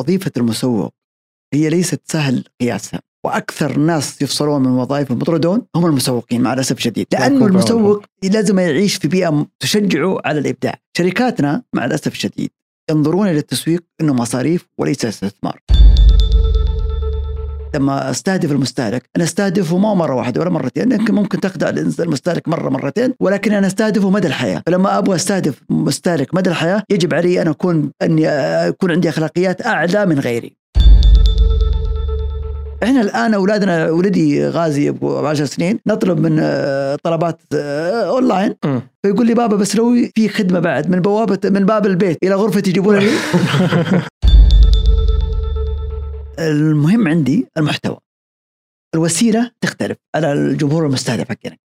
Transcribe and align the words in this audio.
وظيفة 0.00 0.32
المسوق 0.36 0.94
هي 1.54 1.68
ليست 1.68 2.00
سهل 2.04 2.44
قياسها 2.60 3.00
وأكثر 3.24 3.78
ناس 3.78 4.22
يفصلون 4.22 4.62
من 4.62 4.70
وظائف 4.70 5.10
المطردون 5.10 5.62
هم 5.76 5.86
المسوقين 5.86 6.40
مع 6.40 6.52
الأسف 6.52 6.76
الشديد 6.76 7.06
لأنه 7.12 7.46
المسوق 7.46 8.04
لازم 8.22 8.58
يعيش 8.58 8.96
في 8.96 9.08
بيئة 9.08 9.46
تشجعه 9.60 10.18
على 10.24 10.40
الإبداع. 10.40 10.74
شركاتنا 10.96 11.62
مع 11.72 11.84
الأسف 11.84 12.12
الشديد 12.12 12.50
ينظرون 12.90 13.28
إلى 13.28 13.38
التسويق 13.38 13.84
إنه 14.00 14.14
مصاريف 14.14 14.66
وليس 14.78 15.04
استثمار. 15.04 15.60
لما 17.74 18.10
أستهدف 18.10 18.52
المستهلك 18.52 19.02
أنا 19.16 19.24
أستهدفه 19.24 19.78
ما 19.78 19.94
مرة 19.94 20.14
واحدة 20.14 20.40
ولا 20.40 20.50
مرتين 20.50 20.92
يمكن 20.92 21.14
ممكن 21.14 21.40
تخدع 21.40 21.68
المستهلك 22.00 22.48
مرة 22.48 22.68
مرتين 22.68 23.14
ولكن 23.20 23.52
أنا 23.52 23.66
أستهدفه 23.66 24.10
مدى 24.10 24.28
الحياة. 24.28 24.62
فلما 24.66 24.98
أبغى 24.98 25.16
أستهدف 25.16 25.62
مستهلك 25.70 26.34
مدى 26.34 26.50
الحياة 26.50 26.82
يجب 26.90 27.14
علي 27.14 27.42
أن 27.42 27.48
أكون 27.48 27.90
أني 28.02 28.28
أكون 28.28 28.90
عندي 28.90 29.08
أخلاقيات 29.08 29.66
أعلى 29.66 30.06
من 30.06 30.18
غيري. 30.18 30.56
إحنا 32.82 33.00
الآن 33.00 33.34
أولادنا 33.34 33.90
ولدي 33.90 34.48
غازي 34.48 34.88
أبو 34.88 35.26
10 35.26 35.44
سنين 35.44 35.78
نطلب 35.86 36.20
من 36.20 36.38
آه، 36.40 36.96
طلبات 37.02 37.40
آه، 37.54 38.08
أونلاين. 38.08 38.54
فيقول 39.02 39.26
لي 39.26 39.34
بابا 39.34 39.56
بس 39.56 39.76
لو 39.76 39.94
في 40.14 40.28
خدمة 40.28 40.60
بعد 40.60 40.90
من 40.90 41.00
بوابة 41.00 41.38
من 41.44 41.66
باب 41.66 41.86
البيت 41.86 42.18
إلى 42.22 42.34
غرفتي 42.34 42.70
يجيبون 42.70 42.96
لي. 42.98 43.10
المهم 46.40 47.08
عندي 47.08 47.48
المحتوى. 47.58 47.98
الوسيلة 48.94 49.50
تختلف. 49.60 49.98
على 50.14 50.32
الجمهور 50.32 50.86
المستهدف 50.86 51.28
حقنا 51.28 51.56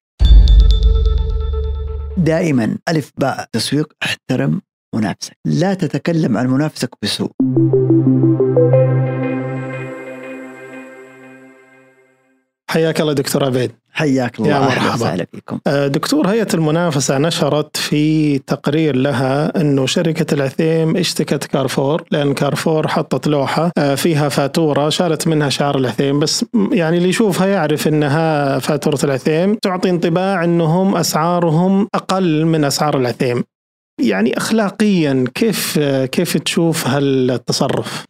دائما 2.17 2.77
ألف 2.89 3.11
باء 3.17 3.49
تسويق 3.51 3.93
احترم 4.03 4.61
منافسك. 4.95 5.37
لا 5.45 5.73
تتكلم 5.73 6.37
عن 6.37 6.47
منافسك 6.47 6.89
بسوء. 7.03 7.31
حياك 12.75 13.01
الله 13.01 13.13
دكتور 13.13 13.43
عبيد. 13.45 13.71
حياك 13.91 14.39
الله. 14.39 14.49
يا 14.49 14.59
مرحبا. 14.59 14.93
وسهلا 14.93 15.25
فيكم. 15.31 15.59
آه، 15.67 15.87
دكتور 15.87 16.27
هيئة 16.27 16.47
المنافسة 16.53 17.17
نشرت 17.17 17.77
في 17.77 18.37
تقرير 18.39 18.95
لها 18.95 19.61
أنه 19.61 19.85
شركة 19.85 20.33
العثيم 20.33 20.97
اشتكت 20.97 21.43
كارفور 21.43 22.03
لأن 22.11 22.33
كارفور 22.33 22.87
حطت 22.87 23.27
لوحة 23.27 23.71
آه، 23.77 23.95
فيها 23.95 24.29
فاتورة 24.29 24.89
شالت 24.89 25.27
منها 25.27 25.49
شعار 25.49 25.77
العثيم. 25.77 26.19
بس 26.19 26.45
يعني 26.71 26.97
اللي 26.97 27.09
يشوفها 27.09 27.47
يعرف 27.47 27.87
أنها 27.87 28.59
فاتورة 28.59 28.99
العثيم 29.03 29.55
تعطي 29.55 29.89
انطباع 29.89 30.43
أنهم 30.43 30.95
أسعارهم 30.95 31.87
أقل 31.95 32.45
من 32.45 32.63
أسعار 32.63 32.97
العثيم. 32.97 33.43
يعني 34.01 34.37
أخلاقيا 34.37 35.25
كيف 35.35 35.75
آه، 35.79 36.05
كيف 36.05 36.37
تشوف 36.37 36.87
هالتصرف؟ 36.87 38.05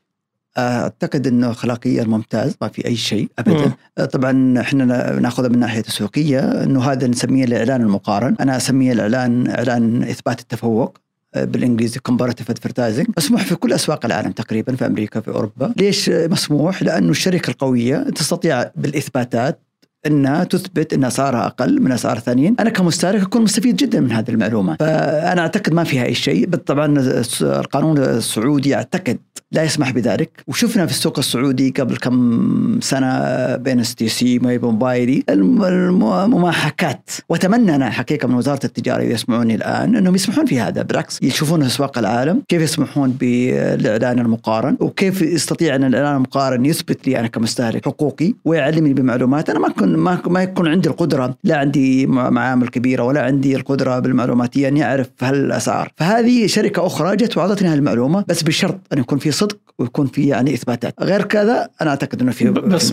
أعتقد 0.57 1.27
إنه 1.27 1.51
اخلاقيا 1.51 2.03
ممتاز 2.03 2.55
ما 2.61 2.67
في 2.67 2.85
أي 2.85 2.95
شيء 2.95 3.29
ابدا. 3.39 3.65
مم. 3.65 3.71
آه، 3.97 4.05
طبعا 4.05 4.61
إحنا 4.61 5.19
ناخذها 5.19 5.49
من 5.49 5.59
ناحية 5.59 5.81
تسويقيه 5.81 6.39
إنه 6.39 6.83
هذا 6.83 7.07
نسميه 7.07 7.43
الإعلان 7.43 7.81
المقارن. 7.81 8.35
أنا 8.39 8.57
أسميه 8.57 8.91
الإعلان 8.91 9.47
إعلان 9.49 10.03
إثبات 10.03 10.39
التفوق 10.39 10.97
آه، 11.35 11.43
بالإنجليزي 11.43 11.99
comparative 12.09 12.53
advertising. 12.53 13.05
مسموح 13.17 13.43
في 13.43 13.55
كل 13.55 13.73
أسواق 13.73 14.05
العالم 14.05 14.31
تقريبا 14.31 14.75
في 14.75 14.85
أمريكا 14.85 15.19
في 15.19 15.27
أوروبا. 15.31 15.73
ليش 15.77 16.09
مسموح؟ 16.09 16.83
لأنه 16.83 17.11
الشركة 17.11 17.49
القوية 17.51 17.97
تستطيع 17.97 18.71
بالإثباتات 18.75 19.59
إنها 20.07 20.43
تثبت 20.43 20.93
ان 20.93 21.03
اسعارها 21.03 21.45
أقل 21.45 21.81
من 21.81 21.91
أسعار 21.91 22.19
ثانيين، 22.19 22.55
أنا 22.59 22.69
كمستهلك 22.69 23.21
أكون 23.21 23.41
مستفيد 23.41 23.75
جدا 23.75 23.99
من 23.99 24.11
هذه 24.11 24.29
المعلومة، 24.29 24.75
فأنا 24.79 25.41
أعتقد 25.41 25.73
ما 25.73 25.83
فيها 25.83 26.05
أي 26.05 26.13
شيء، 26.13 26.49
طبعا 26.49 26.95
القانون 27.41 27.97
السعودي 27.97 28.75
أعتقد 28.75 29.17
لا 29.51 29.63
يسمح 29.63 29.91
بذلك، 29.91 30.29
وشفنا 30.47 30.85
في 30.85 30.91
السوق 30.91 31.19
السعودي 31.19 31.69
قبل 31.69 31.97
كم 31.97 32.79
سنة 32.81 33.55
بين 33.55 33.79
STC 33.79 34.39
موبايلي 34.39 35.23
الم- 35.29 35.63
الم- 35.63 36.13
المماحكات، 36.13 37.09
وأتمنى 37.29 37.75
أنا 37.75 37.89
حقيقة 37.89 38.27
من 38.27 38.35
وزارة 38.35 38.65
التجارة 38.65 39.01
إذا 39.01 39.13
يسمعوني 39.13 39.55
الآن 39.55 39.95
إنهم 39.95 40.15
يسمحون 40.15 40.45
في 40.45 40.59
هذا، 40.59 40.81
بالعكس 40.81 41.19
يشوفون 41.23 41.63
أسواق 41.63 41.97
العالم 41.97 42.41
كيف 42.47 42.61
يسمحون 42.61 43.11
بالإعلان 43.11 44.19
المقارن، 44.19 44.77
وكيف 44.79 45.21
يستطيع 45.21 45.75
أن 45.75 45.83
الإعلان 45.83 46.15
المقارن 46.15 46.65
يثبت 46.65 47.07
لي 47.07 47.19
أنا 47.19 47.27
كمستهلك 47.27 47.85
حقوقي 47.85 48.33
ويعلمني 48.45 48.93
بمعلومات 48.93 49.49
أنا 49.49 49.59
ما 49.59 49.69
كن 49.69 49.94
ما 49.97 50.21
ما 50.27 50.43
يكون 50.43 50.67
عندي 50.67 50.89
القدرة 50.89 51.35
لا 51.43 51.57
عندي 51.57 52.05
مع- 52.07 52.29
معامل 52.29 52.67
كبيرة 52.67 53.03
ولا 53.03 53.21
عندي 53.21 53.55
القدرة 53.55 53.99
بالمعلوماتيه 53.99 54.67
اني 54.67 54.83
أعرف 54.83 55.07
هالاسعار، 55.21 55.89
فهذه 55.97 56.47
شركة 56.47 56.85
أخرى 56.85 57.15
جت 57.15 57.37
وأعطتني 57.37 57.67
هالمعلومه 57.67 58.25
بس 58.27 58.43
بشرط 58.43 58.79
أن 58.93 58.97
يكون 58.99 59.17
في 59.17 59.31
صدق 59.31 59.57
ويكون 59.79 60.07
في 60.07 60.27
يعني 60.27 60.53
إثباتات، 60.53 60.93
غير 61.01 61.21
كذا 61.21 61.67
أنا 61.81 61.89
أعتقد 61.89 62.21
إنه 62.21 62.31
في 62.31 62.49
بس 62.49 62.91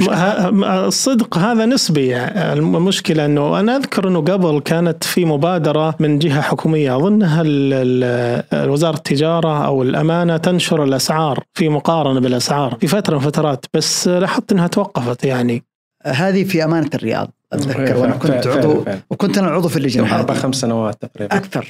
الصدق 0.63 1.39
هذا 1.39 1.67
نسبي. 1.67 2.17
المشكلة 2.17 3.25
أنه 3.25 3.61
أنا 3.61 3.77
أذكر 3.77 4.09
أنه 4.09 4.21
قبل 4.21 4.61
كانت 4.61 5.05
في 5.05 5.25
مبادرة 5.25 5.95
من 6.01 6.19
جهة 6.19 6.41
حكومية. 6.41 6.97
أظنها 6.97 7.43
ال- 7.43 8.05
ال- 8.53 8.71
وزارة 8.71 8.97
التجارة 8.97 9.67
أو 9.67 9.83
الأمانة 9.83 10.37
تنشر 10.37 10.85
الأسعار 10.85 11.45
في 11.55 11.69
مقارنة 11.69 12.21
بالأسعار 12.21 12.77
في 12.81 12.87
فترة 12.87 13.15
من 13.15 13.21
فترات 13.23 13.67
بس 13.75 14.09
لاحظت 14.09 14.53
أنها 14.53 14.67
توقفت 14.67 15.25
يعني. 15.25 15.63
هذه 16.05 16.45
في 16.45 16.65
أمانة 16.65 16.91
الرياض. 16.95 17.31
أتذكر 17.53 17.97
وأنا 17.97 18.17
كنت 18.17 18.47
عضو. 18.47 18.85
وكنت 19.11 19.39
أنا 19.39 19.51
عضو 19.51 19.69
في 19.69 19.77
اللجنة 19.77 20.17
أربع. 20.17 20.35
خمس 20.35 20.57
سنوات 20.57 21.03
تقريبا. 21.03 21.37
أكثر. 21.37 21.69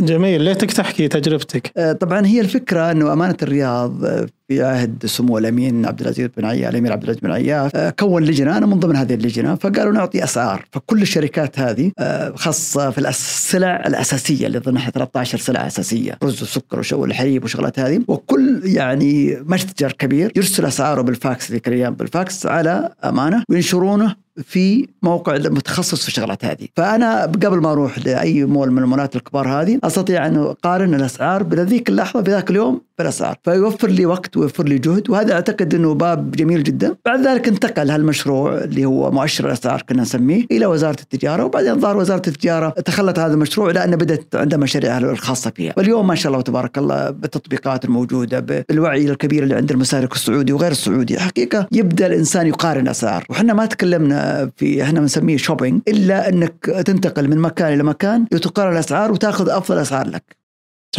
جميل. 0.00 0.42
ليتك 0.42 0.72
تحكي 0.72 1.08
تجربتك؟ 1.08 1.72
آه، 1.76 1.92
طبعا 1.92 2.26
هي 2.26 2.40
الفكرة 2.40 2.90
إنه 2.90 3.12
أمانة 3.12 3.36
الرياض 3.42 4.04
آه، 4.04 4.26
في 4.48 4.62
عهد 4.62 5.06
سمو 5.06 5.38
الأمين 5.38 5.86
عبد 5.86 6.00
العزيز 6.00 6.28
بن 6.36 6.44
عياف 6.44 6.70
الأمير 6.70 6.92
عبد 6.92 7.02
العزيز 7.02 7.20
بن 7.22 7.30
عياف 7.32 7.76
آه، 7.76 7.90
كون 7.90 8.24
لجنة. 8.24 8.58
أنا 8.58 8.66
من 8.66 8.80
ضمن 8.80 8.96
هذه 8.96 9.14
اللجنة 9.14 9.54
فقالوا 9.54 9.92
نعطي 9.92 10.24
أسعار. 10.24 10.64
فكل 10.72 11.02
الشركات 11.02 11.58
هذه 11.58 11.92
خاصة 12.34 12.90
في 12.90 12.98
السلع 12.98 13.82
الأساسية 13.86 14.46
اللي 14.46 14.58
ضمنها 14.58 14.90
13 14.90 15.38
سلعة 15.38 15.66
أساسية 15.66 16.18
رز 16.22 16.42
وسكر 16.42 16.78
وشو 16.78 17.04
الحليب 17.04 17.44
وشغلات 17.44 17.78
هذه. 17.78 18.00
وكل 18.08 18.60
يعني 18.64 19.38
متجر 19.46 19.92
كبير 19.92 20.32
يرسل 20.36 20.64
أسعاره 20.64 21.02
بالفاكس 21.02 21.52
ذيك 21.52 21.68
الأيام 21.68 21.94
بالفاكس 21.94 22.46
على 22.46 22.92
أمانة 23.04 23.44
وينشرونه 23.50 24.21
في 24.44 24.88
موقع 25.02 25.34
متخصص 25.34 26.02
في 26.02 26.08
الشغلات 26.08 26.44
هذه. 26.44 26.68
فأنا 26.76 27.22
قبل 27.22 27.58
ما 27.58 27.72
أروح 27.72 27.98
لأي 28.06 28.44
مول 28.44 28.70
من 28.70 28.78
المولات 28.78 29.16
الكبار 29.16 29.48
هذه 29.48 29.78
أستطيع 29.84 30.26
أن 30.26 30.36
أقارن 30.36 30.94
الأسعار 30.94 31.42
بذيك 31.42 31.88
اللحظة 31.88 32.22
في 32.22 32.30
ذاك 32.30 32.50
اليوم 32.50 32.80
بالأسعار. 32.98 33.36
فيوفر 33.44 33.88
لي 33.88 34.06
وقت 34.06 34.36
ويوفر 34.36 34.64
لي 34.64 34.78
جهد 34.78 35.10
وهذا 35.10 35.32
أعتقد 35.32 35.74
إنه 35.74 35.94
باب 35.94 36.30
جميل 36.30 36.62
جدا. 36.62 36.94
بعد 37.06 37.26
ذلك 37.26 37.48
انتقل 37.48 37.90
هالمشروع 37.90 38.58
اللي 38.58 38.84
هو 38.84 39.10
مؤشر 39.10 39.46
الأسعار 39.46 39.82
كنا 39.88 40.02
نسميه 40.02 40.44
إلى 40.50 40.66
وزارة 40.66 41.00
التجارة 41.00 41.44
وبعدين 41.44 41.80
ظهر 41.80 41.96
وزارة 41.96 42.22
التجارة 42.28 42.68
تخلت 42.68 43.18
هذا 43.18 43.34
المشروع 43.34 43.70
لأن 43.70 43.96
بدأت 43.96 44.36
عندها 44.36 44.58
مشاريعها 44.58 44.98
الخاصة 44.98 45.52
فيها. 45.56 45.74
واليوم 45.76 46.06
ما 46.06 46.14
شاء 46.14 46.32
الله 46.32 46.42
تبارك 46.42 46.78
الله 46.78 47.10
بالتطبيقات 47.10 47.84
الموجودة 47.84 48.40
بالوعي 48.40 49.10
الكبير 49.10 49.42
اللي 49.42 49.54
عند 49.54 49.70
المستهلك 49.70 50.12
السعودي 50.12 50.52
وغير 50.52 50.70
السعودي. 50.70 51.18
حقيقة 51.18 51.66
يبدأ 51.72 52.06
الإنسان 52.06 52.46
يقارن 52.46 52.88
أسعار. 52.88 53.26
وحنا 53.30 53.54
ما 53.54 53.66
تكلمنا 53.66 54.21
في 54.56 54.82
إحنا 54.82 55.00
بنسميه 55.00 55.36
شوبينج 55.36 55.82
إلا 55.88 56.28
إنك 56.28 56.64
تنتقل 56.86 57.28
من 57.28 57.38
مكان 57.38 57.72
إلى 57.72 57.82
مكان 57.82 58.26
لتقارن 58.32 58.72
الأسعار 58.72 59.12
وتأخذ 59.12 59.48
أفضل 59.48 59.78
أسعار 59.78 60.08
لك. 60.08 60.36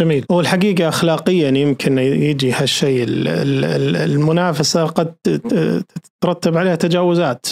جميل. 0.00 0.24
والحقيقة 0.30 0.88
أخلاقيا 0.88 1.48
يمكن 1.48 1.98
يجي 1.98 2.52
هالشيء 2.52 3.04
ال- 3.04 3.28
ال- 3.28 3.64
ال- 3.64 3.96
المنافسة 3.96 4.84
قد 4.86 5.14
تترتب 5.14 6.56
عليها 6.56 6.74
تجاوزات. 6.74 7.46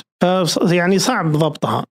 يعني 0.70 0.98
صعب 0.98 1.32
ضبطها. 1.32 1.84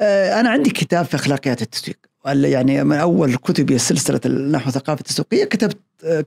آه، 0.00 0.40
أنا 0.40 0.48
عندي 0.50 0.70
كتاب 0.70 1.04
في 1.04 1.14
أخلاقيات 1.14 1.62
التسويق. 1.62 1.96
يعني 2.26 2.84
من 2.84 2.96
أول 2.96 3.36
كتبي 3.36 3.78
سلسلة 3.78 4.30
نحو 4.30 4.70
ثقافة 4.70 5.00
التسويقية 5.00 5.44
كتبت 5.44 5.78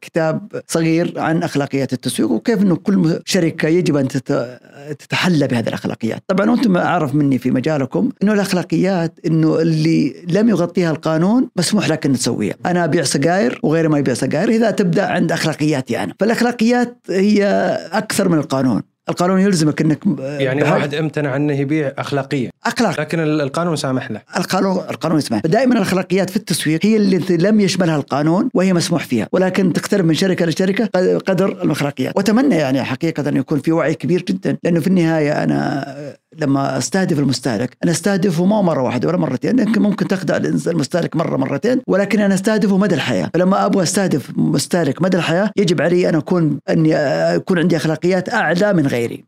كتاب 0.01 0.61
صغير 0.67 1.19
عن 1.19 1.43
أخلاقيات 1.43 1.93
التسويق 1.93 2.31
وكيف 2.31 2.61
إنه 2.61 2.75
كل 2.75 3.19
شركة 3.25 3.67
يجب 3.67 3.95
أن 3.95 4.07
تتحلى 4.99 5.47
بهذه 5.47 5.67
الأخلاقيات، 5.67 6.23
طبعا 6.27 6.49
وأنتم 6.49 6.77
أعرف 6.77 7.15
مني 7.15 7.37
في 7.37 7.51
مجالكم 7.51 8.09
إنه 8.23 8.33
الأخلاقيات 8.33 9.19
إنه 9.25 9.59
اللي 9.59 10.15
لم 10.27 10.49
يغطيها 10.49 10.91
القانون 10.91 11.49
مسموح 11.55 11.89
لك 11.89 12.05
ان 12.05 12.13
تسويها، 12.13 12.55
أنا 12.65 12.83
أبيع 12.83 13.03
سجاير 13.03 13.59
وغيري 13.63 13.87
ما 13.87 13.99
يبيع 13.99 14.13
سجاير، 14.13 14.49
إذا 14.49 14.71
تبدأ 14.71 15.05
عند 15.05 15.31
أخلاقياتي 15.31 16.03
أنا، 16.03 16.13
فالأخلاقيات 16.19 16.97
هي 17.09 17.43
أكثر 17.91 18.29
من 18.29 18.37
القانون، 18.37 18.81
القانون 19.09 19.39
يلزمك 19.39 19.81
إنك 19.81 19.99
يعني 20.19 20.63
واحد 20.63 20.93
امتنع 20.93 21.35
أنه 21.35 21.53
يبيع 21.53 21.93
اخلاقيا 21.97 22.51
أخلاق. 22.65 22.99
لكن 22.99 23.19
القانون 23.19 23.75
سامح 23.75 24.11
له. 24.11 24.21
القانون 24.37 24.77
القانون 24.89 25.17
يسمح. 25.17 25.39
دائما 25.45 25.75
الأخلاقيات 25.75 26.29
في 26.29 26.37
التسويق 26.37 26.85
هي 26.85 26.95
اللي 26.95 27.37
لم 27.37 27.59
يشملها 27.59 27.95
القانون 27.95 28.49
وهي 28.53 28.73
مسموح 28.73 29.05
فيها. 29.05 29.27
ولكن 29.31 29.73
تختلف 29.73 30.01
من 30.01 30.13
شركة 30.13 30.45
لشركة 30.45 30.85
قدر 31.17 31.47
الاخلاقيات 31.63 32.17
وأتمنى 32.17 32.55
يعني 32.55 32.83
حقيقة 32.83 33.29
أن 33.29 33.37
يكون 33.37 33.59
في 33.59 33.71
وعي 33.71 33.93
كبير 33.93 34.21
جدا 34.21 34.57
لأنه 34.63 34.79
في 34.79 34.87
النهاية 34.87 35.43
أنا 35.43 35.85
لما 36.37 36.77
أستهدف 36.77 37.19
المستهلك 37.19 37.77
أنا 37.83 37.91
أستهدفه 37.91 38.45
ما 38.45 38.61
مرة 38.61 38.81
واحدة 38.83 39.07
ولا 39.07 39.17
مرتين 39.17 39.59
يمكن 39.59 39.81
ممكن 39.81 40.07
تخدع 40.07 40.37
المستهلك 40.67 41.15
مرة 41.15 41.37
مرتين 41.37 41.81
ولكن 41.87 42.19
أنا 42.19 42.33
أستهدفه 42.33 42.77
مدى 42.77 42.95
الحياة 42.95 43.29
فلما 43.33 43.65
أبغى 43.65 43.83
أستهدف 43.83 44.31
مستهلك 44.37 45.01
مدى 45.01 45.17
الحياة 45.17 45.51
يجب 45.57 45.81
علي 45.81 46.09
أن 46.09 46.15
أكون 46.15 46.59
اني 46.69 46.95
اكون 46.95 47.59
عندي 47.59 47.77
أخلاقيات 47.77 48.33
أعلى 48.33 48.73
من 48.73 48.87
غيري 48.87 49.25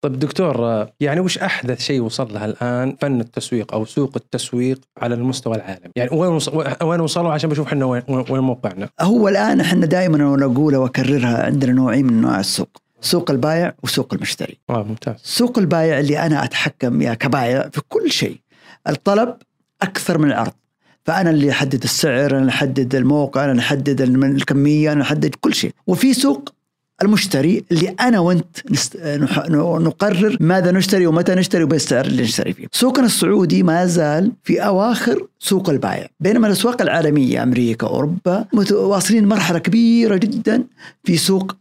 طيب 0.00 0.18
دكتور 0.18 0.86
يعني 1.00 1.20
وش 1.20 1.38
أحدث 1.38 1.80
شيء 1.80 2.00
وصل 2.00 2.34
له 2.34 2.44
الآن 2.44 2.96
فن 3.00 3.20
التسويق 3.20 3.74
أو 3.74 3.84
سوق 3.84 4.12
التسويق 4.16 4.80
على 4.98 5.14
المستوى 5.14 5.56
العالمي؟ 5.56 5.90
يعني 5.96 6.10
وين 6.12 6.38
وين 6.82 7.00
وصلوا 7.00 7.32
عشان 7.32 7.50
بشوف 7.50 7.66
إحنا 7.66 7.84
وين 7.84 8.02
وين 8.08 8.40
موقعنا؟ 8.40 8.88
هو 9.00 9.28
الآن 9.28 9.60
إحنا 9.60 9.86
دائما 9.86 10.18
نقولها 10.36 10.78
وأكررها 10.78 11.46
عندنا 11.46 11.72
نوعين 11.72 12.06
من 12.06 12.18
أنواع 12.18 12.40
السوق. 12.40 12.83
سوق 13.04 13.30
البايع 13.30 13.74
وسوق 13.82 14.14
المشتري. 14.14 14.58
آه 14.70 14.82
ممتاز. 14.82 15.16
سوق 15.22 15.58
البايع 15.58 15.98
اللي 16.00 16.18
أنا 16.18 16.44
أتحكم 16.44 17.02
يا 17.02 17.14
كبايع 17.14 17.68
في 17.68 17.80
كل 17.88 18.10
شيء. 18.10 18.36
الطلب 18.88 19.36
أكثر 19.82 20.18
من 20.18 20.28
العرض. 20.28 20.52
فأنا 21.04 21.30
اللي 21.30 21.50
أحدد 21.50 21.82
السعر، 21.82 22.38
أنا 22.38 22.48
أحدد 22.48 22.94
الموقع، 22.94 23.44
أنا 23.44 23.60
أحدد 23.60 24.00
الكمية، 24.00 24.92
أنا 24.92 25.02
أحدد 25.02 25.34
كل 25.34 25.54
شيء. 25.54 25.72
وفي 25.86 26.14
سوق 26.14 26.54
المشتري 27.02 27.64
اللي 27.72 27.88
أنا 27.88 28.18
وأنت 28.18 28.46
نقرر 29.80 30.36
ماذا 30.40 30.72
نشتري 30.72 31.06
ومتى 31.06 31.34
نشتري 31.34 31.62
وبالسعر 31.62 32.04
اللي 32.04 32.22
نشتري 32.22 32.52
فيه. 32.52 32.66
سوقنا 32.72 33.06
السعودي 33.06 33.62
ما 33.62 33.86
زال 33.86 34.32
في 34.44 34.60
أواخر 34.60 35.26
سوق 35.38 35.70
البائع، 35.70 36.08
بينما 36.20 36.46
الأسواق 36.46 36.82
العالمية 36.82 37.42
أمريكا 37.42 37.86
أوروبا 37.86 38.44
واصلين 38.72 39.28
مرحلة 39.28 39.58
كبيرة 39.58 40.16
جدا 40.16 40.64
في 41.04 41.16
سوق 41.16 41.56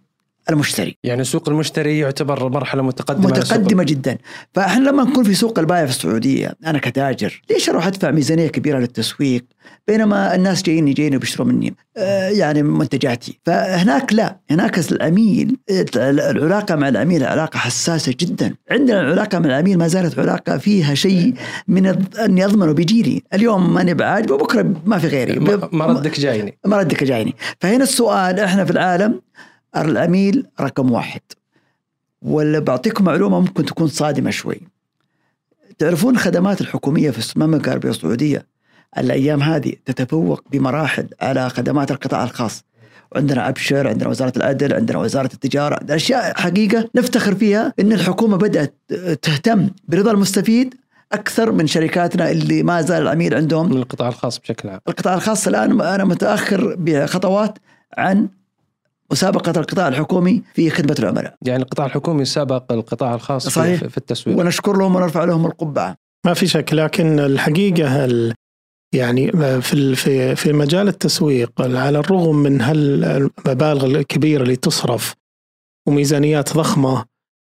المشتري. 0.50 0.98
يعني 1.04 1.24
سوق 1.24 1.50
المشتري 1.50 2.00
يعتبر 2.00 2.50
مرحلة 2.50 2.81
متقدمة 2.81 3.28
متقدمة 3.28 3.84
جدا. 3.84 4.18
فاحنا 4.54 4.90
لما 4.90 5.04
نكون 5.04 5.24
في 5.24 5.34
سوق 5.34 5.60
البائع 5.60 5.86
في 5.86 5.92
السعودية 5.92 6.54
أنا 6.66 6.80
كتاجر 6.80 7.42
ليش 7.50 7.69
أروح 7.69 7.88
أدفع 7.88 8.12
ميزانية 8.12 8.48
كبيرة 8.48 8.80
للتسويق؟ 8.80 9.45
بينما 9.88 10.36
الناس 10.36 10.63
جايين 10.63 10.88
يجيني 10.88 11.16
وبيشتروا 11.16 11.48
مني. 11.48 11.75
آه 11.98 12.30
يعني 12.30 12.63
منتجاتي. 12.63 13.40
فهناك 13.45 14.13
لا. 14.13 14.40
هناك 14.51 14.92
العميل 14.92 15.57
العلاقة 15.95 16.75
مع 16.75 16.88
العميل 16.89 17.24
علاقة 17.24 17.57
حساسة 17.57 18.16
جدا. 18.19 18.56
عندنا 18.72 19.01
العلاقة 19.01 19.39
مع 19.39 19.46
العميل 19.46 19.78
ما 19.78 19.88
زالت 19.88 20.19
علاقة 20.19 20.57
فيها 20.57 20.94
شيء 20.94 21.34
من 21.68 21.86
أني 22.19 22.46
أضمنه 22.46 22.72
بيجيني 22.72 23.24
اليوم 23.34 23.74
ماني 23.74 23.94
بعاجبه 23.94 24.34
وبكرة 24.34 24.74
ما 24.86 24.98
في 24.98 25.07
غيري. 25.07 25.39
مردك 25.72 26.19
جايني. 26.19 26.57
مردك 26.66 27.04
جايني. 27.04 27.36
فهنا 27.60 27.84
السؤال 27.84 28.39
إحنا 28.39 28.66
في 28.66 28.72
العالم 28.72 29.22
العميل 29.78 30.46
رقم 30.62 30.92
واحد. 30.92 31.22
ولا 32.22 32.60
بعطيكم 32.60 33.04
معلومة 33.04 33.40
ممكن 33.40 33.66
تكون 33.66 33.88
صادمة 33.88 34.31
شوي. 34.31 34.62
تعرفون 35.78 36.14
الخدمات 36.14 36.62
الحكومية 36.62 37.12
في 37.12 37.36
المملكة 37.36 37.68
العربية 37.68 37.90
السعودية؟ 37.90 38.48
الأيام 38.98 39.44
هذه 39.44 39.74
تتفوق 39.86 40.44
بمراحل 40.52 41.08
على 41.22 41.50
خدمات 41.50 41.92
القطاع 41.92 42.24
الخاص. 42.24 42.64
عندنا 43.16 43.50
أبشر 43.50 43.88
عندنا 43.88 44.10
وزارة 44.10 44.34
العدل 44.38 44.74
عندنا 44.74 44.98
وزارة 44.98 45.30
التجارة. 45.34 45.96
أشياء 45.96 46.40
حقيقة 46.40 46.90
نفتخر 46.96 47.36
فيها 47.36 47.74
أن 47.80 47.94
الحكومة 47.94 48.38
بدأت 48.38 48.75
تهتم 49.22 49.70
برضا 49.88 50.12
المستفيد 50.12 50.75
أكثر 51.12 51.52
من 51.52 51.68
شركاتنا 51.68 52.31
اللي 52.31 52.64
ما 52.64 52.81
زال 52.81 53.02
العميل 53.02 53.34
عندهم. 53.34 53.72
القطاع 53.72 54.08
الخاص 54.08 54.40
بشكل 54.40 54.70
عام. 54.70 54.80
القطاع 54.88 55.14
الخاص 55.14 55.48
الآن 55.48 55.81
أنا 55.81 56.04
متأخر 56.04 56.75
بخطوات 56.80 57.60
عن 57.98 58.30
مسابقة 59.13 59.60
القطاع 59.60 59.88
الحكومي 59.88 60.42
في 60.54 60.69
خدمة 60.69 60.95
العملاء. 61.00 61.36
يعني 61.45 61.63
القطاع 61.63 61.86
الحكومي 61.86 62.25
سابق 62.25 62.71
القطاع 62.71 63.15
الخاص 63.15 63.48
صحيح. 63.50 63.83
في 63.83 63.98
التسويق. 63.98 64.38
ونشكر 64.38 64.77
لهم 64.77 64.95
ونرفع 64.95 65.24
لهم 65.24 65.45
القبعة. 65.45 65.95
ما 66.25 66.33
في 66.33 66.48
شك 66.48 66.74
لكن 66.74 67.19
الحقيقة 67.19 68.06
ال 68.06 68.33
يعني 68.95 69.31
في 69.62 69.95
في 69.95 70.36
في 70.36 70.54
مجال 70.54 70.88
التسويق 70.88 71.51
على 71.60 72.00
الرغم 72.00 72.36
من 72.36 72.62
هالمبالغ 72.62 73.86
الكبيرة 73.86 74.44
اللي 74.44 74.56
تصرف 74.56 75.13
وميزانيات 75.88 76.54
ضخمة 76.54 77.06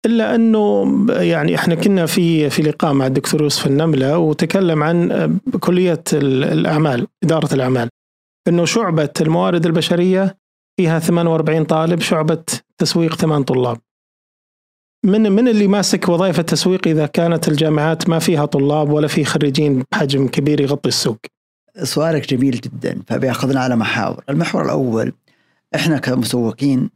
إلا 0.07 0.35
أنه 0.35 0.87
يعني 1.11 1.55
إحنا 1.55 1.75
كنا 1.75 2.07
في 2.07 2.51
في 2.51 2.63
لقاء 2.63 2.93
مع 2.93 3.07
الدكتور 3.07 3.43
يوسف 3.43 3.67
النملة 3.67 4.19
وتكلم 4.19 4.83
عن 4.83 5.39
كلية 5.61 6.05
الأعمال 6.13 7.07
إدارة 7.25 7.55
الأعمال 7.55 7.89
إنه 8.49 8.65
شعبة 8.65 9.11
الموارد 9.21 9.67
البشرية 9.67 10.37
فيها 10.77 10.99
48 10.99 11.65
طالب 11.65 12.01
شعبة 12.01 12.43
تسويق 12.79 13.15
ثمان 13.15 13.43
طلاب. 13.43 13.79
من 15.05 15.33
من 15.33 15.49
اللي 15.49 15.67
ماسك 15.67 16.09
وظائف 16.09 16.39
التسويق 16.39 16.89
إذا 16.89 17.07
كانت 17.07 17.49
الجامعات 17.49 18.09
ما 18.09 18.19
فيها 18.19 18.45
طلاب 18.45 18.91
ولا 18.91 19.09
في 19.09 19.25
خريجين 19.25 19.85
بحجم 19.93 20.29
كبير 20.29 20.61
يغطي 20.61 20.89
السوق؟ 20.89 21.19
سؤالك 21.83 22.35
جميل 22.35 22.61
جدا 22.61 23.01
فبياخذنا 23.07 23.61
على 23.61 23.77
محاور، 23.77 24.25
المحور 24.31 24.65
الأول 24.65 25.13
إحنا 25.75 25.99
كمسوقين 25.99 26.91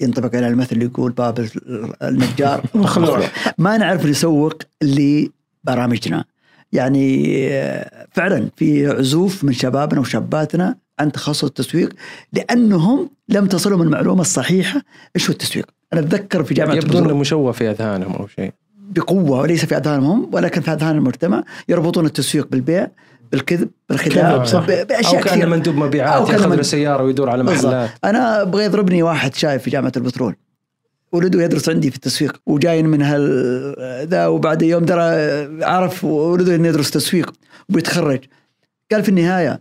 ينطبق 0.00 0.36
على 0.36 0.48
المثل 0.48 0.72
اللي 0.72 0.84
يقول 0.84 1.12
باب 1.12 1.48
النجار. 2.02 2.64
مخلوع 2.74 3.28
ما 3.58 3.76
نعرف 3.76 4.06
نسوق 4.06 4.62
لبرامجنا. 4.82 6.24
يعني 6.72 7.48
فعلا 8.12 8.50
في 8.56 8.86
عزوف 8.86 9.44
من 9.44 9.52
شبابنا 9.52 10.00
وشاباتنا 10.00 10.76
عن 11.02 11.12
تخصص 11.12 11.44
التسويق 11.44 11.92
لأنهم 12.32 13.10
لم 13.28 13.46
تصلهم 13.46 13.82
المعلومة 13.82 14.20
الصحيحة 14.20 14.82
إيش 15.16 15.26
هو 15.26 15.32
التسويق. 15.32 15.66
أنا 15.92 16.00
أتذكر 16.00 16.44
في 16.44 16.54
جامعة 16.54 16.74
يبدو 16.74 16.98
إنه 16.98 17.16
مشوه 17.16 17.52
في 17.52 17.70
أذهانهم 17.70 18.12
أو 18.12 18.26
شيء. 18.26 18.52
بقوة 18.76 19.40
وليس 19.40 19.64
في 19.64 19.76
أذهانهم 19.76 20.30
ولكن 20.32 20.60
في 20.60 20.72
أذهان 20.72 20.96
المجتمع 20.96 21.44
يربطون 21.68 22.06
التسويق 22.06 22.48
بالبيع 22.50 22.88
بالكذب 23.32 23.68
بالخداع 23.88 24.36
بأشياء 24.36 25.16
أو 25.16 25.20
كأن 25.20 25.48
مندوب 25.48 25.76
مبيعات 25.76 26.28
يأخذ 26.28 26.54
له 26.54 26.62
سياره 26.62 27.02
ويدور 27.02 27.30
على 27.30 27.42
محلات. 27.42 27.90
أنا 28.04 28.42
أبغى 28.42 28.64
يضربني 28.64 29.02
واحد 29.02 29.34
شايب 29.34 29.60
في 29.60 29.70
جامعة 29.70 29.92
البترول. 29.96 30.36
ولده 31.12 31.42
يدرس 31.42 31.68
عندي 31.68 31.90
في 31.90 31.96
التسويق 31.96 32.40
وجاي 32.46 32.82
من 32.82 33.02
هال 33.02 34.06
ذا 34.08 34.26
وبعد 34.26 34.62
يوم 34.62 34.84
درى 34.84 35.02
عرف 35.64 36.04
ولده 36.04 36.54
إنه 36.54 36.68
يدرس 36.68 36.90
تسويق 36.90 37.32
وبيتخرج 37.68 38.20
قال 38.92 39.02
في 39.02 39.08
النهاية 39.08 39.60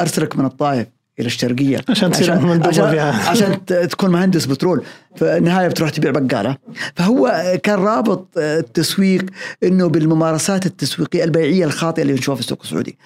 أرسلك 0.00 0.36
من 0.36 0.44
الطائف 0.44 0.86
إلى 1.20 1.26
الشرقية. 1.26 1.80
عشان 1.88 2.10
تصير 2.10 2.32
عشان, 2.32 2.62
عشان, 2.66 2.84
عشان 3.30 3.64
تكون 3.88 4.10
مهندس 4.10 4.46
بترول. 4.46 4.82
في 5.16 5.36
النهايه 5.36 5.68
بتروح 5.68 5.90
تبيع 5.90 6.10
بقالة. 6.10 6.56
فهو 6.96 7.42
كان 7.62 7.78
رابط 7.78 8.28
التسويق 8.36 9.24
إنه 9.62 9.88
بالممارسات 9.88 10.66
التسويقية 10.66 11.24
البيعية 11.24 11.64
الخاطئة 11.64 12.02
اللي 12.02 12.12
نشوفها 12.12 12.34
في 12.34 12.40
السوق 12.40 12.58
السعودي. 12.62 12.98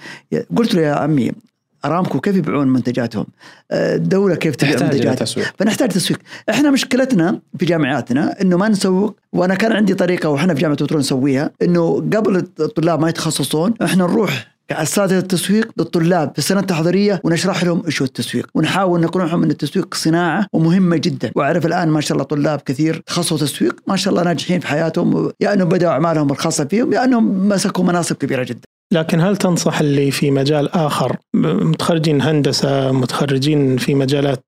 قلت 0.56 0.74
له 0.74 0.82
يا 0.82 0.92
عمي 0.92 1.32
أرامكو 1.84 2.20
كيف 2.20 2.36
يبيعون 2.36 2.68
منتجاتهم؟ 2.68 3.26
الدولة 3.72 4.34
كيف 4.34 4.56
تبيع 4.56 4.82
منتجاتها؟ 4.82 5.52
فنحتاج 5.58 5.88
تسويق، 5.88 6.18
إحنا 6.50 6.70
مشكلتنا 6.70 7.40
في 7.58 7.64
جامعاتنا 7.66 8.40
إنه 8.40 8.56
ما 8.56 8.68
نسوق. 8.68 9.16
وأنا 9.32 9.54
كان 9.54 9.72
عندي 9.72 9.94
طريقة 9.94 10.28
وإحنا 10.28 10.54
في 10.54 10.60
جامعة 10.60 10.76
بترول 10.76 11.00
نسويها 11.00 11.50
إنه 11.62 11.96
قبل 11.96 12.36
الطلاب 12.60 13.00
ما 13.00 13.08
يتخصصون 13.08 13.74
إحنا 13.82 14.04
نروح 14.04 14.51
كأساتذة 14.68 15.18
التسويق 15.18 15.70
للطلاب 15.76 16.32
في 16.32 16.38
السنة 16.38 16.60
التحضيرية 16.60 17.20
ونشرح 17.24 17.64
لهم 17.64 17.82
إيش 17.86 18.02
هو 18.02 18.06
التسويق. 18.06 18.46
ونحاول 18.54 19.00
نقنعهم 19.00 19.42
إن 19.42 19.50
التسويق 19.50 19.94
صناعة 19.94 20.46
ومهمة 20.52 20.96
جدا. 20.96 21.32
وأعرف 21.36 21.66
الآن 21.66 21.88
ما 21.88 22.00
شاء 22.00 22.12
الله 22.12 22.24
طلاب 22.24 22.60
كثير 22.60 23.02
تخصصوا 23.06 23.38
تسويق 23.38 23.80
ما 23.86 23.96
شاء 23.96 24.12
الله 24.12 24.24
ناجحين 24.24 24.60
في 24.60 24.66
حياتهم 24.66 25.30
يا 25.40 25.52
إنهم 25.52 25.68
بدأوا 25.68 25.92
أعمالهم 25.92 26.30
الخاصة 26.30 26.64
فيهم 26.64 26.92
يا 26.92 27.04
إنهم 27.04 27.48
مسكوا 27.48 27.84
مناصب 27.84 28.16
كبيرة 28.16 28.42
جدا. 28.42 28.60
لكن 28.92 29.20
هل 29.20 29.36
تنصح 29.36 29.80
اللي 29.80 30.10
في 30.10 30.30
مجال 30.30 30.72
آخر 30.72 31.16
متخرجين 31.34 32.22
هندسة 32.22 32.92
متخرجين 32.92 33.76
في 33.76 33.94
مجالات 33.94 34.44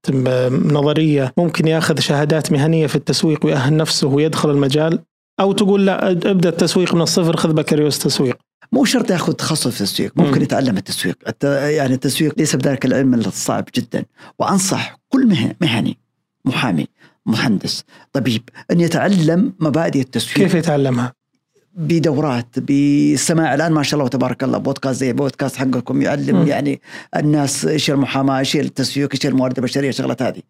نظرية 0.50 1.32
ممكن 1.38 1.68
ياخذ 1.68 2.00
شهادات 2.00 2.52
مهنية 2.52 2.86
في 2.86 2.96
التسويق 2.96 3.46
ويأهل 3.46 3.76
نفسه 3.76 4.08
ويدخل 4.08 4.50
المجال؟ 4.50 4.98
أو 5.40 5.52
تقول 5.52 5.86
لا 5.86 6.10
ابدأ 6.10 6.48
التسويق 6.48 6.94
من 6.94 7.00
الصفر 7.00 7.36
خذ 7.36 7.52
بكالوريوس 7.52 7.98
تسويق. 7.98 8.36
مو 8.72 8.84
شرط 8.84 9.10
ياخذ 9.10 9.32
تخصص 9.32 9.68
في 9.68 9.80
التسويق 9.80 10.12
ممكن 10.16 10.36
مم. 10.36 10.42
يتعلم 10.42 10.76
التسويق 10.76 11.18
الت... 11.28 11.44
يعني 11.44 11.94
التسويق 11.94 12.34
ليس 12.38 12.56
بذلك 12.56 12.84
العلم 12.84 13.14
الصعب 13.14 13.68
جدا 13.74 14.04
وأنصح 14.38 14.98
كل 15.08 15.26
مه- 15.26 15.54
مهني 15.60 15.98
محامي 16.44 16.86
مهندس 17.26 17.84
طبيب 18.12 18.48
أن 18.70 18.80
يتعلم 18.80 19.52
مبادئ 19.60 20.00
التسويق 20.00 20.36
كيف 20.36 20.54
يتعلمها؟ 20.54 21.12
بدورات 21.76 22.58
بالسماع 22.58 23.54
الآن 23.54 23.72
ما 23.72 23.82
شاء 23.82 23.98
الله 23.98 24.10
تبارك 24.10 24.44
الله 24.44 24.58
بودكاست 24.58 25.00
زي 25.00 25.12
بودكاست 25.12 25.56
حقكم 25.56 26.02
يعلم 26.02 26.36
مم. 26.36 26.46
يعني 26.46 26.80
الناس 27.16 27.66
إيش 27.66 27.90
المحاماة 27.90 28.38
إيش 28.38 28.56
التسويق 28.56 29.08
إيش 29.12 29.26
الموارد 29.26 29.58
البشرية 29.58 29.88
الشغلات 29.88 30.22
هذه. 30.22 30.42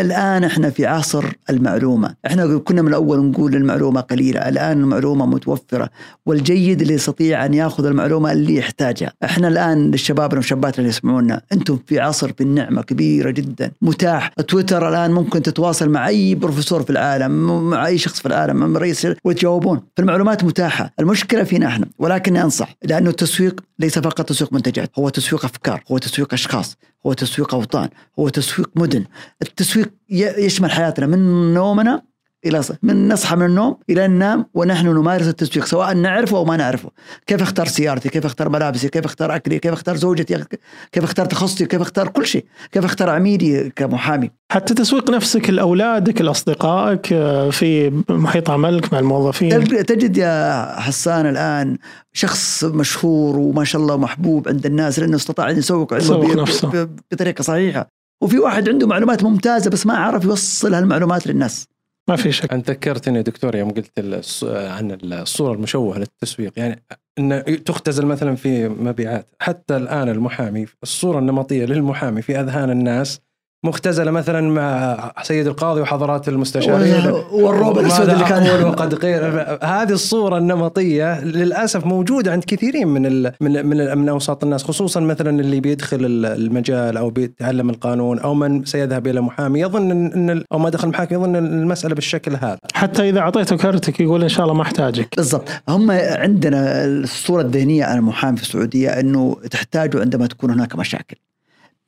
الآن 0.00 0.44
إحنا 0.44 0.70
في 0.70 0.86
عصر 0.86 1.24
المعلومة. 1.50 2.14
إحنا 2.26 2.58
كنا 2.58 2.82
من 2.82 2.88
الأول 2.88 3.24
نقول 3.24 3.54
المعلومة 3.54 4.00
قليلة 4.00 4.48
الآن 4.48 4.80
المعلومة 4.80 5.26
متوفرة 5.26 5.90
والجيد 6.26 6.80
اللي 6.80 6.94
يستطيع 6.94 7.44
أن 7.46 7.54
يأخذ 7.54 7.86
المعلومة 7.86 8.32
اللي 8.32 8.56
يحتاجها. 8.56 9.12
إحنا 9.24 9.48
الآن 9.48 9.94
الشباب 9.94 10.32
والشابات 10.32 10.78
اللي 10.78 10.88
يسمعونا 10.88 11.42
أنتم 11.52 11.78
في 11.86 12.00
عصر 12.00 12.32
بالنعمه 12.38 12.82
كبيرة 12.82 13.30
جدا 13.30 13.70
متاح. 13.82 14.28
تويتر 14.28 14.88
الآن 14.88 15.10
ممكن 15.10 15.42
تتواصل 15.42 15.88
مع 15.88 16.08
أي 16.08 16.34
بروفيسور 16.34 16.82
في 16.82 16.90
العالم 16.90 17.60
مع 17.70 17.86
أي 17.86 17.98
شخص 17.98 18.20
في 18.20 18.26
العالم 18.26 18.56
مع 18.56 18.80
رئيس 18.80 19.08
وتجاوبون. 19.24 19.80
فالمعلومات 19.96 20.44
متاحة. 20.56 20.90
المشكلة 21.00 21.44
فينا 21.44 21.66
إحنا 21.66 21.86
ولكني 21.98 22.42
أنصح 22.42 22.74
لأنه 22.82 23.10
التسويق 23.10 23.60
ليس 23.78 23.98
فقط 23.98 24.28
تسويق 24.28 24.52
منتجات 24.52 24.90
هو 24.98 25.08
تسويق 25.08 25.44
أفكار 25.44 25.82
هو 25.90 25.98
تسويق 25.98 26.32
أشخاص 26.32 26.76
هو 27.06 27.12
تسويق 27.12 27.54
أوطان 27.54 27.88
هو 28.18 28.28
تسويق 28.28 28.70
مدن. 28.76 29.04
التسويق 29.42 29.90
يشمل 30.10 30.70
حياتنا 30.70 31.06
من 31.06 31.54
نومنا 31.54 32.02
إلى 32.44 32.60
من 32.82 33.08
نصحى 33.08 33.36
من 33.36 33.46
النوم 33.46 33.76
إلى 33.90 34.08
ننام 34.08 34.46
ونحن 34.54 34.86
نمارس 34.86 35.26
التسويق 35.28 35.66
سواء 35.66 35.94
نعرفه 35.94 36.36
أو 36.36 36.44
ما 36.44 36.56
نعرفه. 36.56 36.90
كيف 37.26 37.42
أختار 37.42 37.66
سيارتي؟ 37.66 38.08
كيف 38.08 38.26
أختار 38.26 38.48
ملابسي؟ 38.48 38.88
كيف 38.88 39.04
أختار 39.04 39.36
أكلي؟ 39.36 39.58
كيف 39.58 39.72
أختار 39.72 39.96
زوجتي؟ 39.96 40.44
كيف 40.92 41.04
أختار 41.04 41.26
تخصصي؟ 41.26 41.66
كيف 41.66 41.80
أختار 41.80 42.08
كل 42.08 42.26
شيء؟ 42.26 42.44
كيف 42.72 42.84
أختار 42.84 43.10
عميلي 43.10 43.72
كمحامي؟ 43.76 44.30
حتى 44.52 44.74
تسويق 44.74 45.10
نفسك 45.10 45.50
لأولادك 45.50 46.20
لأصدقائك 46.20 47.12
آه، 47.12 47.50
في 47.50 47.90
محيط 48.10 48.50
عملك 48.50 48.92
مع 48.92 48.98
الموظفين. 48.98 49.64
تجد 49.64 50.16
يا 50.16 50.66
حسان 50.80 51.26
الآن 51.26 51.78
شخص 52.12 52.64
مشهور 52.64 53.36
وما 53.36 53.64
شاء 53.64 53.82
الله 53.82 53.96
محبوب 53.96 54.48
عند 54.48 54.66
الناس 54.66 54.98
لأنه 54.98 55.16
استطاع 55.16 55.50
أن 55.50 55.58
يسوق 55.58 55.94
نفسه. 55.94 56.88
بطريقة 57.12 57.42
صحيحة. 57.42 57.88
وفي 58.22 58.38
واحد 58.38 58.68
عنده 58.68 58.86
معلومات 58.86 59.24
ممتازة 59.24 59.70
بس 59.70 59.86
ما 59.86 59.94
عرف 59.94 60.24
يوصل 60.24 60.74
هالمعلومات 60.74 61.26
للناس. 61.26 61.66
ما 62.08 62.16
في 62.16 62.32
شك. 62.32 62.52
أنت 62.52 62.70
ذكرتني 62.70 63.22
دكتور 63.22 63.56
يوم 63.56 63.70
قلت 63.70 64.24
عن 64.44 64.98
الصورة 65.02 65.52
المشوهة 65.52 65.98
للتسويق. 65.98 66.52
يعني 66.56 66.84
إن 67.18 67.64
تختزل 67.64 68.06
مثلا 68.06 68.34
في 68.36 68.68
مبيعات. 68.68 69.30
حتى 69.40 69.76
الآن 69.76 70.08
المحامي 70.08 70.66
الصورة 70.82 71.18
النمطية 71.18 71.64
للمحامي 71.64 72.22
في 72.22 72.40
أذهان 72.40 72.70
الناس 72.70 73.20
مختزلة 73.66 74.10
مثلا 74.10 74.40
مع 74.50 74.96
سيد 75.22 75.46
القاضي 75.46 75.80
وحضرات 75.80 76.28
المستشارين. 76.28 77.10
والرعب 77.32 77.78
الأسود 77.78 78.08
اللي 78.08 78.24
كان 78.24 78.64
وقد 78.64 78.94
قيل. 78.94 79.20
هذه 79.62 79.92
الصورة 79.92 80.38
النمطية 80.38 81.20
للأسف 81.24 81.86
موجودة 81.86 82.32
عند 82.32 82.44
كثيرين 82.44 82.88
من 82.88 83.06
ال 83.06 83.32
من 83.40 83.66
من, 83.66 83.98
من 83.98 84.08
أوساط 84.08 84.44
الناس 84.44 84.64
خصوصا 84.64 85.00
مثلا 85.00 85.40
اللي 85.40 85.60
بيدخل 85.60 86.04
ال- 86.04 86.26
المجال 86.26 86.96
أو 86.96 87.10
بيتعلم 87.10 87.70
القانون 87.70 88.18
أو 88.18 88.34
من 88.34 88.64
سيذهب 88.64 89.06
إلى 89.06 89.20
محامي. 89.20 89.60
يظن 89.60 89.90
ال- 90.30 90.44
أو 90.52 90.58
ما 90.58 90.70
دخل 90.70 90.88
محاكم 90.88 91.14
يظن 91.14 91.36
إن 91.36 91.46
المسألة 91.46 91.94
بالشكل 91.94 92.32
هذا. 92.36 92.58
حتى 92.74 93.08
إذا 93.08 93.20
أعطيته 93.20 93.56
كرتك 93.56 94.00
يقول 94.00 94.22
إن 94.22 94.28
شاء 94.28 94.42
الله 94.44 94.54
ما 94.54 94.62
أحتاجك. 94.62 95.16
بالضبط. 95.16 95.48
هم 95.68 95.90
عندنا 95.90 96.84
الصورة 96.84 97.42
الذهنية 97.42 97.84
عن 97.84 97.96
المحامي 97.98 98.36
في 98.36 98.42
السعودية 98.42 98.88
إنه 98.88 99.36
تحتاجه 99.50 100.00
عندما 100.00 100.26
تكون 100.26 100.50
هناك 100.50 100.76
مشاكل. 100.76 101.16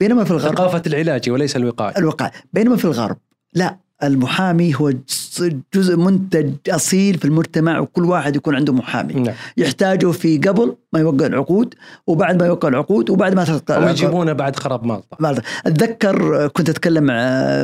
بينما 0.00 0.24
في 0.24 0.30
الغرب 0.30 0.54
ثقافة 0.54 0.82
العلاج 0.86 1.30
وليس 1.30 1.56
الوقاية. 1.56 1.98
الوقاية. 1.98 2.30
بينما 2.52 2.76
في 2.76 2.84
الغرب 2.84 3.16
لا. 3.54 3.78
المحامي 4.02 4.74
هو 4.74 4.90
جز- 4.90 5.52
جزء 5.74 5.96
منتج 5.96 6.52
أصيل 6.70 7.18
في 7.18 7.24
المجتمع 7.24 7.78
وكل 7.78 8.04
واحد 8.04 8.36
يكون 8.36 8.54
عنده 8.54 8.72
محامي. 8.72 9.14
نعم. 9.14 9.34
يحتاجه 9.56 10.06
في 10.10 10.38
قبل 10.38 10.76
ما 10.92 11.00
يوقع 11.00 11.26
العقود 11.26 11.74
وبعد 12.06 12.40
ما 12.42 12.46
يوقع 12.46 12.68
العقود 12.68 13.10
وبعد 13.10 13.34
ما 13.34 13.42
العقود. 13.42 13.88
يجيبونه 13.90 14.32
بعد 14.32 14.56
خراب 14.56 14.84
مالطة 14.86 15.16
بعد- 15.20 15.42
أتذكر 15.66 16.46
كنت 16.48 16.68
أتكلم 16.68 17.04
مع 17.04 17.14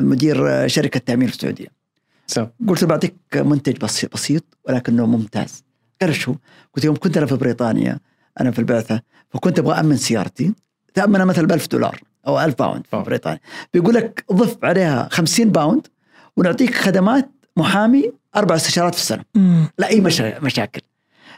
مدير 0.00 0.68
شركة 0.68 1.00
تامين 1.06 1.28
في 1.28 1.34
السعودية. 1.34 1.66
سم. 2.26 2.46
قلت 2.68 2.84
بعطيك 2.84 3.14
منتج 3.36 3.76
بسيط 3.76 4.14
بسيط 4.14 4.44
ولكنه 4.68 5.06
ممتاز. 5.06 5.64
قال 6.02 6.14
شو؟ 6.14 6.34
قلت 6.76 6.84
يوم 6.84 6.96
كنت 6.96 7.16
أنا 7.16 7.26
في 7.26 7.36
بريطانيا 7.36 7.98
أنا 8.40 8.50
في 8.50 8.58
البعثة 8.58 9.00
فكنت 9.30 9.58
أبغى 9.58 9.80
أمن 9.80 9.96
سيارتي 9.96 10.52
تامنها 10.94 11.24
مثلا 11.24 11.46
ب 11.46 11.52
1000 11.52 11.68
دولار. 11.68 12.00
أو 12.26 12.40
1000 12.40 12.58
باوند 12.58 12.82
في، 12.84 12.88
باوند. 12.92 13.06
بريطانيا 13.06 13.40
بيقول 13.74 13.94
لك 13.94 14.24
ضف 14.32 14.64
عليها 14.64 15.08
50 15.12 15.50
باوند 15.50 15.86
ونعطيك 16.36 16.74
خدمات 16.74 17.30
محامي 17.56 18.12
أربع 18.36 18.54
استشارات 18.54 18.94
في 18.94 19.00
السنة 19.00 19.22
مم. 19.34 19.68
لا 19.78 19.88
أي 19.88 20.00
مشا... 20.00 20.38
مشاكل 20.40 20.80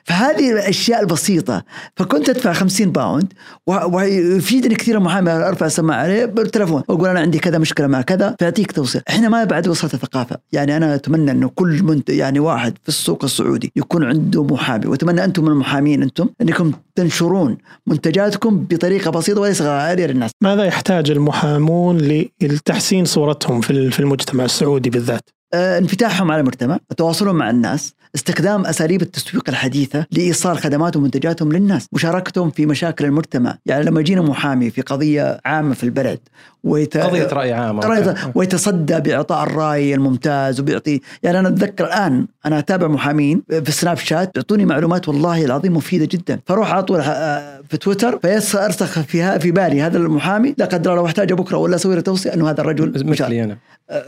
فهذه 0.06 0.52
الأشياء 0.52 1.00
البسيطة. 1.00 1.64
فكنت 1.96 2.28
أدفع 2.28 2.52
50 2.52 2.92
باوند 2.92 3.32
ويفيدني 3.66 4.74
كثير 4.74 4.98
المحامي 4.98 5.30
أرفع 5.30 5.66
السماعة 5.66 5.98
عليه 6.02 6.24
بالتليفون 6.24 6.82
وأقول 6.88 7.08
أنا 7.08 7.20
عندي 7.20 7.38
كذا 7.38 7.58
مشكلة 7.58 7.86
مع 7.86 8.02
كذا 8.02 8.36
فيعطيك 8.38 8.72
توصيل. 8.72 9.02
إحنا 9.08 9.28
ما 9.28 9.44
بعد 9.44 9.68
وصلت 9.68 9.94
الثقافة. 9.94 10.36
يعني 10.52 10.76
أنا 10.76 10.94
أتمنى 10.94 11.30
إنه 11.30 11.50
كل 11.54 11.82
منت... 11.82 12.10
يعني 12.10 12.40
واحد 12.40 12.78
في 12.82 12.88
السوق 12.88 13.24
السعودي 13.24 13.72
يكون 13.76 14.04
عنده 14.04 14.44
محامي. 14.44 14.86
وأتمنى 14.86 15.24
أنتم 15.24 15.44
من 15.44 15.50
المحامين 15.50 16.02
أنتم 16.02 16.28
إنكم 16.42 16.72
تنشرون 16.94 17.58
منتجاتكم 17.86 18.66
بطريقة 18.70 19.10
بسيطة 19.10 19.40
وليس 19.40 19.62
غاليه 19.62 20.06
للناس 20.06 20.30
ماذا 20.42 20.64
يحتاج 20.64 21.10
المحامون 21.10 21.98
لتحسين 22.40 23.04
صورتهم 23.04 23.60
في 23.60 24.00
المجتمع 24.00 24.44
السعودي 24.44 24.90
بالذات؟ 24.90 25.30
آه، 25.54 25.78
انفتاحهم 25.78 26.30
على 26.30 26.40
المجتمع 26.40 26.78
تواصلهم 26.96 27.36
مع 27.36 27.50
الناس 27.50 27.94
استخدام 28.14 28.66
أساليب 28.66 29.02
التسويق 29.02 29.48
الحديثة 29.48 30.06
لإيصال 30.10 30.58
خدماتهم 30.58 31.02
ومنتجاتهم 31.02 31.52
للناس 31.52 31.86
مشاركتهم 31.92 32.50
في 32.50 32.66
مشاكل 32.66 33.04
المجتمع. 33.04 33.58
يعني 33.66 33.84
لما 33.84 34.00
يجينا 34.00 34.22
محامي 34.22 34.70
في 34.70 34.82
قضية 34.82 35.40
عامة 35.44 35.74
في 35.74 35.84
البلد 35.84 36.18
ويت... 36.66 36.96
قضية 36.96 37.28
رأي 37.32 37.52
عام 37.52 37.80
رأي-. 37.80 38.16
ويتصدى 38.34 39.00
بإعطاء 39.00 39.42
الرأي 39.42 39.94
الممتاز 39.94 40.60
وبيعطي 40.60 41.00
يعني 41.22 41.38
أنا 41.38 41.48
أتذكر 41.48 41.84
الآن 41.84 42.26
أنا 42.46 42.58
أتابع 42.58 42.86
محامين 42.86 43.42
في 43.64 43.72
سناب 43.72 43.96
شات 43.96 44.36
يعطوني 44.36 44.64
معلومات 44.64 45.08
والله 45.08 45.44
العظيم 45.44 45.76
مفيدة 45.76 46.08
جدا. 46.10 46.40
فأروح 46.46 46.72
على 46.72 46.82
طول 46.82 47.00
آه، 47.00 47.60
في 47.68 47.76
تويتر 47.76 48.18
فيرسخ 48.18 49.00
فيها 49.00 49.38
في 49.38 49.50
بالي 49.50 49.82
هذا 49.82 49.98
المحامي 49.98 50.54
لا 50.58 50.64
قدر 50.66 50.90
الله 50.90 51.02
لو 51.02 51.06
احتاج 51.06 51.32
بكرة 51.32 51.56
ولا 51.56 51.76
أسوي 51.76 51.94
له 51.94 52.00
توصية 52.00 52.34
أنه 52.34 52.50
هذا 52.50 52.60
الرجل. 52.60 53.06
مثلي 53.06 53.44
أنا. 53.44 53.56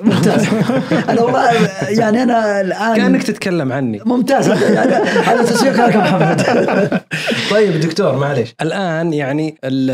ممتاز. 0.01 0.47
أنا 1.11 1.23
والله 1.23 1.51
يعني 1.89 2.23
أنا 2.23 2.61
الان 2.61 2.97
كأنك 2.97 3.23
تتكلم 3.23 3.73
عني. 3.73 4.01
ممتاز. 4.07 4.49
يعني 4.49 4.93
هذا 5.25 5.43
تسويق 5.43 5.87
لك 5.87 5.97
محمد. 5.97 6.43
طيب 7.51 7.81
دكتور 7.81 8.17
معلش 8.19 8.55
الآن 8.63 9.13
يعني 9.13 9.59
ال- 9.65 9.91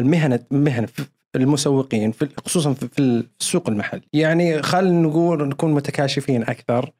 ال- 0.00 1.17
المسوقين 1.36 2.12
في 2.12 2.28
خصوصا 2.44 2.72
في 2.72 2.88
في 2.88 3.24
السوق 3.40 3.68
المحلي. 3.68 4.02
يعني 4.12 4.62
خلينا 4.62 5.00
نقول 5.08 5.48
نكون 5.48 5.72
متكاشفين 5.74 6.42
أكثر. 6.42 6.90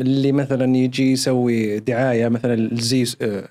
اللي 0.00 0.32
مثلا 0.32 0.76
يجي 0.76 1.12
يسوي 1.12 1.78
دعاية 1.80 2.28
مثلا 2.28 2.54
الزي 2.54 3.04
آه، 3.22 3.48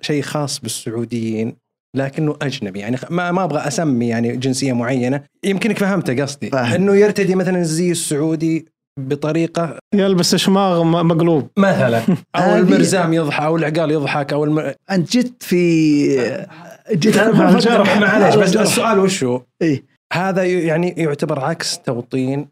شيء 0.00 0.22
خاص 0.22 0.60
بالسعوديين 0.60 1.56
لكنه 1.96 2.36
أجنبي. 2.42 2.78
يعني 2.78 2.96
خ- 2.96 3.12
ما 3.12 3.32
ما 3.32 3.44
أبغى 3.44 3.58
أسمي 3.68 4.08
يعني 4.08 4.36
جنسية 4.36 4.72
معينة. 4.72 5.24
يمكنك 5.44 5.78
فهمت 5.78 6.20
قصدي. 6.20 6.48
إنه 6.48 6.94
يرتدي 6.94 7.34
مثلا 7.34 7.58
الزي 7.58 7.90
السعودي 7.90 8.66
بطريقة 9.00 9.78
يلبس 9.94 10.34
شماغ 10.34 10.84
مقلوب. 10.84 11.48
مثلا. 11.56 12.02
أو 12.36 12.56
المرزام 12.56 13.12
يضحك 13.12 13.42
أو 13.42 13.56
العقال 13.56 13.90
يضحك 13.90 14.32
أو 14.32 14.44
الم... 14.44 14.74
أنت 14.90 15.16
جت 15.16 15.42
في 15.42 16.46
جيت 16.92 17.16
الجرح. 17.16 17.98
معلش 17.98 18.36
بس. 18.36 18.56
السؤال 18.56 18.98
وش 18.98 19.24
هو؟ 19.24 19.42
إيه. 19.62 19.84
هذا 20.12 20.44
يعني 20.44 20.88
يعتبر 20.88 21.40
عكس 21.44 21.78
توطين 21.78 22.48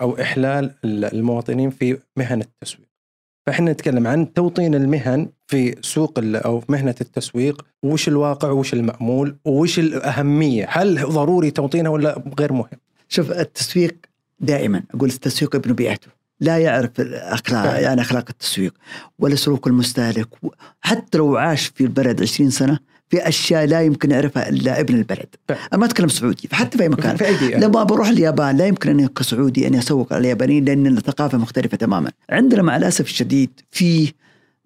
أو 0.00 0.20
إحلال 0.20 0.74
ال- 0.84 1.04
المواطنين 1.04 1.70
في 1.70 1.98
مهن 2.16 2.40
التسويق. 2.40 2.88
فإحنا 3.46 3.72
نتكلم 3.72 4.06
عن 4.06 4.32
توطين 4.32 4.74
المهن 4.74 5.28
في 5.46 5.74
سوق 5.82 6.12
أو 6.18 6.60
في 6.60 6.72
مهنة 6.72 6.94
التسويق 7.00 7.66
وش 7.82 8.08
الواقع 8.08 8.50
وش 8.50 8.74
المأمول 8.74 9.36
وش 9.44 9.78
الأهمية؟ 9.78 10.66
هل 10.70 11.02
ضروري 11.08 11.50
توطينها 11.50 11.90
ولا 11.90 12.22
غير 12.40 12.52
مهم؟ 12.52 12.68
شوف 13.08 13.30
التسويق 13.30 13.96
دائما 14.40 14.82
أقول 14.94 15.08
التسويق 15.08 15.54
ابن 15.56 15.72
بيئته 15.72 16.08
لا 16.40 16.58
يعرف 16.58 16.90
فعلا. 17.44 17.78
يعني 17.80 18.00
أخلاق 18.00 18.24
التسويق 18.30 18.74
ولا 19.18 19.34
سلوك 19.34 19.66
المستهلك 19.66 20.28
حتى 20.80 21.18
لو 21.18 21.36
عاش 21.36 21.66
في 21.66 21.80
البلد 21.84 22.22
20 22.22 22.50
سنة 22.50 22.78
في 23.10 23.28
أشياء 23.28 23.64
لا 23.66 23.82
يمكن 23.82 24.10
يعرفها 24.10 24.48
إلا 24.48 24.80
ابن 24.80 24.94
البلد. 24.94 25.26
أنا 25.50 25.58
ما 25.80 25.86
أتكلم 25.86 26.08
سعودي 26.08 26.48
فحتى 26.48 26.76
في 26.78 26.82
أي 26.84 26.88
مكان 26.88 27.16
في 27.36 27.46
بيئة؟ 27.46 27.58
لما 27.58 27.82
بروح 27.82 28.08
اليابان 28.08 28.56
لا 28.56 28.66
يمكن 28.66 28.90
اني 28.90 29.08
كسعودي 29.08 29.66
اني 29.66 29.78
اسوق 29.78 30.12
على 30.12 30.20
اليابانيين 30.20 30.64
لأن 30.64 30.86
الثقافة 30.86 31.38
مختلفة 31.38 31.76
تماما. 31.76 32.10
عندنا 32.30 32.62
مع 32.62 32.76
الأسف 32.76 33.04
الشديد 33.06 33.50
في 33.70 34.12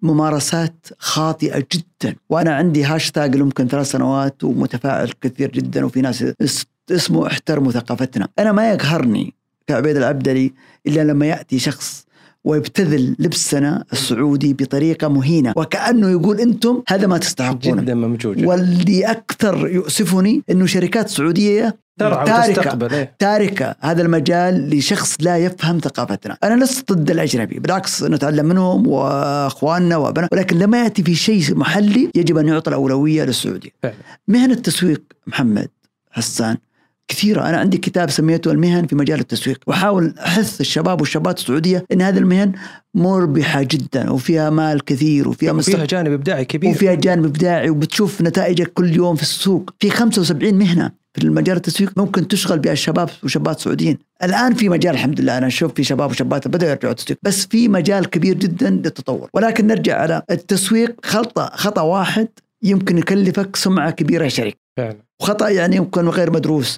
ممارسات 0.01 0.87
خاطئة 0.97 1.63
جدا 1.73 2.15
وأنا 2.29 2.55
عندي 2.55 2.83
هاشتاج 2.83 3.35
ممكن 3.37 3.67
ثلاث 3.67 3.91
سنوات 3.91 4.43
ومتفاعل 4.43 5.11
كثير 5.21 5.51
جدا 5.51 5.85
وفي 5.85 6.01
ناس 6.01 6.23
اس- 6.41 6.65
اسمه 6.91 7.27
احترموا 7.27 7.71
ثقافتنا 7.71 8.27
أنا 8.39 8.51
ما 8.51 8.69
يقهرني 8.71 9.33
كعبيد 9.67 9.97
العبدلي 9.97 10.53
إلا 10.87 11.01
لما 11.01 11.25
يأتي 11.25 11.59
شخص 11.59 12.05
ويبتذل 12.43 13.15
لبسنا 13.19 13.83
السعودي 13.93 14.53
بطريقة 14.53 15.07
مهينة 15.07 15.53
وكأنه 15.55 16.09
يقول 16.09 16.39
أنتم 16.39 16.83
هذا 16.87 17.07
ما 17.07 17.17
تستحقونه 17.17 17.81
جدا 17.81 17.93
ممجوج 17.93 18.45
واللي 18.45 19.11
أكثر 19.11 19.67
يؤسفني 19.67 20.43
إنه 20.49 20.65
شركات 20.65 21.09
سعودية 21.09 21.83
ترعى 21.99 22.25
تاركة. 22.25 22.95
إيه. 22.95 23.15
تاركة 23.19 23.75
هذا 23.79 24.01
المجال 24.01 24.69
لشخص 24.69 25.17
لا 25.19 25.37
يفهم 25.37 25.79
ثقافتنا 25.79 26.37
أنا 26.43 26.63
لست 26.63 26.93
ضد 26.93 27.11
الأجنبي 27.11 27.59
بالعكس 27.59 28.03
نتعلم 28.03 28.45
منهم 28.45 28.87
وأخواننا 28.87 29.97
وأبناء 29.97 30.29
ولكن 30.31 30.57
لما 30.57 30.83
يأتي 30.83 31.03
في 31.03 31.15
شيء 31.15 31.55
محلي 31.55 32.09
يجب 32.15 32.37
أن 32.37 32.47
يعطى 32.47 32.69
الأولوية 32.69 33.23
للسعودية 33.23 33.69
فعلا. 33.83 33.95
مهن 34.27 34.51
التسويق 34.51 35.01
محمد 35.27 35.69
حسان 36.11 36.57
كثيرة. 37.07 37.49
أنا 37.49 37.57
عندي 37.57 37.77
كتاب 37.77 38.09
سميته 38.09 38.51
المهن 38.51 38.87
في 38.87 38.95
مجال 38.95 39.19
التسويق. 39.19 39.59
وأحاول 39.67 40.13
أحث 40.19 40.61
الشباب 40.61 41.01
والشابات 41.01 41.39
السعودية 41.39 41.85
أن 41.91 42.01
هذه 42.01 42.17
المهن 42.17 42.51
مربحة 42.95 43.63
جدا 43.63 44.11
وفيها 44.11 44.49
مال 44.49 44.85
كثير 44.85 45.27
وفيها 45.27 45.39
فيها 45.39 45.53
مستقبل 45.53 45.87
جانب 45.87 46.11
إبداعي 46.11 46.45
كبير. 46.45 46.71
وفيها 46.71 46.93
جانب 46.93 47.25
إبداعي 47.25 47.69
وبتشوف 47.69 48.21
نتائجك 48.21 48.73
كل 48.73 48.95
يوم 48.95 49.15
في 49.15 49.21
السوق. 49.21 49.73
في 49.79 49.89
75 49.89 50.53
مهنة 50.53 51.03
في 51.13 51.23
المجال 51.23 51.57
التسويق 51.57 51.91
ممكن 51.97 52.27
تشغل 52.27 52.59
بها 52.59 52.71
الشباب 52.71 53.09
وشابات 53.23 53.59
سعوديين 53.59 53.97
الآن 54.23 54.53
في 54.53 54.69
مجال 54.69 54.93
الحمد 54.93 55.21
لله 55.21 55.37
أنا 55.37 55.47
أشوف 55.47 55.73
في 55.73 55.83
شباب 55.83 56.09
وشابات 56.09 56.47
بدأوا 56.47 56.71
يرجعوا 56.71 56.91
التسويق 56.91 57.19
بس 57.23 57.45
في 57.45 57.67
مجال 57.67 58.09
كبير 58.09 58.33
جدا 58.33 58.69
للتطور. 58.69 59.29
ولكن 59.33 59.67
نرجع 59.67 60.01
على 60.01 60.21
التسويق 60.31 61.05
خطا 61.05 61.49
خطأ 61.55 61.81
واحد 61.81 62.27
يمكن 62.63 62.97
يكلفك 62.97 63.55
سمعة 63.55 63.91
كبيرة 63.91 64.27
شركه 64.27 64.62
فعلا. 64.77 64.95
وخطأ 65.21 65.49
يعني 65.49 65.75
يمكن 65.75 66.09
غير 66.09 66.31
مدروس. 66.31 66.77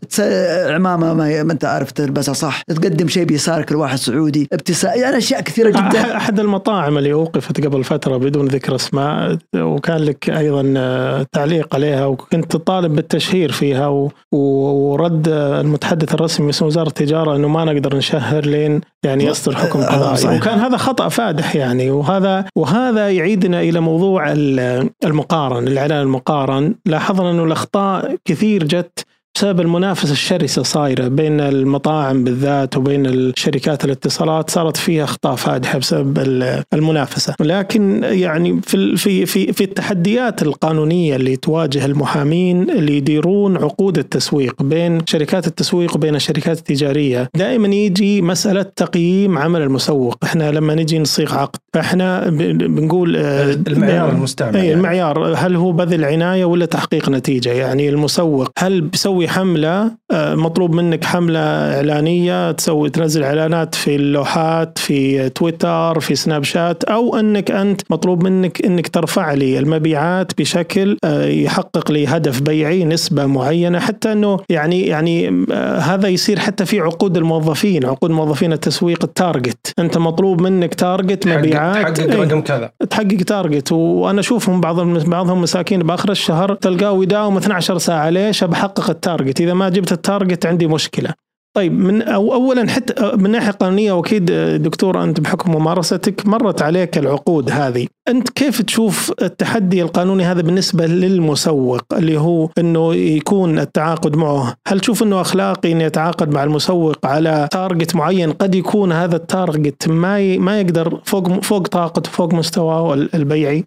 عمامة 0.70 1.14
ما 1.14 1.44
ما 1.44 1.54
أنت 1.54 1.66
عارف 1.66 1.92
تلبسها 1.92 2.34
صح. 2.34 2.62
تقدم 2.62 3.08
شيء 3.08 3.24
بيسارك 3.24 3.72
لواحد 3.72 3.98
سعودي. 3.98 4.48
ابتسام 4.54 5.00
يعني 5.00 5.18
أشياء 5.18 5.42
كثيرة 5.42 5.70
جدا. 5.70 6.18
أحد 6.18 6.40
المطاعم 6.40 6.98
اللي 6.98 7.14
أوقفت 7.14 7.66
قبل 7.66 7.84
فترة 7.84 8.18
بدون 8.18 8.46
ذكر 8.48 8.76
أسماء 8.76 9.38
وكان 9.58 9.98
لك 9.98 10.30
أيضا 10.30 10.74
آه، 10.78 11.26
تعليق 11.32 11.76
عليها 11.76 12.06
وكنت 12.06 12.52
تطالب 12.52 12.96
بالتشهير 12.96 13.52
فيها 13.52 13.88
و- 13.88 14.12
ورد 14.32 15.28
المتحدث 15.30 16.14
الرسمي 16.14 16.46
باسم 16.46 16.66
وزارة 16.66 16.88
التجارة 16.88 17.36
إنه 17.36 17.48
ما 17.48 17.64
نقدر 17.66 17.98
نشهر 17.98 18.46
لين 18.46 18.82
يعني 19.06 19.24
يصدر 19.26 19.56
حكم 19.56 19.80
آه، 19.80 19.86
قضائي. 19.86 20.18
صحيح. 20.18 20.42
وكان 20.42 20.60
هذا 20.60 20.78
خطأ 20.78 21.10
فادح 21.10 21.56
يعني. 21.56 21.92
وهذا 21.92 22.46
وهذا 22.58 23.10
يعيدنا 23.12 23.62
إلى 23.62 23.80
موضوع 23.80 24.32
ال- 24.32 24.90
المقارن 25.06 25.68
الإعلان 25.68 26.02
المقارن 26.02 26.76
لاحظنا 26.86 27.32
إنه 27.32 27.44
الأخطاء 27.44 27.85
كثير 28.26 28.64
جت 28.64 29.06
بسبب 29.36 29.60
المنافسة 29.62 30.12
الشرسة 30.12 30.64
صايرة 30.64 31.08
بين 31.08 31.40
المطاعم 31.40 32.24
بالذات 32.24 32.78
وبين 32.78 33.06
الشركات 33.06 33.86
الاتصالات 33.86 34.50
صارت 34.50 34.78
فيها 34.78 35.04
أخطاء 35.04 35.36
فادحة 35.36 35.78
بسبب 35.80 36.20
ال- 36.20 36.64
المنافسة. 36.74 37.36
لكن 37.40 38.02
يعني 38.04 38.62
في 38.62 38.98
في 38.98 39.26
في 39.26 39.54
في 39.54 39.64
التحديات 39.64 40.42
القانونية 40.42 41.16
اللي 41.16 41.36
تواجه 41.36 41.86
المحامين 41.86 42.70
اللي 42.70 42.98
يديرون 42.98 43.58
عقود 43.58 43.98
التسويق 43.98 44.64
بين 44.64 45.02
شركات 45.08 45.48
التسويق 45.48 45.96
وبين 45.96 46.16
الشركات 46.16 46.58
التجارية 46.58 47.30
دائما 47.36 47.68
يجي 47.68 48.22
مسألة 48.22 48.62
تقييم 48.76 49.38
عمل 49.38 49.62
المسوق. 49.62 50.16
إحنا 50.24 50.52
لما 50.52 50.76
نجي 50.76 51.00
نصيغ 51.00 51.36
عقد 51.36 51.60
إحنا 51.80 52.30
بنقول 52.30 53.16
آه، 53.16 53.54
المعيار 53.68 54.10
المستعمل 54.10 54.56
اي 54.58 54.62
يعني. 54.68 54.74
المعيار. 54.80 55.34
هل 55.38 55.56
هو 55.56 55.72
بذل 55.72 56.06
عناية 56.06 56.46
ولا 56.46 56.66
تحقيق 56.66 57.10
نتيجة؟ 57.10 57.50
يعني 57.54 57.90
المسوق 57.90 58.50
هل 58.58 58.82
بيسوي 58.82 59.25
حملة 59.28 59.92
آه، 60.12 60.36
مطلوب 60.36 60.74
منك 60.76 61.04
حملة 61.04 61.40
إعلانية 61.40 62.52
تسوي 62.52 62.90
تنزل 62.90 63.24
إعلانات 63.24 63.76
في 63.76 63.96
اللوحات 63.96 64.78
في 64.78 65.30
تويتر 65.30 66.00
في 66.00 66.16
سناب 66.16 66.44
شات 66.44 66.84
أو 66.84 67.20
أنك 67.20 67.52
أنت 67.52 67.82
مطلوب 67.90 68.24
منك 68.24 68.66
إنك 68.66 68.88
ترفع 68.88 69.34
لي 69.34 69.60
المبيعات 69.60 70.42
بشكل 70.42 70.98
آه، 71.04 71.26
يحقق 71.26 71.92
لي 71.92 72.08
هدف 72.08 72.42
بيعي 72.42 72.84
نسبة 72.84 73.26
معينة 73.26 73.80
حتى 73.80 74.12
إنه 74.12 74.40
يعني 74.50 74.82
يعني 74.82 75.46
آه، 75.52 75.78
هذا 75.78 76.08
يصير 76.08 76.40
حتى 76.40 76.66
في 76.66 76.80
عقود 76.80 77.18
الموظفين 77.18 77.86
عقود 77.86 78.12
موظفين 78.12 78.54
التسويق 78.54 79.04
ال 79.04 79.14
target 79.14 79.74
أنت 79.80 79.98
مطلوب 79.98 80.42
منك 80.42 80.74
target 80.74 81.28
مبيعات 81.28 82.00
تحقق 82.00 82.12
إيه. 82.12 82.22
رقم 82.22 82.42
كذا 82.42 82.72
تحقق 82.90 83.24
target 83.28 83.72
وأنا 83.72 84.20
أشوفهم 84.20 84.62
بعض 84.62 84.80
بعضهم 85.10 85.42
مساكين 85.42 85.80
بآخر 85.80 86.12
الشهر 86.12 86.54
تلقاه 86.54 87.04
يداوم 87.04 87.38
12 87.38 87.78
ساعة 87.78 88.10
ليش؟ 88.10 88.44
بحقق 88.44 88.90
ال 88.90 88.93
target 88.93 89.15
إذا 89.22 89.54
ما 89.54 89.70
جبت 89.70 89.92
ال 89.92 89.99
target 89.99 90.46
عندي 90.46 90.68
مشكلة. 90.68 91.14
طيب 91.56 91.80
من 91.80 92.02
أو 92.02 92.34
اولا 92.34 92.70
حتى 92.70 93.12
من 93.16 93.32
ناحية 93.32 93.52
قانونية 93.52 93.92
وأكيد 93.92 94.26
دكتور 94.62 95.04
أنت 95.04 95.20
بحكم 95.20 95.56
ممارستك 95.56 96.26
مرت 96.26 96.62
عليك 96.62 96.98
العقود 96.98 97.52
هذه، 97.52 97.88
أنت 98.08 98.30
كيف 98.30 98.62
تشوف 98.62 99.14
التحدي 99.22 99.82
القانوني 99.82 100.24
هذا 100.24 100.42
بالنسبة 100.42 100.86
للمسوق 100.86 101.82
اللي 101.94 102.18
هو 102.18 102.50
إنه 102.58 102.96
يكون 102.96 103.60
التعاقد 103.60 104.16
معه، 104.16 104.56
هل 104.68 104.80
تشوف 104.80 105.04
إنه 105.04 105.22
أخلاقي 105.22 105.72
انه 105.72 105.84
يتعاقد 105.84 106.30
مع 106.34 106.44
المسوق 106.44 107.06
على 107.06 107.48
target 107.52 107.96
معين 107.96 108.32
قد 108.32 108.56
يكون 108.56 108.92
هذا 108.92 109.16
ال 109.16 109.26
target 109.26 109.88
ما. 109.88 110.38
ما 110.38 110.60
يقدر 110.60 111.02
فوق 111.06 111.44
فوق 111.44 111.68
طاقته 111.68 112.12
فوق 112.12 112.34
مستواه 112.34 112.94
البيعي؟ 112.94 113.66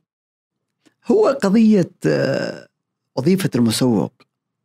هو 1.11 1.39
قضية 1.43 1.91
آه، 2.07 2.67
وظيفة 3.17 3.51
المسوق 3.55 4.13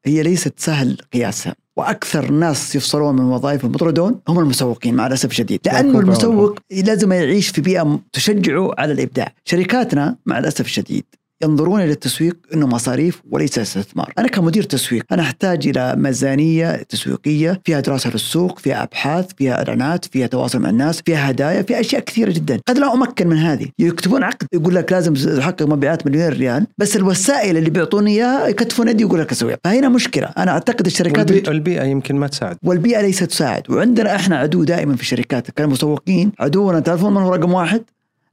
هي 0.06 0.24
ليست 0.24 0.54
سهل 0.58 0.98
قياسها. 1.13 1.56
وأكثر 1.78 2.24
الناس 2.24 2.76
يفصلون 2.76 3.16
من 3.16 3.24
وظائف 3.24 3.66
المطردون 3.66 4.20
هم 4.28 4.39
المسوقين 4.39 4.96
مع 4.96 5.08
الأسف 5.08 5.32
الشديد. 5.32 5.60
لأنه 5.66 6.00
المسوق 6.00 6.60
لازم 6.72 7.12
يعيش 7.12 7.50
في 7.50 7.62
بيئة 7.62 8.00
تشجعه 8.13 8.72
على 8.78 8.94
الإبداع. 8.94 9.34
شركاتنا 9.46 10.18
مع 10.26 10.39
الأسف 10.39 10.66
الشديد 10.66 11.06
ينظرون 11.43 11.82
إلى 11.82 11.91
التسويق 11.91 12.38
إنه 12.53 12.67
مصاريف 12.67 13.21
وليس 13.32 13.60
استثمار، 13.60 14.13
أنا 14.17 14.27
كمدير 14.27 14.63
تسويق 14.63 15.03
أنا 15.12 15.21
أحتاج 15.21 15.67
إلى 15.67 15.95
ميزانية 15.97 16.75
تسويقية 16.75 17.62
فيها 17.65 17.79
دراسة 17.79 18.10
للسوق، 18.10 18.60
فيها 18.60 18.84
أبحاث، 18.84 19.25
فيها 19.38 19.53
إعلانات، 19.53 20.06
فيها 20.06 20.27
تواصل 20.27 20.60
مع 20.60 20.69
الناس، 20.69 21.01
فيها 21.06 21.29
هدايا، 21.29 21.62
فيها 21.62 21.79
أشياء 21.79 22.01
كثيرة 22.01 22.32
جدا، 22.32 22.60
قد 22.67 22.77
لا 22.77 22.93
أمكن 22.93 23.27
من 23.27 23.38
هذه، 23.38 23.67
يكتبون 23.79 24.23
عقد 24.23 24.47
يقول 24.53 24.75
لك 24.75 24.91
لازم 24.91 25.13
تحقق 25.13 25.63
مبيعات 25.63 26.08
مليون 26.08 26.27
ريال، 26.27 26.67
بس 26.77 26.95
الوسائل 26.95 27.58
اللي 27.58 27.69
بيعطوني 27.69 28.12
إياها 28.12 28.47
يكتفون 28.47 28.88
يدي 28.88 29.03
يقول 29.03 29.19
لك 29.19 29.32
أسويها، 29.32 29.58
فهنا 29.63 29.89
مشكلة، 29.89 30.27
أنا 30.38 30.51
أعتقد 30.51 30.86
الشركات 30.86 31.32
والبيئة, 31.32 31.51
البيئة 31.51 31.84
يمكن 31.84 32.15
ما 32.15 32.27
تساعد. 32.27 32.58
والبيئه 32.63 33.01
ليست 33.01 33.23
تساعد، 33.23 33.71
وعندنا 33.71 34.15
إحنا 34.15 34.38
عدو 34.38 34.63
دائما 34.63 34.95
في 34.95 35.01
الشركات 35.01 35.51
كمسوقين، 35.51 36.32
عدونا. 36.39 36.79
تعرفون 36.79 37.13
من 37.13 37.21
هو 37.21 37.34
رقم 37.34 37.53
واحد؟ 37.53 37.84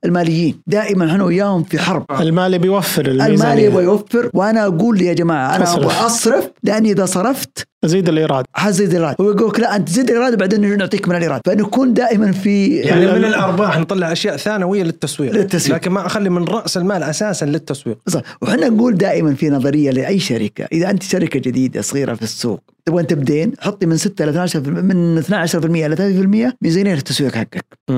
الماليين. 0.05 0.63
دائما 0.67 1.11
إحنا 1.11 1.25
وياهم 1.25 1.63
في 1.63 1.79
حرب. 1.79 2.05
المالي 2.21 2.59
بيوفر 2.59 3.07
المالي 3.07 3.27
الميزانية 3.27 3.63
يبغى 3.63 3.85
يوفر. 3.85 4.31
وأنا 4.35 4.67
أقول 4.67 4.99
لي 4.99 5.07
يا 5.07 5.13
جماعة 5.13 5.57
أنا. 5.57 5.75
أبغى 5.75 6.07
أصرف 6.07 6.51
لاني 6.63 6.93
إذا 6.93 7.07
صرفت 7.07 7.69
زيد 7.85 8.09
الإيراد 8.09 8.45
حزيد 8.55 8.91
الايراد 8.91 9.15
هو 9.21 9.31
يقول 9.31 9.49
لك 9.49 9.61
لا 9.61 9.77
أنت 9.77 9.89
زيد 9.89 10.11
الايراد 10.11 10.39
بعدين 10.39 10.79
نعطيك 10.79 11.09
من 11.09 11.17
الايراد 11.17 11.41
فنكون 11.47 11.95
دائما 11.95 12.33
في 12.33 12.77
يعني 12.77 13.01
من 13.07 13.21
لا- 13.21 13.29
الأرباح 13.29 13.79
نطلع 13.79 14.13
أشياء 14.13 14.37
ثانوية 14.37 14.83
للتسويق. 14.83 15.33
للتسويق. 15.33 15.77
لكن 15.77 15.91
ما 15.91 16.07
أخلي 16.07 16.31
من 16.31 16.45
رأس 16.45 16.77
المال 16.77 17.03
أساسا 17.03 17.45
للتسويق. 17.45 17.99
صح. 18.09 18.21
وحنا 18.43 18.69
نقول 18.69 18.95
دائما 18.95 19.35
في 19.35 19.51
نظرية 19.51 19.91
لأي 19.91 20.19
شركة. 20.19 20.65
إذا 20.73 20.91
أنت 20.91 21.03
شركة 21.03 21.41
جديدة 21.41 21.81
صغيرة 21.83 22.15
في 22.15 22.23
السوق 22.23 22.61
تبغى 22.87 23.03
تبدين 23.03 23.53
حطي 23.61 23.87
من 23.87 23.97
6 23.97 24.25
ل 24.25 24.29
12 24.29 24.71
من 24.71 25.19
12% 25.19 25.87
إلى 25.87 25.97
30% 25.97 26.57
ميزانية 26.63 26.95
للتسويق 26.95 27.35
حقك. 27.35 27.65
أ- 27.91 27.93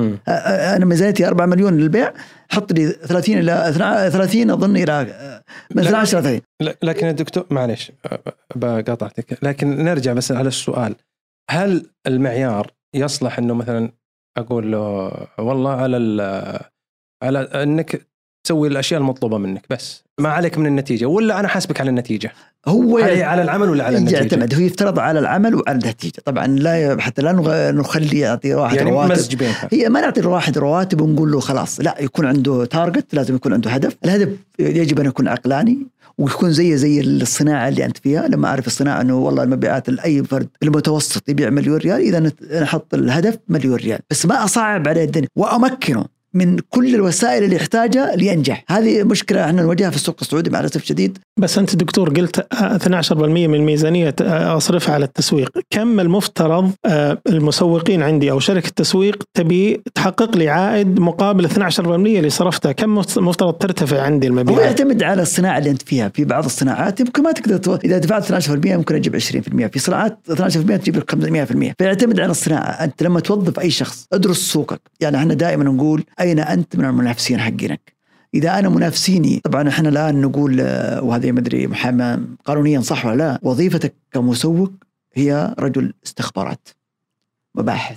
أنا 0.76 0.84
ميزانيتي 0.84 1.26
4 1.28 1.46
مليون 1.46 1.76
للبيع 1.76 2.12
حط 2.52 2.72
لي 2.72 2.88
30 2.92 3.38
إلى 3.38 3.72
30 4.12 4.50
أظن 4.50 4.76
إلى 4.76 5.02
من 5.74 5.82
لا. 5.82 5.88
12 5.88 6.18
إلى 6.18 6.22
30 6.22 6.40
ل- 6.62 6.86
لكن 6.86 7.06
يا 7.06 7.12
دكتور 7.12 7.46
معلش 7.50 7.92
بقاطعتك 8.56 9.38
لكن 9.44 9.84
نرجع 9.84 10.12
بس 10.12 10.32
على 10.32 10.48
السؤال. 10.48 10.94
هل 11.50 11.90
المعيار 12.06 12.70
يصلح 12.94 13.38
إنه 13.38 13.54
مثلا 13.54 13.92
أقول 14.38 14.72
له 14.72 15.12
والله 15.38 15.70
على 15.70 15.96
على 17.22 17.38
إنك 17.40 18.06
تسوي 18.46 18.68
الأشياء 18.68 19.00
المطلوبة 19.00 19.38
منك 19.38 19.66
بس 19.70 20.01
ما 20.20 20.28
عليك 20.28 20.58
من 20.58 20.66
النتيجة 20.66 21.06
ولا 21.06 21.40
أنا 21.40 21.48
حاسبك 21.48 21.80
على 21.80 21.90
النتيجة؟ 21.90 22.32
هو 22.66 22.98
على, 22.98 23.22
على 23.22 23.42
العمل 23.42 23.70
ولا 23.70 23.84
على 23.84 23.98
النتيجة؟ 23.98 24.16
يعتمد 24.16 24.54
هو 24.54 24.60
يفترض 24.60 24.98
على 24.98 25.18
العمل 25.18 25.54
وعلى 25.54 25.78
النتيجة. 25.78 26.22
طبعا 26.24 26.46
لا 26.46 26.96
حتى 27.00 27.22
لا 27.22 27.32
نخلي 27.72 28.18
يعطي 28.18 28.54
واحد 28.54 28.76
يعني 28.76 28.90
رواتب. 28.90 29.12
مزج 29.12 29.34
بينها 29.34 29.68
هي 29.72 29.88
ما 29.88 30.00
نعطي 30.00 30.20
الواحد 30.20 30.58
رواتب 30.58 31.00
ونقول 31.00 31.32
له 31.32 31.40
خلاص 31.40 31.80
لا 31.80 31.96
يكون 32.00 32.26
عنده 32.26 32.64
target 32.64 33.14
لازم 33.14 33.34
يكون 33.34 33.52
عنده 33.52 33.70
هدف. 33.70 33.96
الهدف 34.04 34.28
يجب 34.58 35.00
أن 35.00 35.06
يكون 35.06 35.28
عقلاني 35.28 35.78
ويكون 36.18 36.52
زي 36.52 36.76
زي 36.76 37.00
الصناعة 37.00 37.68
اللي 37.68 37.84
أنت 37.84 37.98
فيها. 37.98 38.28
لما 38.28 38.48
أعرف 38.48 38.66
الصناعة 38.66 39.00
إنه 39.00 39.18
والله 39.18 39.42
المبيعات 39.42 39.90
لاي 39.90 40.24
فرد 40.24 40.48
المتوسط 40.62 41.28
يبيع 41.28 41.50
مليون 41.50 41.76
ريال 41.76 42.00
إذا 42.00 42.32
نحط 42.62 42.94
الهدف 42.94 43.38
مليون 43.48 43.76
ريال. 43.76 43.98
بس 44.10 44.26
ما 44.26 44.44
أصعب 44.44 44.88
عليه 44.88 45.04
الدنيا. 45.04 45.28
وأمكنه. 45.36 46.21
من 46.34 46.58
كل 46.70 46.94
الوسائل 46.94 47.44
اللي 47.44 47.56
يحتاجها 47.56 48.16
لينجح. 48.16 48.64
هذه 48.68 49.02
مشكلة 49.02 49.44
إحنا 49.44 49.62
نواجهها 49.62 49.90
في 49.90 49.96
السوق 49.96 50.16
السعودي 50.20 50.50
مع 50.50 50.60
الأسف 50.60 50.76
الشديد. 50.76 51.18
بس 51.38 51.58
أنت 51.58 51.76
دكتور 51.76 52.08
قلت 52.08 52.46
12% 52.54 53.12
من 53.12 53.54
الميزانيه 53.54 54.14
أصرفها 54.20 54.94
على 54.94 55.04
التسويق، 55.04 55.58
كم 55.70 56.00
المفترض 56.00 56.70
آه، 56.86 57.18
المسوقين 57.26 58.02
عندي 58.02 58.30
أو 58.30 58.40
شركة 58.40 58.68
تسويق 58.76 59.22
تبي 59.34 59.82
تحقق 59.94 60.36
لي 60.36 60.48
عائد 60.48 61.00
مقابل 61.00 61.44
12% 61.44 62.18
اللي 62.18 62.30
صرفتها، 62.30 62.72
كم 62.72 62.94
مفترض 62.94 63.52
ترتفع 63.54 64.02
عندي 64.02 64.26
هو 64.26 64.30
المبيعات؟ 64.30 64.64
يعتمد 64.64 65.02
على 65.02 65.22
الصناعة 65.22 65.58
اللي 65.58 65.70
أنت 65.70 65.82
فيها. 65.82 66.08
في 66.08 66.24
بعض 66.24 66.44
الصناعات 66.44 67.00
يمكن 67.00 67.22
ما 67.22 67.32
تقدر 67.32 67.56
تو... 67.56 67.74
إذا 67.74 67.98
دفعت 67.98 68.32
12% 68.32 68.50
ممكن 68.50 68.94
أجيب 68.94 69.16
20% 69.16 69.20
في 69.66 69.78
صناعات 69.78 70.18
12% 70.30 70.34
تجيب 70.76 70.96
لك 70.96 71.14
100% 71.14 71.72
فيعتمد 71.78 72.20
على 72.20 72.30
الصناعة. 72.30 72.70
أنت 72.70 73.02
لما 73.02 73.20
توظف 73.20 73.60
أي 73.60 73.70
شخص 73.70 74.06
ادرس 74.12 74.38
سوقك. 74.38 74.80
يعني 75.00 75.16
إحنا 75.16 75.34
دائما 75.34 75.64
نقول 75.64 76.04
أين 76.22 76.38
أنت 76.38 76.76
من 76.76 76.84
المنافسين 76.84 77.40
حقينك؟ 77.40 77.92
إذا 78.34 78.58
أنا 78.58 78.68
منافسيني 78.68 79.40
طبعا 79.44 79.68
إحنا 79.68 79.88
الآن 79.88 80.20
نقول 80.20 80.60
آه، 80.60 81.02
وهذا 81.02 81.32
ما 81.32 81.40
أدري 81.40 81.66
قانونيا 82.44 82.80
صح 82.80 83.06
ولا 83.06 83.16
لا؟ 83.16 83.38
وظيفتك 83.42 83.94
كمسوق 84.12 84.72
هي 85.14 85.54
رجل 85.58 85.92
استخبارات 86.06 86.68
مباحث. 87.54 87.96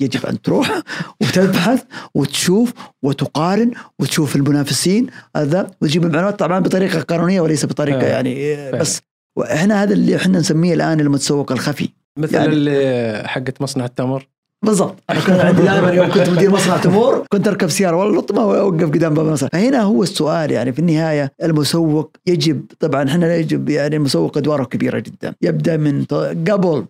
يجب 0.00 0.26
أن 0.26 0.42
تروح 0.42 0.82
وتبحث 1.22 1.82
وتشوف 2.14 2.72
وتقارن 3.02 3.70
وتشوف 3.98 4.36
المنافسين. 4.36 5.06
هذا 5.36 5.70
وتجيب 5.80 6.04
المعلومات 6.04 6.38
طبعا 6.38 6.58
بطريقة 6.58 7.00
قانونية 7.00 7.40
وليس 7.40 7.66
بطريقة 7.66 8.00
آه، 8.02 8.08
يعني 8.08 8.54
آه، 8.54 8.70
بس. 8.70 9.00
إحنا 9.42 9.82
هذا 9.82 9.92
اللي 9.92 10.16
إحنا 10.16 10.38
نسميه 10.38 10.74
الآن 10.74 11.00
المتسوق 11.00 11.52
الخفي. 11.52 11.88
مثل 12.16 12.34
يعني- 12.34 13.28
حقت 13.28 13.62
مصنع 13.62 13.84
التمر. 13.84 14.28
بالضبط. 14.62 15.02
أنا 15.10 15.20
كان 15.20 15.40
عندي 15.46 15.62
دائما 15.62 15.90
يوم 15.90 16.12
كنت 16.12 16.28
مدير 16.28 16.50
مصنع 16.50 16.76
تمور 16.76 17.26
كنت 17.32 17.48
أركب 17.48 17.68
سيارة 17.68 17.96
والله 17.96 18.24
ما 18.32 18.42
اوقف 18.42 18.84
قدام 18.84 19.14
باب 19.14 19.26
المصنع 19.26 19.48
فهنا 19.52 19.82
هو 19.82 20.02
السؤال 20.02 20.50
يعني 20.50 20.72
في 20.72 20.78
النهاية 20.78 21.32
المسوق 21.42 22.16
يجب 22.26 22.64
طبعا 22.80 23.08
إحنا 23.08 23.36
يجب 23.36 23.68
يعني 23.68 23.96
المسوق 23.96 24.38
أدواره 24.38 24.64
كبيرة 24.64 24.98
جدا. 24.98 25.34
يبدأ 25.42 25.76
من 25.76 26.04
قبل 26.48 26.84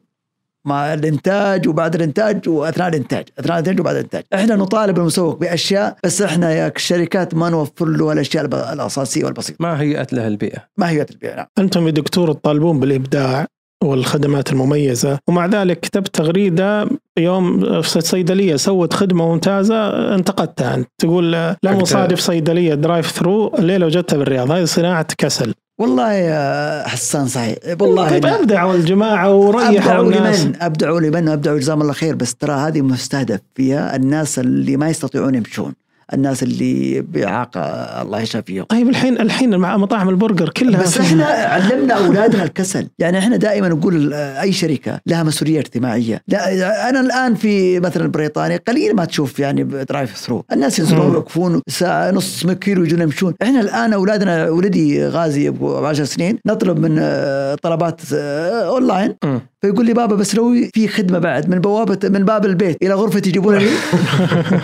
مع 0.65 0.95
الإنتاج 0.95 1.69
وبعد 1.69 1.95
الإنتاج 1.95 2.49
وأثناء 2.49 2.89
الإنتاج، 2.89 3.25
أثناء 3.39 3.59
الإنتاج 3.59 3.81
وبعد 3.81 3.97
الإنتاج، 3.97 4.23
إحنا 4.35 4.57
نطالب 4.57 4.99
المسوق 4.99 5.39
بأشياء 5.39 5.97
بس 6.05 6.23
إحنا 6.23 6.53
يا 6.53 6.73
الشركات 6.77 7.35
ما 7.35 7.51
نوفر 7.51 7.87
له 7.87 8.13
الأشياء 8.13 8.45
الأساسية 8.45 9.25
والبسيطة، 9.25 9.57
ما 9.61 9.81
هيأت 9.81 10.13
لها 10.13 10.29
البيئة؟ 10.29 10.59
ما 10.77 10.91
هي 10.91 11.07
البيع 11.11 11.37
نعم. 11.37 11.47
أنتم 11.59 11.87
يا 11.87 11.91
دكتور 11.91 12.33
تطالبون 12.33 12.81
بالإبداع. 12.81 13.47
والخدمات 13.85 14.53
المميزة. 14.53 15.19
ومع 15.29 15.47
ذلك 15.47 15.81
كتبت 15.81 16.15
تغريدة 16.15 16.89
يوم 17.19 17.61
في 17.83 18.01
صيدلية 18.01 18.57
سوت 18.57 18.95
خدمة 18.95 19.29
ممتازة 19.29 20.15
انتقدتها 20.15 20.75
أنت. 20.75 20.89
تقول 20.99 21.33
لا 21.33 21.57
مصادف 21.65 22.21
صيدلية 22.21 22.75
drive-thru 22.75 23.55
الليلة 23.59 23.87
وجدتها 23.87 24.17
بالرياض. 24.17 24.51
هذه 24.51 24.65
صناعة 24.65 25.07
كسل. 25.19 25.55
والله 25.79 26.13
يا 26.13 26.89
حسان 26.89 27.27
صحيح. 27.27 27.57
والله 27.81 28.09
طيب 28.09 28.27
أبدعوا 28.27 28.75
الجماعة 28.75 29.35
وريحوا 29.35 29.69
أبدعوا 29.69 30.05
الناس. 30.05 30.45
لمن؟ 30.45 30.55
أبدعوا 30.61 31.01
لمن؟ 31.01 31.29
أبدعوا 31.29 31.59
جزاهم 31.59 31.83
الله 31.83 31.93
خير. 31.93 32.15
بس 32.15 32.35
ترى 32.35 32.53
هذه 32.53 32.81
مستهدف 32.81 33.41
فيها 33.55 33.97
الناس 33.97 34.39
اللي 34.39 34.77
ما 34.77 34.89
يستطيعون 34.89 35.35
يمشون. 35.35 35.73
الناس 36.15 36.43
اللي 36.43 37.01
باعاقه 37.01 37.61
الله 38.03 38.21
يشفى 38.21 38.43
فيهم 38.43 38.65
طيب 38.65 38.89
الحين 38.89 39.21
الحين 39.21 39.57
مع 39.57 39.77
مطاعم 39.77 40.09
البرجر 40.09 40.49
كلها 40.49 40.83
بس 40.83 40.99
إحنا 40.99 41.25
علمنا 41.25 41.95
اولادنا 41.95 42.43
الكسل. 42.45 42.89
يعني 42.99 43.19
إحنا 43.19 43.37
دائما 43.37 43.69
نقول 43.69 44.13
آه، 44.13 44.41
أي 44.41 44.53
شركة 44.53 45.01
لها 45.07 45.23
مسؤولية 45.23 45.61
اجتماعية. 45.61 46.23
لا 46.29 46.89
أنا 46.89 47.01
الآن 47.01 47.35
في 47.35 47.81
مثلا 47.81 48.07
بريطانيا 48.07 48.61
قليل 48.69 48.97
ما 48.97 49.05
تشوف 49.05 49.39
يعني 49.39 49.63
drive-thru 49.65 50.45
الناس 50.53 50.79
ينزلون 50.79 51.07
مم. 51.07 51.11
ويوقفون 51.11 51.63
ساعة 51.69 52.11
نص 52.11 52.47
كيلو 52.47 52.85
يجون 52.85 53.01
يمشون. 53.01 53.35
إحنا 53.43 53.61
الآن 53.61 53.93
أولادنا 53.93 54.51
ولدي 54.51 55.07
غازي 55.07 55.49
أبو 55.49 55.77
10 55.87 56.05
سنين 56.05 56.39
نطلب 56.47 56.79
من 56.79 56.97
آه، 57.01 57.55
طلبات 57.55 58.01
آه، 58.15 58.69
اونلاين 58.69 59.15
مم. 59.25 59.41
فيقول 59.63 59.87
لي 59.87 59.93
بابا 59.93 60.17
بس 60.17 60.35
لو 60.35 60.55
في 60.75 60.89
خدمة 60.89 61.19
بعد 61.19 61.49
من 61.49 61.59
بوابة 61.59 62.09
من 62.09 62.25
باب 62.25 62.45
البيت 62.45 62.83
إلى 62.83 62.95
غرفتي 62.95 63.29
يجيبونها 63.29 63.59
لي؟ 63.59 63.69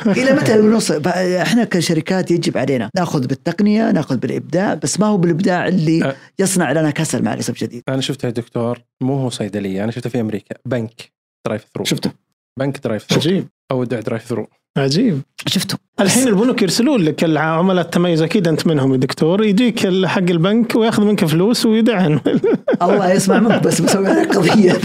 إلى 0.22 0.32
متى؟ 0.32 0.56
نوصل 0.56 1.00
إحنا 1.42 1.64
كشركات 1.64 2.30
يجب 2.30 2.58
علينا 2.58 2.90
ناخذ 2.96 3.26
بالتقنية 3.26 3.90
ناخذ 3.90 4.16
بالإبداع 4.16 4.74
بس 4.74 5.00
ما 5.00 5.06
هو 5.06 5.16
بالإبداع 5.16 5.68
اللي 5.68 6.04
أه. 6.04 6.16
يصنع 6.38 6.72
لنا 6.72 6.90
كسل 6.90 7.22
مع 7.22 7.34
الأسف 7.34 7.50
الشديد. 7.54 7.82
أنا 7.88 8.00
شفتها 8.00 8.28
يا 8.28 8.32
دكتور 8.34 8.78
مو 9.02 9.16
هو 9.18 9.30
صيدلية 9.30 9.84
أنا 9.84 9.90
شفتها 9.92 10.10
في 10.10 10.20
أمريكا. 10.20 10.54
بنك 10.66 11.12
drive-thru 11.46 11.84
شفته. 11.84 12.10
بنك 12.58 12.78
drive-thru 12.84 13.18
عجيب. 13.18 13.48
اودع 13.70 14.00
drive-thru 14.00 14.46
عجيب. 14.78 15.20
شفته. 15.46 15.78
الحين 16.00 16.28
البنوك 16.28 16.62
يرسلون 16.62 17.00
لك 17.02 17.24
العملاء 17.24 17.84
التميز 17.84 18.22
أكيد 18.22 18.48
أنت 18.48 18.66
منهم 18.66 18.92
يا 18.92 18.96
دكتور 18.98 19.44
يجيك 19.44 19.78
حق 20.06 20.18
البنك 20.18 20.74
وياخذ 20.76 21.04
منك 21.04 21.24
فلوس 21.24 21.66
ويدعن 21.66 22.20
الله 22.82 23.12
يسمع 23.12 23.38
منك 23.40 23.62
بس 23.62 23.80
بسوي 23.80 24.08
عليك 24.08 24.36
قضية. 24.36 24.72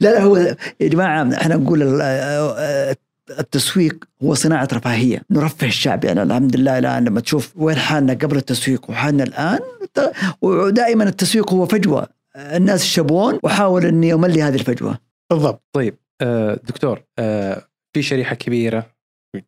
لا 0.00 0.08
لا 0.12 0.22
هو 0.22 0.36
يا 0.36 0.56
جماعة 0.88 1.34
إحنا 1.34 1.56
نقول 1.56 1.82
ال- 1.82 2.00
آه، 2.02 2.96
التسويق 3.38 4.04
هو 4.22 4.34
صناعة 4.34 4.68
رفاهية. 4.72 5.22
نرفه 5.30 5.66
الشعب. 5.66 6.04
يعني 6.04 6.22
الحمد 6.22 6.56
لله 6.56 6.78
الآن 6.78 7.04
لما 7.04 7.20
تشوف 7.20 7.52
وين 7.56 7.76
حالنا 7.76 8.12
قبل 8.14 8.36
التسويق 8.36 8.90
وحالنا 8.90 9.24
الآن 9.24 9.58
ت- 9.94 10.12
ودائما 10.42 11.04
التسويق 11.04 11.52
هو 11.52 11.66
فجوة. 11.66 12.08
الناس 12.36 12.84
يشبون 12.84 13.38
واحاول 13.42 13.86
إني 13.86 14.12
أملي 14.14 14.42
هذه 14.42 14.54
الفجوة. 14.54 14.98
بالضبط. 15.30 15.62
طيب 15.72 15.96
آه، 16.20 16.54
دكتور 16.54 17.02
آه، 17.18 17.62
في 17.92 18.02
شريحة 18.02 18.34
كبيرة 18.34 18.86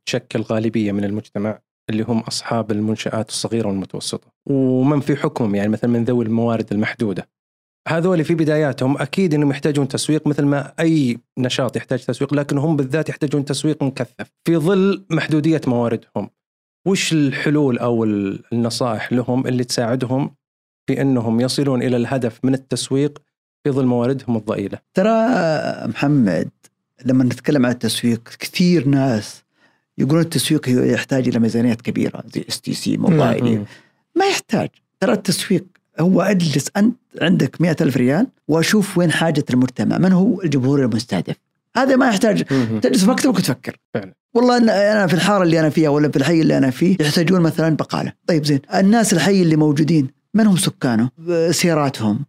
تشكل 0.06 0.40
غالبية 0.40 0.92
من 0.92 1.04
المجتمع 1.04 1.58
اللي 1.90 2.02
هم 2.02 2.18
أصحاب 2.20 2.70
المنشآت 2.70 3.28
الصغيرة 3.28 3.68
والمتوسطة. 3.68 4.32
ومن 4.46 5.00
في 5.00 5.16
حكمهم 5.16 5.54
يعني 5.54 5.68
مثلا 5.68 5.90
من 5.90 6.04
ذوي 6.04 6.24
الموارد 6.24 6.66
المحدودة. 6.72 7.28
هذول 7.88 8.24
في 8.24 8.34
بداياتهم 8.34 8.98
أكيد 8.98 9.34
إنهم 9.34 9.50
يحتاجون 9.50 9.88
تسويق 9.88 10.26
مثل 10.26 10.44
ما 10.44 10.72
أي 10.80 11.18
نشاط 11.38 11.76
يحتاج 11.76 12.04
تسويق 12.04 12.34
لكن 12.34 12.58
هم 12.58 12.76
بالذات 12.76 13.08
يحتاجون 13.08 13.44
تسويق 13.44 13.82
مكثف 13.82 14.30
في 14.44 14.56
ظل 14.56 15.04
محدودية 15.10 15.60
مواردهم. 15.66 16.30
وش 16.86 17.12
الحلول 17.12 17.78
أو 17.78 18.04
النصائح 18.04 19.12
لهم 19.12 19.46
اللي 19.46 19.64
تساعدهم 19.64 20.34
في 20.86 21.00
إنهم 21.00 21.40
يصلون 21.40 21.82
إلى 21.82 21.96
الهدف 21.96 22.40
من 22.44 22.54
التسويق 22.54 23.22
في 23.64 23.70
ظل 23.70 23.86
مواردهم 23.86 24.36
الضئيلة؟ 24.36 24.78
ترى 24.94 25.10
محمد 25.88 26.50
لما 27.04 27.24
نتكلم 27.24 27.66
عن 27.66 27.72
التسويق 27.72 28.28
كثير 28.38 28.88
ناس 28.88 29.42
يقولون 29.98 30.22
التسويق 30.22 30.92
يحتاج 30.94 31.28
إلى 31.28 31.38
ميزانيات 31.38 31.82
كبيرة 31.82 32.24
زي 32.34 32.44
STC 32.48 32.96
موبايلي. 32.96 33.64
ما 34.14 34.26
يحتاج. 34.26 34.68
ترى 35.00 35.12
التسويق 35.12 35.64
هو 36.00 36.22
أجلس 36.22 36.70
انت 36.76 36.96
عندك 37.22 37.60
مئة 37.60 37.76
ألف 37.80 37.96
ريال 37.96 38.26
وأشوف 38.48 38.98
وين 38.98 39.10
حاجة 39.12 39.44
المجتمع 39.50 39.98
من 39.98 40.12
هو 40.12 40.42
الجمهور 40.42 40.84
المستهدف؟ 40.84 41.36
هذا 41.76 41.96
ما 41.96 42.08
يحتاج. 42.08 42.44
تجلس 42.82 43.04
في 43.04 43.10
مكتبك 43.10 43.38
وتفكر. 43.38 43.76
فعلا. 43.94 44.14
والله 44.34 44.58
أنا- 44.58 44.70
أنا 44.70 45.06
في 45.06 45.14
الحارة 45.14 45.42
اللي 45.42 45.60
أنا 45.60 45.70
فيها 45.70 45.88
ولا 45.88 46.08
في 46.08 46.16
الحي 46.16 46.40
اللي 46.40 46.58
أنا 46.58 46.70
فيه 46.70 46.96
يحتاجون 47.00 47.40
مثلا 47.40 47.76
بقالة. 47.76 48.12
طيب 48.26 48.44
زين 48.44 48.60
الناس 48.74 49.12
الحي 49.12 49.42
اللي 49.42 49.56
موجودين 49.56 50.08
من 50.34 50.46
هم 50.46 50.56
سكانه؟ 50.56 51.10
سياراتهم 51.50 52.20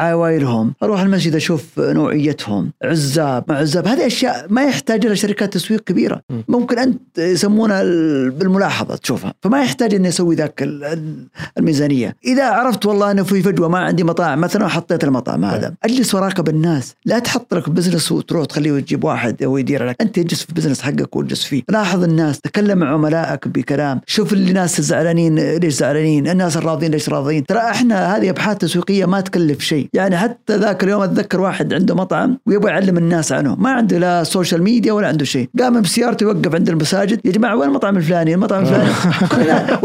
عوائلهم 0.00 0.74
أروح 0.82 1.00
المسجد 1.00 1.34
أشوف 1.34 1.64
نوعيتهم 1.78 2.72
عزاب 2.84 3.44
ما 3.48 3.56
عزاب. 3.56 3.86
هذه 3.88 4.06
أشياء 4.06 4.46
ما 4.50 4.62
يحتاج 4.64 5.06
لها 5.06 5.14
شركات 5.14 5.52
تسويق 5.54 5.80
كبيرة. 5.80 6.20
ممكن 6.48 6.78
أنت 6.78 7.18
يسمونها 7.18 7.82
ال- 7.82 8.30
بالملاحظة 8.30 8.96
تشوفها. 8.96 9.34
فما 9.42 9.62
يحتاج 9.62 9.94
إني 9.94 10.08
أسوي 10.08 10.34
ذاك 10.34 10.62
ال- 10.62 10.84
ال- 10.84 11.26
الميزانية. 11.58 12.16
إذا 12.24 12.44
عرفت 12.50 12.86
والله 12.86 13.10
أنه 13.10 13.22
في 13.22 13.42
فجوة 13.42 13.68
ما 13.68 13.78
عندي 13.78 14.04
مطاعم 14.04 14.40
مثلا 14.40 14.68
حطيت 14.68 15.04
المطعم 15.04 15.44
هذا. 15.44 15.74
أجلس 15.84 16.14
وراقب 16.14 16.48
الناس. 16.48 16.94
لا 17.04 17.18
تحط 17.18 17.54
لك 17.54 17.68
business 17.70 18.12
وتروح 18.12 18.44
تخليه 18.44 18.80
تجيب 18.80 19.04
واحد 19.04 19.44
هو 19.44 19.58
يدير 19.58 19.86
لك. 19.88 19.96
أنت 20.00 20.18
اجلس 20.18 20.42
في 20.42 20.54
business 20.54 20.80
حقك 20.80 21.16
واجلس 21.16 21.44
فيه. 21.44 21.62
لاحظ 21.68 22.04
الناس 22.04 22.40
تكلم 22.40 22.78
مع 22.78 22.92
عملائك 22.92 23.48
بكلام. 23.48 24.00
شوف 24.06 24.32
اللي 24.32 24.48
الناس 24.48 24.78
الزعلانين 24.78 25.38
ليش 25.38 25.74
زعلانين؟ 25.74 26.28
الناس 26.28 26.56
الراضيين 26.56 26.92
ليش 26.92 27.08
راضيين 27.08 27.46
ترى 27.46 27.58
إحنا 27.58 28.16
هذه 28.16 28.30
أبحاث 28.30 28.58
تسويقية 28.58 29.04
ما 29.04 29.20
تكلف 29.20 29.60
شيء. 29.60 29.89
يعني 29.94 30.16
حتى 30.16 30.56
ذاك 30.56 30.84
اليوم 30.84 31.02
أتذكر 31.02 31.40
واحد 31.40 31.74
عنده 31.74 31.94
مطعم 31.94 32.38
ويبغى 32.46 32.70
يعلم 32.70 32.96
الناس 32.98 33.32
عنه. 33.32 33.56
ما 33.56 33.70
عنده 33.70 33.98
لا 33.98 34.24
social 34.24 34.62
media 34.62 34.92
ولا 34.92 35.08
عنده 35.08 35.24
شيء. 35.24 35.48
قام 35.60 35.80
بسيارته 35.80 36.24
يوقف 36.24 36.54
عند 36.54 36.68
المساجد 36.68 37.20
يا 37.24 37.32
جماعة 37.32 37.56
وين 37.56 37.68
المطعم 37.68 37.96
الفلاني؟ 37.96 38.34
المطعم 38.34 38.62
الفلاني. 38.62 38.90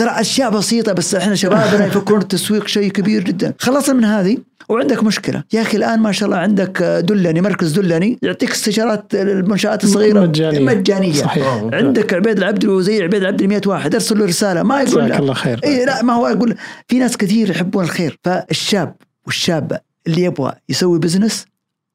ترى 0.00 0.10
أشياء 0.10 0.50
بسيطة 0.50 0.92
بس 0.92 1.14
إحنا 1.14 1.34
شبابنا 1.34 1.86
يفكرون 1.86 2.20
التسويق 2.20 2.66
شيء 2.66 2.90
كبير 2.90 3.24
جدا. 3.24 3.54
خلصنا 3.58 3.94
من 3.94 4.04
هذه 4.04 4.38
وعندك 4.68 5.04
مشكلة. 5.04 5.44
يا 5.52 5.62
أخي 5.62 5.76
الآن 5.76 6.00
ما 6.00 6.12
شاء 6.12 6.28
الله 6.28 6.38
عندك 6.38 6.82
دلني 6.82 7.40
مركز 7.40 7.72
دلني 7.72 8.18
يعطيك 8.22 8.50
استشارات 8.50 9.14
المنشآت 9.14 9.84
الصغيرة. 9.84 10.20
مجانية. 10.20 10.60
مجانية. 10.60 11.12
صحيح. 11.12 11.46
آه. 11.46 11.70
عندك 11.72 12.14
عبيد 12.14 12.38
العبد 12.38 12.64
وزي 12.64 13.02
عبيد 13.02 13.20
العبد 13.20 13.42
100 13.42 13.60
واحد 13.66 13.94
ارسل 13.94 14.18
له 14.18 14.24
رسالة. 14.24 14.62
ما 14.62 14.80
يقول 14.80 14.88
جزاك 14.88 15.10
لا. 15.10 15.18
الله 15.18 15.34
خير. 15.34 15.60
اي 15.64 15.84
لا 15.84 16.02
ما 16.02 16.12
هو 16.12 16.26
أقول 16.26 16.54
في 16.88 16.98
ناس 16.98 17.16
كثير 17.16 17.50
يحبون 17.50 17.84
الخير. 17.84 18.18
فالشاب 18.24 18.94
والشابه 19.26 19.78
اللي 20.06 20.22
يبغى 20.22 20.52
يسوي 20.68 20.98
بزنس 20.98 21.46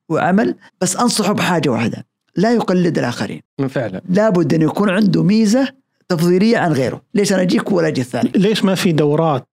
وعمل 0.09 0.55
بس 0.81 0.95
أنصحه 0.95 1.33
بحاجة 1.33 1.69
واحدة 1.69 2.05
لا 2.35 2.53
يقلد 2.53 2.97
الآخرين. 2.97 3.41
فعلا. 3.69 4.01
لابد 4.09 4.53
أن 4.53 4.61
يكون 4.61 4.89
عنده 4.89 5.23
ميزة 5.23 5.67
تفضيلية 6.09 6.57
عن 6.57 6.73
غيره. 6.73 7.01
ليش 7.13 7.33
أنا 7.33 7.41
أجيك 7.41 7.71
ولا 7.71 7.87
أجي 7.87 8.01
الثاني؟ 8.01 8.31
ليش 8.35 8.63
ما 8.63 8.75
في 8.75 8.91
دورات 8.91 9.47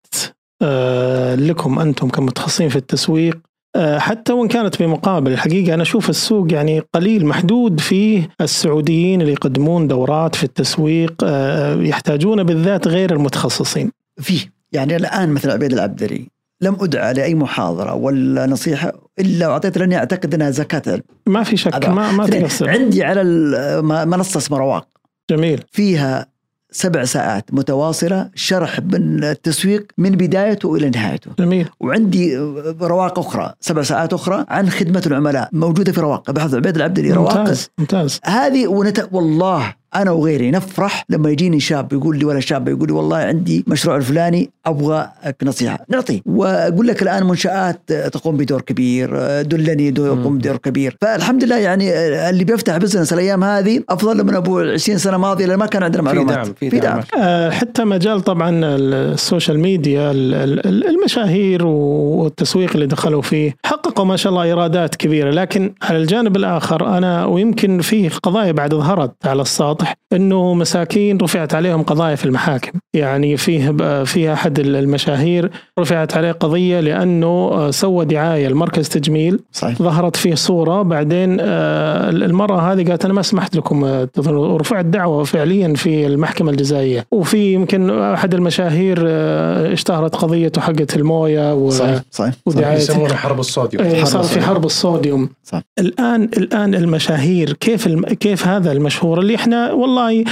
آه، 0.63 1.35
لكم 1.35 1.79
أنتم 1.79 2.09
كمتخصصين 2.09 2.69
في 2.69 2.77
التسويق؟ 2.77 3.39
آه، 3.77 3.99
حتى 3.99 4.33
وإن 4.33 4.49
كانت 4.49 4.83
بمقابل 4.83 5.33
الحقيقة 5.33 5.75
أنا 5.75 5.83
أشوف 5.83 6.11
السوق 6.11 6.53
يعني 6.53 6.83
قليل 6.93 7.27
محدود 7.27 7.81
فيه 7.81 8.29
السعوديين 8.41 9.21
اللي 9.21 9.33
يقدمون 9.33 9.89
دورات 9.89 10.35
في 10.35 10.45
التسويق 10.45 11.15
آه، 11.25 11.83
يحتاجون 11.83 12.43
بالذات 12.45 12.89
غير 12.89 13.13
المتخصصين. 13.13 13.93
فيه. 14.21 14.53
يعني 14.73 14.97
الآن 14.97 15.29
مثل 15.29 15.51
عبيد 15.51 15.73
العبدري 15.73 16.29
لم 16.63 16.77
أدعى 16.81 17.13
لأي 17.13 17.35
محاضرة 17.35 17.95
ولا 17.95 18.47
نصيحة 18.47 18.93
إلا 19.19 19.49
وأعطيت 19.49 19.79
لأني 19.79 19.97
أعتقد 19.97 20.35
أنها 20.35 20.51
زكاة 20.51 20.83
علم. 20.87 21.03
ما 21.27 21.43
في 21.43 21.57
شك 21.57 21.89
ما 21.89 22.13
ما 22.13 22.27
تقصر 22.27 22.71
عندي 22.71 23.05
على 23.05 23.23
منصه 23.83 24.39
اسمها 24.39 24.59
رواق 24.59 24.89
جميل. 25.31 25.65
فيها 25.71 26.27
سبع 26.71 27.05
ساعات 27.05 27.55
متواصلة 27.55 28.31
شرح 28.35 28.81
من 28.81 29.25
التسويق 29.25 29.87
من 29.99 30.11
بدايته 30.11 30.75
إلى 30.75 30.91
نهايته. 30.91 31.31
جميل. 31.39 31.69
وعندي 31.81 32.37
رواق 32.81 33.19
أخرى 33.19 33.55
سبع 33.61 33.83
ساعات 33.83 34.13
أخرى 34.13 34.45
عن 34.49 34.71
خدمة 34.71 35.03
العملاء 35.07 35.49
موجودة 35.53 35.93
في 35.93 36.01
رواق. 36.01 36.31
بحث 36.31 36.55
عبيد 36.55 36.77
العبدلي 36.77 37.13
رواق 37.13 37.39
ممتاز 37.39 37.71
ممتاز. 37.79 38.21
هذه 38.25 38.67
ونت... 38.67 39.09
والله 39.13 39.82
أنا 39.95 40.11
وغيري 40.11 40.51
نفرح 40.51 41.05
لما 41.09 41.31
يجيني 41.31 41.61
شاب 41.61 41.93
يقول 41.93 42.19
لي 42.19 42.25
ولا 42.25 42.41
شاب 42.41 42.69
يقول 42.69 42.89
لي 42.89 42.93
والله 42.93 43.17
عندي 43.17 43.65
مشروع 43.67 43.97
الفلاني 43.97 44.51
أبغى 44.67 45.09
نصيحة. 45.43 45.79
نعطيه. 45.89 46.21
وأقول 46.27 46.87
لك 46.87 47.03
الآن 47.03 47.27
منشآت 47.27 47.93
تقوم 47.93 48.37
بدور 48.37 48.61
كبير 48.61 49.43
دلني 49.43 49.91
دور 49.91 50.07
يقوم 50.07 50.39
بدور 50.39 50.57
كبير. 50.57 50.97
فالحمد 51.01 51.45
لله 51.45 51.57
يعني 51.57 51.93
اللي 52.31 52.45
بيفتح 52.45 52.77
business 52.77 53.13
الأيام 53.13 53.45
هذه 53.45 53.83
أفضل 53.89 54.25
من 54.25 54.35
أبو 54.35 54.59
20 54.61 54.99
سنة 54.99 55.17
ماضية 55.17 55.47
لأن 55.47 55.59
ما 55.59 55.67
كان 55.67 55.83
عندنا 55.83 56.03
معلومات. 56.03 56.47
في 56.47 56.69
دعم 56.69 56.71
في 56.71 56.79
دعم, 56.79 57.01
دعم. 57.01 57.23
آه، 57.23 57.51
حتى 57.51 57.85
مجال 57.85 58.21
طبعا 58.21 58.61
ال 58.65 58.78
social 58.78 59.59
media 59.61 60.11
المشاهير 60.15 61.67
والتسويق 61.67 62.71
اللي 62.75 62.87
دخلوا 62.87 63.23
فيه 63.23 63.57
حققوا 63.65 64.05
ما 64.05 64.17
شاء 64.17 64.31
الله 64.31 64.43
إيرادات 64.43 64.95
كبيرة. 64.95 65.31
لكن 65.31 65.73
على 65.83 65.99
الجانب 65.99 66.37
الآخر 66.37 66.99
أنا 66.99 67.25
ويمكن 67.25 67.81
فيه 67.81 68.11
قضايا 68.23 68.53
بعد 68.53 68.75
ظهرت 68.75 69.13
على 69.25 69.43
السطح 69.43 69.82
واضح 69.83 69.97
إنه 70.13 70.55
مساكين 70.55 71.19
رفعت 71.19 71.55
عليهم 71.55 71.83
قضايا 71.83 72.15
في 72.15 72.25
المحاكم. 72.25 72.79
يعني 72.95 73.37
فيه 73.37 73.71
في 74.05 74.33
أحد 74.33 74.59
المشاهير 74.59 75.51
رفعت 75.79 76.17
عليه 76.17 76.33
قضية 76.33 76.81
لأنه 76.81 77.27
آه، 77.27 77.71
سوى 77.71 78.05
دعاية 78.05 78.49
لمركز 78.49 78.89
تجميل. 78.89 79.41
صحيح. 79.53 79.79
ظهرت 79.83 80.17
فيه 80.17 80.35
صورة. 80.35 80.83
بعدين 80.83 81.39
آه، 81.41 82.11
المرأة 82.11 82.73
هذه 82.73 82.89
قالت 82.89 83.05
أنا 83.05 83.15
ما 83.15 83.23
سمحت 83.23 83.57
لكم 83.57 83.85
آه، 83.85 84.09
ورفعت 84.27 84.85
دعوة 84.85 85.25
فعليا 85.25 85.75
في 85.75 86.07
المحكمة 86.07 86.51
الجزائية. 86.51 87.07
وفي 87.11 87.53
يمكن 87.53 88.01
أحد 88.01 88.35
المشاهير 88.35 88.99
اشتهرت 89.73 90.17
قضيته 90.17 90.61
حقت 90.61 90.97
الموية 90.97 91.55
و 91.55 91.71
صحيح 91.71 92.01
صحيح 92.11 92.35
ودعاية 92.47 92.77
يسمونها 92.77 93.17
حرب 93.17 93.41
الصوديوم. 93.41 93.85
إيه، 93.85 94.05
صار 94.05 94.23
في 94.23 94.41
حرب 94.41 94.65
الصوديوم. 94.65 95.29
صح. 95.45 95.63
الآن 95.79 96.23
الآن 96.23 96.75
المشاهير 96.75 97.53
كيف 97.53 97.89
كيف 98.21 98.49
هذا 98.49 98.73
المشهور؟ 98.73 99.21
اللي 99.21 99.35
إحنا 99.35 99.72
والله 99.73 100.25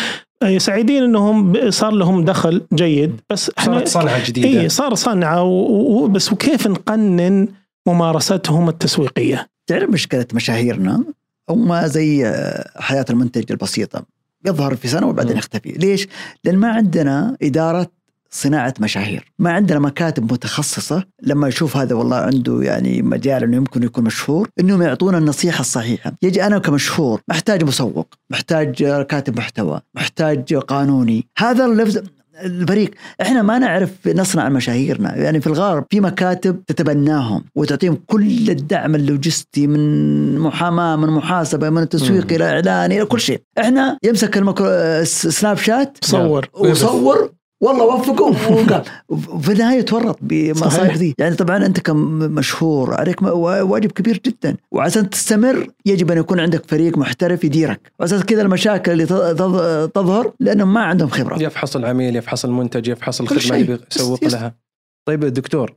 سعيدين 0.57 1.03
إنهم 1.03 1.70
صار 1.70 1.92
لهم 1.92 2.24
دخل 2.24 2.62
جيد 2.74 3.20
بس 3.31 3.50
صارت 3.64 3.88
صنعه 3.88 4.26
جديدة. 4.26 4.61
اي 4.61 4.68
صار 4.68 4.94
صنعه 4.94 6.09
بس 6.11 6.33
وكيف 6.33 6.66
نقنن 6.66 7.48
ممارستهم 7.87 8.68
التسويقية؟ 8.68 9.48
تعرف 9.66 9.90
مشكلة 9.90 10.26
مشاهيرنا؟ 10.35 11.05
هم 11.50 11.87
زي 11.87 12.33
حياة 12.76 13.05
المنتج 13.11 13.44
البسيطة 13.50 14.03
يظهر 14.46 14.76
في 14.76 14.88
سنة 14.88 15.07
وبعدين 15.09 15.37
يختفي. 15.37 15.72
ليش؟ 15.72 16.09
لأن 16.44 16.57
ما 16.57 16.68
عندنا 16.68 17.37
إدارة 17.42 17.90
صناعة 18.31 18.75
مشاهير. 18.81 19.33
ما 19.38 19.53
عندنا 19.53 19.79
مكاتب 19.79 20.33
متخصصة 20.33 21.05
لما 21.23 21.49
يشوف 21.49 21.77
هذا 21.77 21.95
والله 21.95 22.16
عنده 22.16 22.62
يعني 22.62 23.03
مجال 23.03 23.43
أنه 23.43 23.57
يمكن 23.57 23.83
يكون 23.83 24.05
مشهور 24.05 24.49
أنهم 24.61 24.83
يعطونا 24.83 25.19
النصيحة 25.19 25.61
الصحيحة. 25.61 26.12
يجي 26.23 26.47
أنا 26.47 26.59
كمشهور 26.59 27.21
محتاج 27.29 27.64
مسوق 27.64 28.14
محتاج 28.31 28.85
كاتب 29.09 29.38
محتوى 29.38 29.81
محتاج 29.95 30.55
قانوني. 30.55 31.27
هذا 31.38 31.64
اللفظ 31.64 31.99
الفريق. 32.45 32.90
إحنا 33.21 33.43
ما 33.43 33.59
نعرف 33.59 33.90
نصنع 34.07 34.49
مشاهيرنا. 34.49 35.16
يعني 35.16 35.40
في 35.40 35.47
الغرب 35.47 35.85
في 35.90 36.01
مكاتب 36.01 36.64
تتبناهم 36.66 37.45
وتعطيهم 37.55 37.99
كل 38.07 38.51
الدعم 38.51 38.95
اللوجستي 38.95 39.66
من 39.66 40.38
محاماة 40.38 40.97
من 40.97 41.09
محاسبة 41.09 41.71
من 41.71 41.88
تسويق 41.88 42.33
إلى 42.33 42.45
إعلان 42.45 42.93
إلى 42.93 43.05
كل 43.05 43.21
شيء. 43.21 43.43
إحنا 43.59 43.99
يمسك 44.05 44.37
المكرو... 44.38 45.05
سناب 45.05 45.57
شات 45.57 45.99
صور. 46.05 46.49
وصور 46.55 47.31
والله 47.62 47.85
وفقه 47.85 48.25
وقال 48.53 48.85
في 49.42 49.53
النهاية 49.53 49.81
تورط 49.81 50.18
بمصايب 50.20 50.92
ذي. 50.92 51.14
يعني 51.18 51.35
طبعا 51.35 51.66
أنت 51.66 51.81
كمشهور 51.81 52.94
عليك 52.94 53.23
واجب 53.23 53.92
كبير 53.92 54.20
جدا. 54.27 54.57
وعشان 54.73 55.11
تستمر 55.11 55.66
يجب 55.87 56.11
أن 56.11 56.18
يكون 56.18 56.40
عندك 56.40 56.70
فريق 56.70 56.99
محترف 56.99 57.44
يديرك. 57.44 57.92
واساس 58.01 58.23
كذا 58.23 58.42
المشاكل 58.42 58.92
اللي 58.92 59.07
تظهر 59.94 60.33
لأنهم 60.40 60.73
ما 60.73 60.81
عندهم 60.81 61.09
خبرة. 61.09 61.42
يفحص 61.42 61.77
العميل 61.77 62.16
يفحص 62.16 62.44
المنتج 62.44 62.88
يفحص 62.88 63.20
الخدمه 63.20 63.57
اللي 63.57 63.79
بيسوق 63.90 64.25
لها. 64.25 64.55
طيب 65.09 65.25
دكتور 65.25 65.77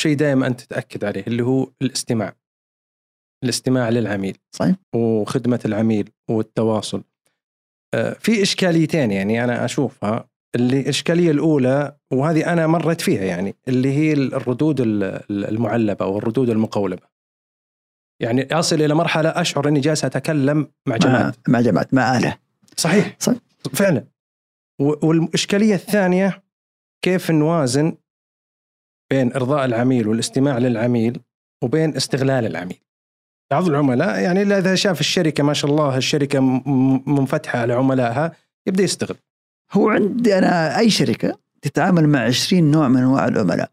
شيء 0.00 0.16
دائما 0.16 0.46
أنت 0.46 0.60
تاكد 0.60 1.04
عليه 1.04 1.24
اللي 1.26 1.42
هو 1.42 1.68
الاستماع. 1.82 2.36
الاستماع 3.44 3.88
للعميل. 3.88 4.36
صحيح. 4.56 4.76
وخدمة 4.94 5.60
العميل 5.64 6.10
والتواصل. 6.30 7.02
في 7.94 8.42
إشكاليتين 8.42 9.10
يعني 9.10 9.44
أنا 9.44 9.64
أشوفها 9.64 10.28
اللي 10.54 10.80
الاشكاليه 10.80 11.30
الأولى 11.30 11.96
وهذه 12.12 12.52
أنا 12.52 12.66
مريت 12.66 13.00
فيها 13.00 13.24
يعني 13.24 13.54
اللي 13.68 13.92
هي 13.92 14.12
الردود 14.12 14.76
المعلبة 15.30 16.04
أو 16.04 16.18
الردود 16.18 16.50
المقولبه. 16.50 17.02
يعني 18.22 18.48
أصل 18.52 18.82
إلى 18.82 18.94
مرحلة 18.94 19.28
أشعر 19.28 19.68
إني 19.68 19.80
جالس 19.80 20.04
أتكلم 20.04 20.68
مع 20.88 20.96
جماعة. 20.96 21.34
مع 21.48 21.60
جماعة 21.60 21.88
مع 21.92 22.18
اله 22.18 22.38
صحيح. 22.76 23.16
صح. 23.18 23.34
فعلا. 23.72 24.04
والإشكالية 24.80 25.74
الثانية 25.74 26.42
كيف 27.04 27.30
نوازن 27.30 27.96
بين 29.10 29.32
إرضاء 29.32 29.64
العميل 29.64 30.08
والاستماع 30.08 30.58
للعميل 30.58 31.20
وبين 31.64 31.96
استغلال 31.96 32.46
العميل. 32.46 32.80
بعض 33.50 33.68
العملاء 33.68 34.20
يعني 34.20 34.42
إذا 34.42 34.74
شاف 34.74 35.00
الشركة 35.00 35.44
ما 35.44 35.52
شاء 35.52 35.70
الله 35.70 35.96
الشركة 35.96 36.40
منفتحة 37.06 37.58
على 37.58 37.72
عملائها 37.72 38.32
يبدأ 38.66 38.82
يستغل. 38.82 39.16
هو 39.72 39.88
عندي 39.88 40.38
أنا 40.38 40.78
أي 40.78 40.90
شركة 40.90 41.38
تتعامل 41.62 42.08
مع 42.08 42.20
20 42.20 42.70
نوع 42.70 42.88
من 42.88 42.96
أنواع 42.96 43.28
العملاء. 43.28 43.70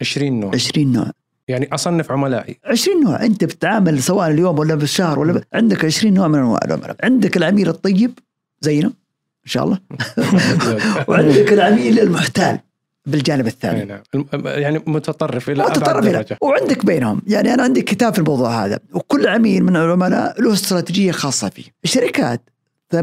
20 0.00 0.40
نوع. 0.40 0.50
20 0.54 0.92
نوع. 0.92 1.10
يعني 1.48 1.74
أصنف 1.74 2.12
عملائي. 2.12 2.58
20 2.64 3.04
نوع. 3.04 3.24
أنت 3.24 3.44
بتتعامل 3.44 4.02
سواء 4.02 4.30
اليوم 4.30 4.58
ولا 4.58 4.74
بالشهر 4.74 5.18
ولا 5.18 5.32
ب... 5.32 5.42
عندك 5.52 5.84
20 5.84 6.14
نوع 6.14 6.28
من 6.28 6.38
أنواع 6.38 6.60
العملاء. 6.64 6.96
عندك 7.04 7.36
العميل 7.36 7.68
الطيب 7.68 8.18
زينا 8.60 8.86
إن 8.86 9.50
شاء 9.50 9.64
الله. 9.64 9.78
وعندك 11.08 11.52
العميل 11.52 12.00
المحتال. 12.00 12.58
بالجانب 13.06 13.46
الثاني. 13.46 13.84
نعم. 13.84 14.00
يعني 14.44 14.82
متطرف 14.86 15.50
إلى 15.50 15.62
متطرف 15.62 16.06
إلى 16.06 16.24
وعندك 16.40 16.86
بينهم. 16.86 17.22
يعني 17.26 17.54
أنا 17.54 17.62
عندي 17.62 17.82
كتاب 17.82 18.12
في 18.12 18.18
الموضوع 18.18 18.64
هذا 18.64 18.78
وكل 18.92 19.28
عميل 19.28 19.64
من 19.64 19.76
العملاء 19.76 20.42
له 20.42 20.52
استراتيجية 20.52 21.12
خاصة 21.12 21.48
فيه. 21.48 21.64
الشركات 21.84 22.50
80% 22.94 22.98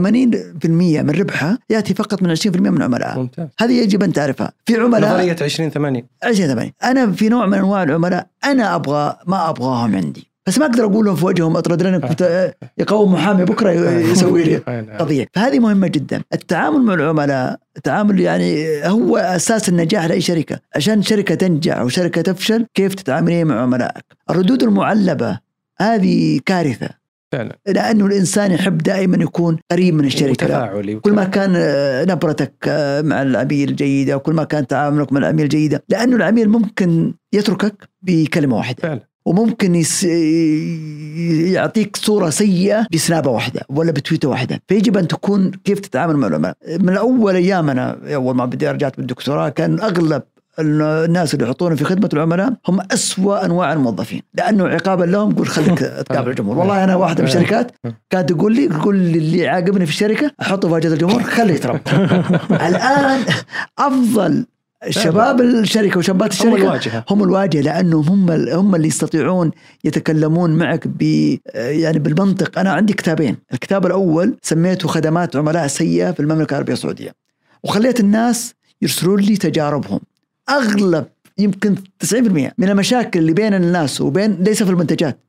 من 1.02 1.10
ربحها 1.10 1.60
يأتي 1.70 1.94
فقط 1.94 2.24
من 2.24 2.36
20% 2.36 2.48
من 2.58 2.82
عملائها. 2.82 3.18
ممتاز. 3.18 3.48
هذه 3.60 3.74
يجب 3.82 4.04
أن 4.04 4.14
تعرفها. 4.14 4.52
في 4.66 4.76
عملاء 4.76 5.14
نظرية 5.14 5.36
20 5.42 5.70
80 5.70 6.04
20 6.24 6.50
80 6.50 6.72
أنا 6.84 7.12
في 7.12 7.30
نوع 7.30 7.46
من 7.46 7.54
أنواع 7.54 7.84
العملاء 7.84 8.28
أنا 8.44 8.76
أبغى 8.76 9.18
ما 9.28 9.50
أبغاهم 9.50 9.96
عندي. 9.96 10.31
بس 10.48 10.58
ما 10.58 10.66
أقدر 10.66 10.86
أقول 10.86 11.06
لهم 11.06 11.16
في 11.16 11.26
وجههم 11.26 11.58
أطرد 11.58 11.84
لانك 11.84 12.56
يقوم 12.78 13.14
محامي 13.14 13.46
بكرة 13.46 13.72
يسوي 14.12 14.44
لي 14.44 14.62
نعم. 14.68 14.98
قضية. 14.98 15.28
فهذه 15.34 15.60
مهمة 15.60 15.88
جدا. 15.88 16.22
التعامل 16.34 16.82
مع 16.82 16.94
العملاء 16.94 17.60
التعامل 17.78 18.20
يعني 18.20 18.66
هو 18.88 19.18
أساس 19.18 19.70
النجاح 19.70 20.06
لأي 20.06 20.22
شركة. 20.22 20.60
عشان 20.76 21.02
شركة 21.02 21.36
تنجح 21.36 21.78
أو 21.78 21.88
شركة 21.90 22.22
تفشل 22.22 22.66
كيف 22.74 22.94
تتعاملين 22.94 23.48
مع 23.48 23.62
عملائك؟ 23.62 24.04
الردود 24.30 24.64
المعلبة 24.64 25.40
هذه 25.80 26.40
كارثة. 26.46 26.90
فعلا. 27.32 27.58
لأنه 27.68 28.06
الإنسان 28.06 28.52
يحب 28.52 28.78
دائما 28.78 29.24
يكون 29.24 29.58
قريب 29.72 29.94
من 29.94 30.06
الشركة. 30.06 30.48
تفاعلي 30.48 30.96
كل 30.96 31.14
ما 31.14 31.24
كان 31.24 31.52
نبرتك 32.12 32.54
مع 33.06 33.22
العميل 33.22 33.76
جيده 33.76 34.16
وكل 34.18 34.34
ما 34.34 34.44
كان 34.44 34.68
تعاملك 34.68 35.14
مع 35.14 35.20
العميل 35.20 35.50
جيده 35.50 35.84
لأنه 35.90 36.16
العميل 36.16 36.50
ممكن 36.50 37.14
يتركك 37.34 37.90
بكلمة 38.02 38.58
واحدة. 38.58 38.78
فعلا. 38.82 39.11
وممكن 39.26 39.76
يس... 39.76 40.04
يعطيك 41.54 41.98
صورة 41.98 42.30
سيئة 42.30 42.86
بسنابة 42.94 43.30
واحدة 43.32 43.62
ولا 43.70 43.92
بتويتة 43.92 44.28
واحدة. 44.30 44.62
فيجب 44.68 44.98
أن 44.98 45.08
تكون 45.08 45.52
كيف 45.64 45.80
تتعامل 45.80 46.18
مع 46.18 46.28
العملاء 46.28 46.56
من 46.80 46.98
أول 46.98 47.36
أيام 47.36 47.70
أنا 47.70 47.98
أول 48.16 48.36
ما 48.36 48.46
بدي 48.46 48.68
رجعت 48.70 48.98
بالدكتوراه 48.98 49.50
كان 49.50 49.80
أغلب 49.80 50.22
الناس 50.60 51.34
اللي 51.34 51.46
يحطونهم 51.46 51.76
في 51.76 51.84
خدمة 51.84 52.10
العملاء 52.14 52.54
هم 52.68 52.80
أسوأ 52.92 53.46
أنواع 53.46 53.74
الموظفين. 53.74 54.22
لأنه 54.34 54.68
عقابا 54.68 55.04
لهم 55.04 55.32
يقول 55.32 55.48
خليك 55.48 55.80
تقابل 56.10 56.30
الجمهور. 56.30 56.58
والله 56.58 56.84
أنا 56.84 56.96
واحدة 56.96 57.24
من 57.24 57.30
الشركات 57.30 57.72
كانت 58.10 58.30
تقول 58.34 58.56
لي 58.56 58.68
تقول 58.68 58.96
لي 58.96 59.18
اللي 59.18 59.38
يعاقبني 59.38 59.86
في 59.86 59.92
الشركة 59.92 60.32
أحطه 60.42 60.68
في 60.68 60.74
واجهه 60.74 60.94
الجمهور 60.94 61.24
خليه 61.24 61.54
يتربى. 61.54 61.80
الآن 62.52 63.20
أفضل 63.80 64.46
شباب 64.90 65.42
الشركة 65.42 65.98
وشابات 65.98 66.42
هم 66.42 66.48
الشركة 66.48 66.64
الواجهة. 66.64 67.06
هم 67.10 67.24
الواجهة 67.24 67.62
لأنهم 67.62 68.10
هم 68.10 68.32
هم 68.32 68.76
اللي 68.76 68.88
يستطيعون 68.88 69.52
يتكلمون 69.84 70.52
معك 70.52 70.88
ب 70.88 71.02
يعني 71.56 72.00
بالمنطق. 72.00 72.60
أنا 72.60 72.72
عندي 72.72 72.94
كتابين. 72.94 73.38
الكتاب 73.54 73.86
الأول 73.86 74.38
سميته 74.42 74.88
خدمات 74.88 75.36
عملاء 75.36 75.68
سيئة 75.68 76.12
في 76.12 76.20
المملكة 76.20 76.52
العربية 76.52 76.74
السعودية. 76.74 77.16
وخليت 77.64 78.00
الناس 78.00 78.54
يرسلون 78.82 79.20
لي 79.20 79.38
تجاربهم. 79.38 80.00
أغلب 80.50 81.06
يمكن 81.38 81.76
90% 82.00 82.54
من 82.58 82.70
المشاكل 82.70 83.20
اللي 83.20 83.34
بين 83.34 83.54
الناس 83.54 84.02
وبين 84.02 84.44
ليس 84.44 84.64
في 84.64 84.70
المنتجات 84.70 85.20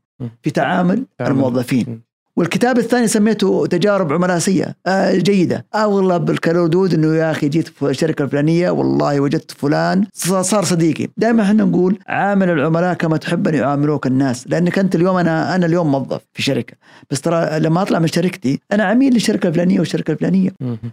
في 0.42 0.50
تعامل. 0.50 1.04
الموظفين. 1.20 2.11
والكتاب 2.36 2.78
الثاني 2.78 3.08
سميته 3.08 3.66
تجارب 3.66 4.12
عملاء 4.12 4.38
سيئة 4.38 4.74
آه 4.86 5.12
جيدة. 5.14 5.66
أغلب 5.74 6.30
الكردود 6.30 6.94
أنه 6.94 7.14
يا 7.14 7.30
أخي 7.30 7.48
جيت 7.48 7.68
في 7.68 7.90
الشركة 7.90 8.22
الفلانية 8.22 8.70
والله 8.70 9.20
وجدت 9.20 9.50
فلان. 9.50 10.06
صار 10.14 10.64
صديقي. 10.64 11.08
دائما 11.16 11.42
إحنا 11.42 11.64
نقول 11.64 11.98
عامل 12.08 12.50
العملاء 12.50 12.94
كما 12.94 13.16
تحب 13.16 13.48
أن 13.48 13.54
يعاملوك 13.54 14.06
الناس 14.06 14.44
لأنك 14.48 14.78
أنت 14.78 14.94
اليوم 14.94 15.16
أنا 15.16 15.54
أنا 15.54 15.66
اليوم 15.66 15.92
موظف 15.92 16.20
في 16.32 16.42
شركة. 16.42 16.76
بس 17.10 17.20
ترى 17.20 17.60
لما 17.60 17.82
أطلع 17.82 17.98
من 17.98 18.06
شركتي 18.06 18.60
أنا 18.72 18.84
عميل 18.84 19.12
للشركة 19.14 19.48
الفلانية 19.48 19.78
والشركة 19.78 20.10
الفلانية. 20.10 20.50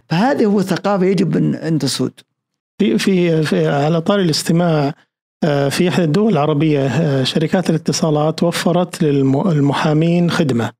فهذه 0.08 0.44
هو 0.44 0.62
ثقافة 0.62 1.04
يجب 1.04 1.36
أن, 1.36 1.54
أن 1.54 1.78
تسود. 1.78 2.12
في 2.78 2.98
في, 2.98 3.42
في 3.42 3.68
على 3.68 4.00
طاري 4.00 4.22
الاستماع 4.22 4.94
آه، 5.44 5.68
في 5.68 5.88
إحدى 5.88 6.04
الدول 6.04 6.32
العربية 6.32 6.86
آه، 6.86 7.24
شركات 7.24 7.70
الاتصالات 7.70 8.42
وفرت 8.42 9.02
للمحامين 9.02 10.30
خدمة. 10.30 10.79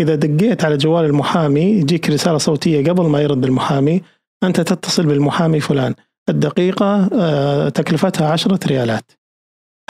إذا 0.00 0.14
دقيت 0.14 0.64
على 0.64 0.76
جوال 0.76 1.04
المحامي 1.04 1.60
يجيك 1.60 2.10
رسالة 2.10 2.38
صوتية 2.38 2.90
قبل 2.90 3.06
ما 3.06 3.20
يرد 3.20 3.44
المحامي 3.44 4.02
أنت 4.44 4.60
تتصل 4.60 5.06
بالمحامي 5.06 5.60
فلان 5.60 5.94
الدقيقة 6.28 7.08
آه، 7.12 7.68
تكلفتها 7.68 8.28
عشرة 8.28 8.66
ريالات 8.66 9.12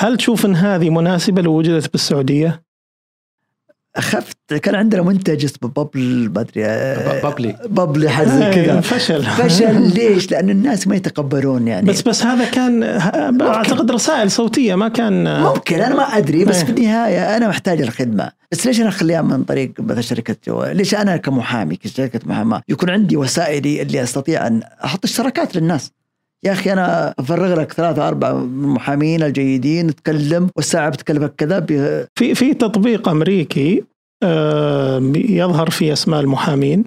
هل 0.00 0.16
تشوف 0.16 0.46
إن 0.46 0.56
هذه 0.56 0.90
مناسبة 0.90 1.42
لو 1.42 1.52
وجدت 1.52 1.92
بالسعودية؟ 1.92 2.63
أخفت 3.96 4.54
كان 4.54 4.74
عندنا 4.74 5.02
منتج 5.02 5.44
اسمه 5.44 5.70
بابل 5.70 6.30
ما 6.34 6.40
أدري 6.40 6.66
آه، 6.66 7.22
بابلي. 7.22 7.56
بابلي 7.68 8.08
حاجة 8.08 8.28
زي 8.28 8.50
كذا. 8.50 8.80
فشل. 8.80 9.22
فشل. 9.24 9.82
ليش؟ 9.96 10.30
لأن 10.30 10.50
الناس 10.50 10.88
ما 10.88 10.96
يتقبلون 10.96 11.68
يعني. 11.68 11.86
بس 11.86 12.02
بس 12.02 12.22
هذا 12.22 12.44
كان 12.44 12.82
أعتقد 13.42 13.90
رسائل 13.90 14.30
صوتية 14.30 14.74
ما 14.74 14.88
كان 14.88 15.42
ممكن. 15.42 15.80
أنا 15.80 15.94
ما 15.94 16.02
أدري 16.02 16.44
بس 16.44 16.56
إيه. 16.56 16.64
في 16.64 16.70
النهاية 16.70 17.36
أنا 17.36 17.48
محتاج 17.48 17.80
الخدمة. 17.82 18.30
بس 18.52 18.66
ليش 18.66 18.80
أنا 18.80 18.88
أخليها 18.88 19.22
من 19.22 19.44
طريق 19.44 19.72
مثلا 19.78 20.00
شركة 20.00 20.36
جوال 20.46 20.76
ليش 20.76 20.94
أنا 20.94 21.16
كمحامي 21.16 21.76
كشركة 21.76 22.20
محاماة 22.26 22.62
يكون 22.68 22.90
عندي 22.90 23.16
وسائلي 23.16 23.82
اللي 23.82 24.02
أستطيع 24.02 24.46
أن 24.46 24.62
أحط 24.84 25.04
اشتراكات 25.04 25.56
للناس؟ 25.56 25.90
يا 26.44 26.52
أخي 26.52 26.72
أنا 26.72 27.14
أفرغ 27.18 27.60
لك 27.60 27.72
ثلاثة 27.72 28.08
أربعة 28.08 28.32
محامين 28.44 29.22
الجيدين 29.22 29.86
نتكلم 29.86 30.50
والساعة 30.56 30.90
بتكلفك 30.90 31.34
كذا 31.36 31.66
في 32.14 32.34
في 32.34 32.54
تطبيق 32.54 33.08
أمريكي 33.08 33.84
آه، 34.22 35.12
يظهر 35.16 35.70
فيه 35.70 35.92
أسماء 35.92 36.20
المحامين. 36.20 36.84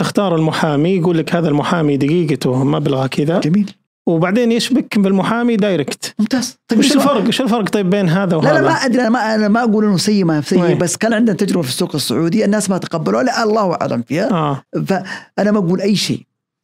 تختار 0.00 0.36
المحامي 0.36 0.96
يقول 0.96 1.18
لك 1.18 1.34
هذا 1.34 1.48
المحامي 1.48 1.96
دقيقته 1.96 2.64
مبلغ 2.64 3.06
كذا. 3.06 3.40
جميل. 3.40 3.70
وبعدين 4.08 4.52
يشبك 4.52 4.98
بالمحامي 4.98 5.56
دايركت. 5.56 6.14
ممتاز. 6.18 6.58
طيب 6.68 6.78
وش 6.78 6.92
الفرق؟ 6.92 7.28
وش 7.28 7.40
الفرق 7.40 7.68
طيب 7.68 7.90
بين 7.90 8.08
هذا 8.08 8.30
لا 8.30 8.36
وهذا؟ 8.36 8.52
لا 8.52 8.60
ما 8.60 8.72
أدري 8.72 9.00
أنا 9.00 9.08
ما 9.08 9.34
أنا 9.34 9.48
ما 9.48 9.62
أقول 9.62 9.84
إنه 9.84 9.96
سيء 9.96 10.24
ما 10.24 10.40
سيء 10.40 10.62
وين؟ 10.62 10.78
بس 10.78 10.96
كان 10.96 11.12
عندنا 11.12 11.36
تجربة 11.36 11.62
في 11.62 11.68
السوق 11.68 11.94
السعودي 11.94 12.44
الناس 12.44 12.70
ما 12.70 12.78
تقبلوها 12.78 13.22
لا 13.22 13.42
الله 13.42 13.74
أعلم 13.74 14.02
فيها. 14.02 14.30
آه. 14.30 14.62
فأنا 14.86 15.50
ما 15.50 15.58
أقول 15.58 15.80
أي 15.80 15.96
شيء 15.96 16.20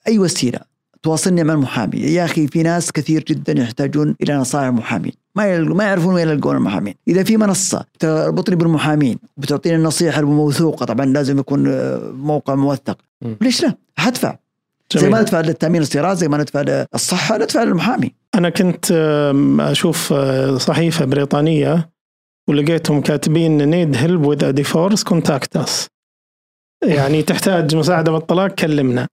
أي 0.09 0.19
وسيلة. 0.19 0.61
تواصلني 1.03 1.45
مع 1.45 1.55
المحامي 1.55 1.99
يا 1.99 2.25
أخي 2.25 2.47
في 2.47 2.63
ناس 2.63 2.93
كثير 2.93 3.25
جدا 3.25 3.63
يحتاجون 3.63 4.17
إلى 4.23 4.35
نصائح 4.35 4.69
محامين 4.69 5.13
ما 5.35 5.61
ما 5.61 5.85
يعرفون 5.85 6.15
وين 6.15 6.29
يلقون 6.29 6.57
المحامين. 6.57 6.95
إذا 7.09 7.23
في 7.25 7.37
منصة 7.37 7.85
تربطني 7.99 8.57
بالمحامين 8.57 9.19
وبتعطيني 9.37 9.77
النصيحة 9.77 10.21
الموثوقة 10.21 10.87
طبعا 10.87 11.07
لازم 11.07 11.39
يكون 11.39 11.69
آه، 11.69 12.11
موقع 12.15 12.55
موثق. 12.55 12.99
م. 13.23 13.35
ليش 13.41 13.63
لا؟ 13.63 13.75
حدفع 13.99 14.37
زي 14.95 15.01
جميل. 15.01 15.13
ما 15.13 15.21
ندفع 15.21 15.41
للتأمين 15.41 15.83
السيارات 15.83 16.17
زي 16.17 16.29
ما 16.29 16.39
ندفع 16.39 16.63
للصحة 16.95 17.37
ندفع 17.39 17.63
للمحامي 17.63 18.13
أنا 18.35 18.51
كنت 18.51 18.93
أشوف 19.61 20.13
آه، 20.13 20.57
صحيفة 20.59 21.05
بريطانية 21.05 21.91
ولقيتهم 22.49 23.01
كاتبين 23.01 23.69
need 23.71 23.97
help 23.97 24.27
with 24.27 24.51
divorce 24.53 25.03
contact 25.05 25.57
us 25.57 25.87
يعني 26.85 27.23
تحتاج 27.23 27.77
مساعدة 27.77 28.13
بالطلاق 28.13 28.47
كلمنا. 28.55 29.07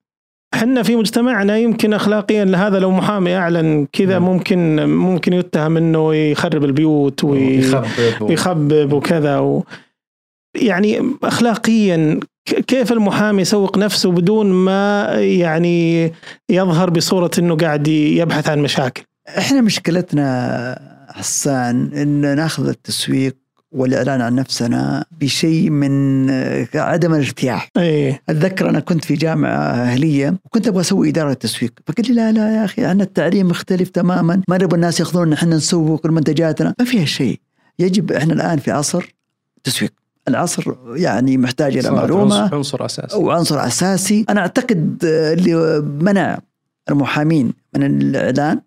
إحنا 0.55 0.83
في 0.83 0.95
مجتمعنا 0.95 1.57
يمكن 1.57 1.93
اخلاقيا 1.93 2.45
لهذا 2.45 2.79
لو 2.79 2.91
محامي 2.91 3.35
أعلن 3.37 3.87
كذا 3.93 4.19
مم. 4.19 4.25
ممكن 4.25 4.85
ممكن 4.89 5.33
يتهم 5.33 5.77
إنه 5.77 6.15
يخرب 6.15 6.63
البيوت 6.63 7.23
وي... 7.23 7.57
يخبب 7.57 7.85
و- 8.21 8.25
ويخبب 8.25 8.93
وكذا 8.93 9.39
و... 9.39 9.63
يعني 10.55 11.01
اخلاقيا 11.23 12.19
كيف 12.67 12.91
المحامي 12.91 13.41
يسوق 13.41 13.77
نفسه 13.77 14.11
بدون 14.11 14.45
ما 14.51 15.03
يعني 15.19 16.11
يظهر 16.49 16.89
بصورة 16.89 17.31
إنه 17.39 17.55
قاعد 17.57 17.87
يبحث 17.87 18.49
عن 18.49 18.59
مشاكل 18.61 19.03
إحنا 19.37 19.61
مشكلتنا 19.61 20.79
حسان 21.09 21.91
إن 21.93 22.35
ناخذ 22.35 22.67
التسويق 22.67 23.35
والإعلان 23.75 24.21
عن 24.21 24.35
نفسنا 24.35 25.05
بشيء 25.21 25.69
من 25.69 26.29
عدم 26.75 27.13
الارتياح. 27.13 27.69
إيه. 27.77 28.21
أتذكر 28.29 28.69
أنا 28.69 28.79
كنت 28.79 29.05
في 29.05 29.13
جامعة 29.13 29.57
أهلية 29.57 30.35
وكنت 30.45 30.67
أبغى 30.67 30.81
أسوي 30.81 31.09
إدارة 31.09 31.33
تسويق. 31.33 31.73
فقال 31.87 32.07
لي 32.07 32.13
لا 32.13 32.31
لا 32.31 32.55
يا 32.55 32.65
أخي 32.65 32.85
عندنا 32.85 33.03
التعليم 33.03 33.47
مختلف 33.47 33.89
تماما. 33.89 34.41
ما 34.47 34.57
نبغى 34.57 34.75
الناس 34.75 34.99
يأخذون 34.99 35.33
إحنا 35.33 35.55
نسوق 35.55 36.05
منتجاتنا 36.05 36.73
ما 36.79 36.85
فيها 36.85 37.05
شيء. 37.05 37.39
يجب 37.79 38.11
إحنا 38.11 38.33
الآن 38.33 38.57
في 38.57 38.71
عصر 38.71 39.15
تسويق. 39.63 39.91
العصر 40.27 40.73
يعني 40.95 41.37
محتاج 41.37 41.77
إلى 41.77 41.91
معلومة 41.91 42.49
عنصر- 42.53 42.85
أساسي. 42.85 43.17
وعنصر 43.17 43.67
أساسي. 43.67 44.25
أنا 44.29 44.41
أعتقد 44.41 44.97
اللي 45.03 45.81
منع 46.01 46.37
المحامين 46.89 47.53
من 47.75 47.83
الإعلان 48.01 48.61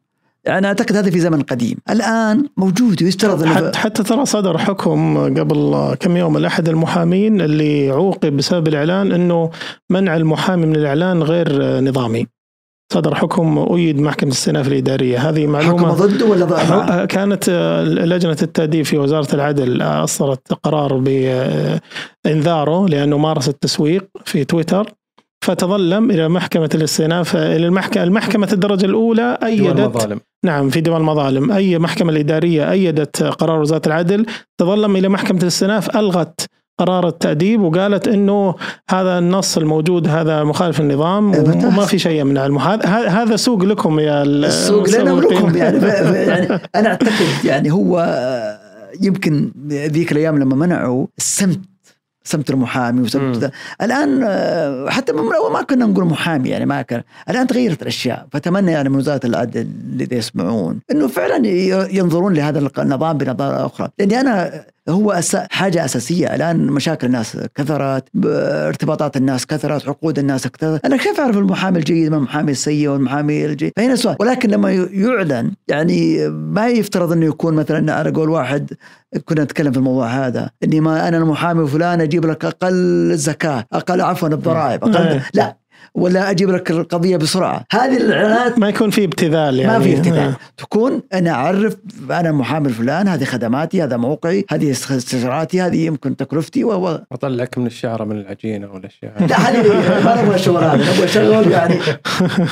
يعني 0.49 0.67
أعتقد 0.67 0.97
هذا 0.97 1.11
في 1.11 1.21
زمن 1.21 1.43
قديم. 1.43 1.77
الآن 1.91 2.45
موجود 2.57 3.03
ويفترض 3.03 3.45
حتى, 3.45 3.79
حتى 3.79 4.03
ترى 4.03 4.27
صدر 4.27 4.59
حكم 4.59 5.19
قبل 5.39 5.95
كم 6.01 6.17
يوم 6.17 6.39
لاحد 6.39 6.69
المحامين 6.69 7.41
اللي 7.41 7.91
عوقب 7.91 8.37
بسبب 8.37 8.69
الإعلان 8.69 9.13
إنه 9.13 9.51
منع 9.91 10.17
المحامي 10.17 10.67
من 10.67 10.77
الإعلان 10.77 11.23
غير 11.23 11.81
نظامي. 11.81 12.27
صدر 12.93 13.15
حكم 13.15 13.67
أيد 13.75 14.01
محكمة 14.01 14.31
السنة 14.31 14.61
الإدارية. 14.61 15.29
هذه 15.29 15.41
حكم 15.41 15.53
معلومة 15.53 15.93
ضده 15.93 16.27
ولا 16.27 16.45
ضد؟ 16.45 17.07
كانت 17.07 17.51
لجنة 17.87 18.37
التأديب 18.43 18.85
في 18.85 18.99
وزارة 18.99 19.35
العدل 19.35 19.83
أصدرت 19.83 20.53
قرار 20.53 21.03
بإنذاره 22.27 22.89
لأنه 22.89 23.19
مارس 23.19 23.49
التسويق 23.49 24.09
في 24.25 24.45
تويتر. 24.45 24.93
فتظلم 25.45 26.11
إلى 26.11 26.29
محكمة 26.29 26.71
الاستئناف 26.75 27.37
إلى 27.37 27.67
المحكمة 27.67 28.03
المحكمة 28.03 28.49
الدرجة 28.53 28.87
الأولى 28.87 29.39
دول 29.41 29.49
أيدت 29.51 29.79
المظالم 29.81 30.21
نعم 30.45 30.71
في 30.71 30.81
ديوان 30.81 31.01
المظالم 31.01 31.53
أي 31.53 31.79
محكمة 31.79 32.13
الإدارية 32.13 32.71
أيدت 32.71 33.23
قرار 33.23 33.61
وزارة 33.61 33.83
العدل 33.87 34.27
تظلم 34.59 34.97
إلى 34.97 35.09
محكمة 35.09 35.39
الاستئناف 35.43 35.97
ألغت 35.97 36.47
قرار 36.81 37.09
التأديب 37.09 37.61
وقالت 37.63 38.09
إنه 38.09 38.55
هذا 38.91 39.19
النص 39.19 39.57
الموجود 39.57 40.09
هذا 40.09 40.45
مخالف 40.45 40.81
النظام 40.81 41.35
إيه،. 41.35 41.67
وما 41.67 41.87
في 41.87 41.99
شيء 41.99 42.21
يمنع. 42.21 42.47
هذا- 42.47 43.09
هذا 43.09 43.37
سوق 43.37 43.65
لكم 43.65 44.01
يا 44.01 44.23
ال- 44.23 44.45
السوق 44.45 44.89
لنا. 44.89 45.13
ولكم 45.13 45.57
يعني, 45.57 45.87
يعني 46.29 46.61
أنا 46.75 46.89
أعتقد 46.89 47.45
يعني 47.45 47.73
هو 47.73 47.99
آه، 48.09 48.59
يمكن 49.03 49.53
ذيك 49.69 50.13
الأيام 50.13 50.39
لما 50.39 50.57
منعوا 50.57 51.07
السمت 51.19 51.61
سمت 52.29 52.51
المحامي 52.51 53.01
وسمت. 53.01 53.37
ذا. 53.37 53.51
الآن 53.83 54.23
آه، 54.23 54.89
حتى 54.91 55.13
من 55.13 55.35
اول 55.35 55.53
ما 55.53 55.63
كنا 55.63 55.87
نقول 55.87 56.05
محامي 56.05 56.49
يعني 56.49 56.67
ما 56.67 56.83
كان 56.83 57.03
الآن 57.31 57.47
تغيرت 57.47 57.83
الأشياء 57.83 58.27
فأتمنى 58.33 58.73
يعني 58.73 58.89
من 58.89 58.97
وزارة 58.97 59.27
العدل 59.27 59.69
اللي 59.93 60.09
يسمعون 60.13 60.81
إنه 60.91 61.07
فعلا 61.07 61.47
ينظرون 61.93 62.35
لهذا 62.35 62.71
النظام 62.79 63.19
بنظارة 63.19 63.67
أخرى 63.67 63.89
لأني 63.99 64.21
أنا 64.21 64.65
هو 64.89 65.13
أس... 65.13 65.37
حاجة 65.37 65.85
أساسية. 65.85 66.35
الآن 66.35 66.67
مشاكل 66.67 67.07
الناس 67.07 67.39
كثرت 67.55 68.05
ارتباطات 68.25 69.17
الناس 69.17 69.47
كثرت 69.47 69.89
عقود 69.89 70.19
الناس 70.19 70.47
كثرت. 70.47 70.85
أنا 70.85 70.97
كيف 70.97 71.21
أعرف 71.21 71.37
المحامي 71.37 71.79
الجيد 71.79 72.09
من 72.11 72.19
المحامي 72.19 72.53
السيء 72.53 72.89
والمحامي 72.89 73.45
الجيد. 73.45 73.73
فهنا 73.77 73.97
سؤال 73.97 74.17
ولكن 74.21 74.51
لما 74.51 74.73
يعلن 74.93 75.51
يعني 75.69 76.29
ما 76.29 76.69
يفترض 76.69 77.13
أنه 77.13 77.27
يكون 77.27 77.55
مثلا 77.55 77.95
على 77.95 78.11
قول 78.11 78.29
واحد 78.29 78.73
كنا 79.25 79.45
نتكلم 79.45 79.73
في 79.73 79.79
الموضوع 79.79 80.07
هذا 80.07 80.51
إني 80.65 80.81
ما 80.81 81.09
أنا 81.09 81.17
المحامي 81.17 81.67
فلان 81.67 82.01
أجيب 82.01 82.27
لك 82.27 82.45
أقل 82.45 82.73
الزكاه 83.13 83.65
أقل 83.73 84.01
عفوا 84.01 84.29
الضرائب 84.29 84.85
أقل 84.85 84.97
إيه. 84.97 85.25
لا. 85.35 85.57
ولا 85.95 86.31
أجيب 86.31 86.51
لك 86.51 86.71
القضية 86.71 87.17
بسرعة 87.17 87.65
هذه 87.73 87.97
الإعلانات 87.97 88.59
ما 88.59 88.69
يكون 88.69 88.91
في 88.91 89.05
ابتذال 89.05 89.61
يعني 89.61 89.79
ما 89.79 89.85
في 89.85 89.97
ابتداء 89.97 90.29
آه. 90.29 90.37
تكون 90.57 91.03
أنا 91.15 91.31
أعرف 91.31 91.77
أنا 92.11 92.33
محامي 92.33 92.69
فلان 92.69 93.09
هذه 93.09 93.25
خدماتي 93.25 93.83
هذا 93.83 93.97
موقعي 93.97 94.45
هذه 94.51 94.71
استشاراتي 94.71 95.61
هذه 95.61 95.87
يمكن 95.87 96.17
تكلفتي 96.17 96.65
و... 96.65 96.89
و... 96.89 97.01
أطلعك 97.13 97.59
من 97.59 97.67
الشعره 97.67 98.05
من 98.05 98.21
العجينة 98.21 98.73
والاشياء 98.73 99.27
لا 99.27 99.37
هذه 99.37 99.63
ما 100.05 100.23
نبغى 100.23 100.35
الشغل 100.35 100.65
هذا 100.65 100.93
نبغى 100.93 101.09
شغل 101.09 101.51
يعني 101.51 101.75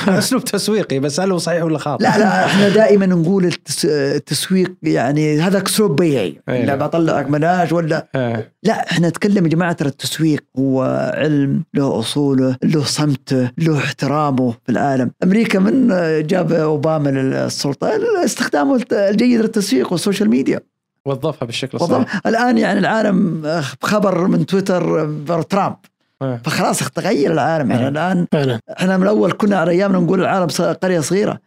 أسلوب 0.19 0.43
تسويقي 0.43 0.99
بس 0.99 1.19
هل 1.19 1.31
هو 1.31 1.37
صحيح 1.37 1.63
ولا 1.63 1.77
خاطئ؟ 1.77 2.03
لا 2.03 2.17
لا 2.17 2.45
إحنا 2.45 2.69
دائما 2.69 3.05
نقول 3.05 3.45
التس... 3.45 3.85
التسويق 3.85 4.73
يعني 4.83 5.39
هذا 5.41 5.63
أسلوب 5.65 5.95
بيعي 5.95 6.41
أيوة. 6.49 6.65
لا 6.65 6.75
بطلعك 6.75 7.29
مناج 7.29 7.73
ولا 7.73 8.07
آه. 8.15 8.43
لا 8.63 8.91
إحنا 8.91 9.09
نتكلم 9.09 9.45
يا 9.45 9.49
جماعة 9.49 9.73
ترى 9.73 9.89
التسويق 9.89 10.43
هو 10.59 10.83
علم 11.13 11.63
له 11.73 11.99
أصوله 11.99 12.57
له 12.63 12.83
صمته 13.17 13.51
له 13.57 13.77
احترامه 13.77 14.51
في 14.51 14.69
العالم. 14.71 15.11
أمريكا 15.23 15.59
من 15.59 15.87
جاب 16.27 16.51
أوباما 16.51 17.09
للسلطة 17.09 17.89
استخدامه 18.25 18.81
الجيد 18.91 19.41
للتسويق 19.41 19.91
وال 19.91 20.01
social 20.01 20.29
media. 20.29 20.59
وظفها 21.05 21.45
بالشكل 21.45 21.77
الصحيح. 21.77 22.21
الآن 22.27 22.57
يعني 22.57 22.79
العالم 22.79 23.43
خبر 23.81 24.27
من 24.27 24.45
تويتر 24.45 25.05
بر 25.05 25.41
ترامب. 25.41 25.75
آه. 26.21 26.39
فخلاص 26.45 26.79
تغير 26.89 27.31
العالم 27.33 27.71
يعني 27.71 27.85
آه. 27.85 27.89
الآن 27.89 28.27
إحنا 28.79 28.97
من 28.97 29.03
الأول 29.03 29.31
كنا 29.31 29.57
على 29.57 29.71
أيامنا 29.71 29.99
نقول 29.99 30.21
العالم 30.21 30.47
ص- 30.47 30.61
قرية 30.61 30.99
صغيرة. 30.99 31.39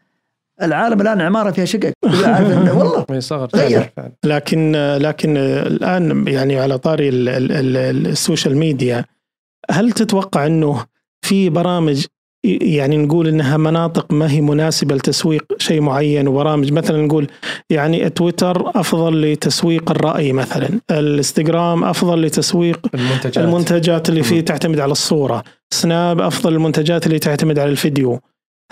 العالم 0.62 1.00
الآن 1.00 1.20
عمارة 1.20 1.50
فيها 1.50 1.64
شقق. 1.64 1.92
والله. 2.78 3.04
ما 3.10 3.16
يصغر 3.16 3.48
غير. 3.54 3.92
لكن 4.24 4.72
لكن 5.00 5.36
الآن 5.36 6.26
يعني 6.28 6.60
على 6.60 6.78
طاري 6.78 7.08
ال- 7.08 7.28
ال- 7.28 7.52
ال- 7.52 8.06
ال 8.07 8.14
social 8.14 8.57
media 8.57 9.05
هل 9.70 9.92
تتوقع 9.92 10.46
إنه 10.46 10.84
في 11.31 11.51
برامج 11.51 12.07
يعني 12.45 12.97
نقول 12.97 13.28
إنها 13.28 13.57
مناطق 13.57 14.12
ما 14.12 14.31
هي 14.31 14.41
مناسبة 14.41 14.95
لتسويق 14.95 15.45
شيء 15.59 15.81
معين 15.81 16.28
وبرامج 16.28 16.72
مثلا 16.72 17.07
نقول 17.07 17.26
يعني 17.70 18.11
تويتر 18.11 18.70
أفضل 18.81 19.22
لتسويق 19.22 19.91
الرأي 19.91 20.33
مثلا، 20.33 20.68
الإنستغرام 20.91 21.85
أفضل 21.85 22.22
لتسويق 22.22 22.81
المنتجات 22.95 23.39
المنتجات 23.39 24.09
اللي 24.09 24.22
فيه. 24.22 24.41
تعتمد 24.41 24.81
على 24.81 24.93
الصورة، 24.93 25.43
سناب 25.70 26.20
أفضل 26.20 26.55
المنتجات 26.55 27.07
اللي 27.07 27.18
تعتمد 27.18 27.59
على 27.59 27.70
الفيديو. 27.70 28.20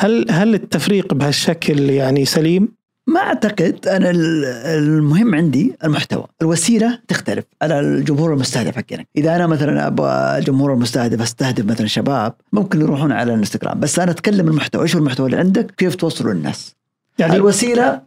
هل 0.00 0.26
هل 0.30 0.54
التفريق 0.54 1.14
بهالشكل 1.14 1.90
يعني 1.90 2.24
سليم؟ 2.24 2.77
ما 3.08 3.20
أعتقد 3.20 3.86
أنا 3.86 4.10
ال- 4.10 4.44
المهم 4.64 5.34
عندي 5.34 5.76
المحتوى، 5.84 6.24
الوسيلة 6.42 6.98
تختلف. 7.08 7.44
على 7.62 7.80
الجمهور 7.80 8.32
المستهدف 8.34 8.76
حقنا، 8.76 9.04
إذا 9.16 9.36
أنا 9.36 9.46
مثلا 9.46 9.86
أبغى 9.86 10.38
الجمهور 10.38 10.72
المستهدف 10.72 11.22
أستهدف 11.22 11.64
مثلا 11.64 11.86
شباب 11.86 12.34
ممكن 12.52 12.80
يروحون 12.80 13.12
على 13.12 13.34
الانستغرام، 13.34 13.80
بس 13.80 13.98
أنا 13.98 14.10
أتكلم 14.10 14.48
المحتوى، 14.48 14.82
إيش 14.82 14.94
هو 14.94 15.00
المحتوى 15.00 15.26
اللي 15.26 15.36
عندك؟ 15.36 15.74
كيف 15.76 15.94
توصله 15.94 16.32
للناس؟ 16.32 16.74
يعني 17.18 17.36
الوسيلة 17.36 18.02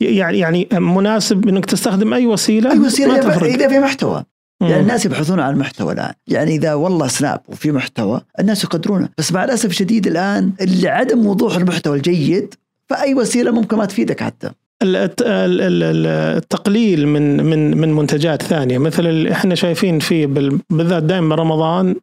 يعني 0.00 0.38
يعني 0.38 0.68
مناسب 0.72 1.48
إنك 1.48 1.66
تستخدم 1.66 2.14
أي 2.14 2.26
وسيلة؟ 2.26 2.72
أي 2.72 2.78
وسيلة 2.78 3.14
ما 3.14 3.20
تفرق. 3.20 3.52
إذا 3.52 3.68
في 3.68 3.78
محتوى، 3.78 4.24
مم. 4.60 4.68
يعني 4.68 4.82
الناس 4.82 5.06
يبحثون 5.06 5.40
عن 5.40 5.52
المحتوى 5.54 5.92
الآن، 5.92 6.12
يعني 6.26 6.54
إذا 6.56 6.74
والله 6.74 7.06
سناب 7.06 7.40
وفي 7.48 7.72
محتوى 7.72 8.20
الناس 8.40 8.64
يقدرونه، 8.64 9.08
بس 9.18 9.32
مع 9.32 9.44
الأسف 9.44 9.70
الشديد 9.70 10.06
الآن 10.06 10.52
اللي 10.60 10.88
عدم 10.88 11.26
وضوح 11.26 11.56
المحتوى 11.56 11.96
الجيد 11.96 12.54
فأي 12.88 13.14
وسيلة 13.14 13.50
ممكن 13.50 13.76
ما 13.76 13.84
تفيدك 13.84 14.22
حتى. 14.22 14.50
ال- 14.82 14.96
الت- 14.96 15.22
ال- 15.22 15.60
ال- 15.60 15.82
ال- 15.82 16.06
التقليل 16.36 17.08
من 17.08 17.44
من 17.44 17.76
من 17.78 17.92
منتجات 17.92 18.42
ثانية. 18.42 18.78
مثل 18.78 19.06
اللي 19.06 19.32
إحنا 19.32 19.54
شايفين 19.54 19.98
فيه 19.98 20.26
بال- 20.26 20.60
بالذات 20.70 21.02
دائما 21.02 21.34
رمضان 21.34 21.96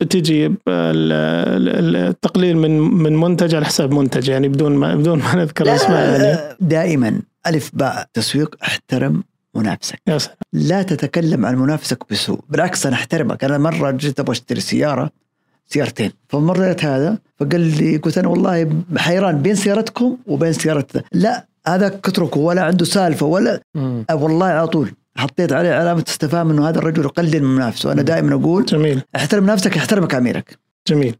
بتجي 0.00 0.46
ال- 0.46 0.56
ال- 0.68 1.96
التقليل 1.96 2.56
من 2.56 2.80
من 2.80 3.16
منتج 3.16 3.54
على 3.54 3.64
حساب 3.64 3.92
منتج 3.94 4.28
يعني 4.28 4.48
بدون 4.48 4.72
ما 4.76 4.94
بدون 4.94 5.18
ما 5.18 5.34
نذكر 5.34 5.74
اسماء 5.74 6.20
يعني. 6.22 6.56
دائما. 6.60 7.20
ألف 7.46 7.70
باء 7.74 8.06
تسويق 8.14 8.56
احترم 8.62 9.24
منافسك. 9.54 10.00
لا 10.52 10.82
تتكلم 10.82 11.46
عن 11.46 11.56
منافسك 11.56 11.98
بسوء 12.10 12.40
بالعكس 12.48 12.86
أنا 12.86 12.94
أحترمك. 12.96 13.44
أنا 13.44 13.58
مرة 13.58 13.90
جيت 13.90 14.20
أبغى 14.20 14.32
أشتري 14.32 14.60
سيارة 14.60 15.10
سيارتين. 15.66 16.10
فمريت 16.28 16.84
هذا 16.84 17.18
فقال 17.44 17.60
لي 17.60 17.96
قلت 17.96 18.18
أنا 18.18 18.28
والله 18.28 18.82
حيران 18.96 19.42
بين 19.42 19.54
سيارتكم 19.54 20.16
وبين 20.26 20.52
سيارة 20.52 20.86
لا 21.12 21.46
هذا 21.66 21.86
اتركه 21.86 22.40
ولا 22.40 22.62
عنده 22.62 22.84
سالفة 22.84 23.26
ولا 23.26 23.60
مم. 23.74 24.04
أه 24.10 24.14
والله 24.14 24.46
على 24.46 24.66
طول 24.66 24.92
حطيت 25.16 25.52
عليه 25.52 25.72
علامة 25.72 26.04
استفهام 26.08 26.50
إنه 26.50 26.68
هذا 26.68 26.78
الرجل 26.78 27.04
يقلل 27.04 27.42
من 27.42 27.54
منافسه 27.54 27.92
أنا 27.92 28.02
دائما 28.02 28.34
أقول 28.34 28.64
جميل. 28.64 29.02
احترم 29.16 29.46
نفسك 29.46 29.76
يحترمك 29.76 30.14
أميرك. 30.14 30.58
جميل. 30.88 31.16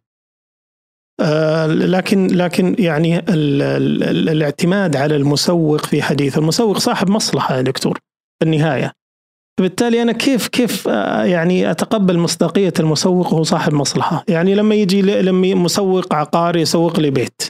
آه 1.20 1.66
لكن 1.66 2.26
لكن 2.26 2.76
يعني 2.78 3.18
ال 3.18 3.62
ال 3.62 4.02
ال 4.02 4.28
الاعتماد 4.28 4.96
على 4.96 5.16
المسوق 5.16 5.86
في 5.86 6.02
حديث 6.02 6.38
المسوق 6.38 6.78
صاحب 6.78 7.10
مصلحة 7.10 7.56
يا 7.56 7.62
دكتور 7.62 7.98
في 8.38 8.44
النهاية. 8.44 8.92
فبالتالي 9.58 10.02
أنا 10.02 10.12
كيف 10.12 10.48
كيف 10.48 10.88
آه، 10.88 11.24
يعني 11.24 11.70
أتقبل 11.70 12.18
مصداقية 12.18 12.72
المسوق 12.80 13.32
وهو 13.32 13.42
صاحب 13.42 13.74
مصلحة؟ 13.74 14.24
يعني 14.28 14.54
لما 14.54 14.74
يجي 14.74 15.02
لما 15.02 15.54
مسوق 15.54 16.14
عقاري 16.14 16.60
يسوق 16.60 17.00
لي 17.00 17.10
بيت. 17.10 17.42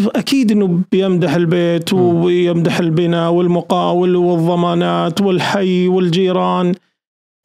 أكيد 0.00 0.52
إنه 0.52 0.80
بيمدح 0.92 1.34
البيت. 1.34 1.92
ويمدح 1.92 2.78
البناء 2.78 3.30
والمقاول 3.30 4.16
والضمانات 4.16 5.20
والحي 5.20 5.88
والجيران. 5.88 6.74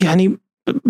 يعني 0.04 0.38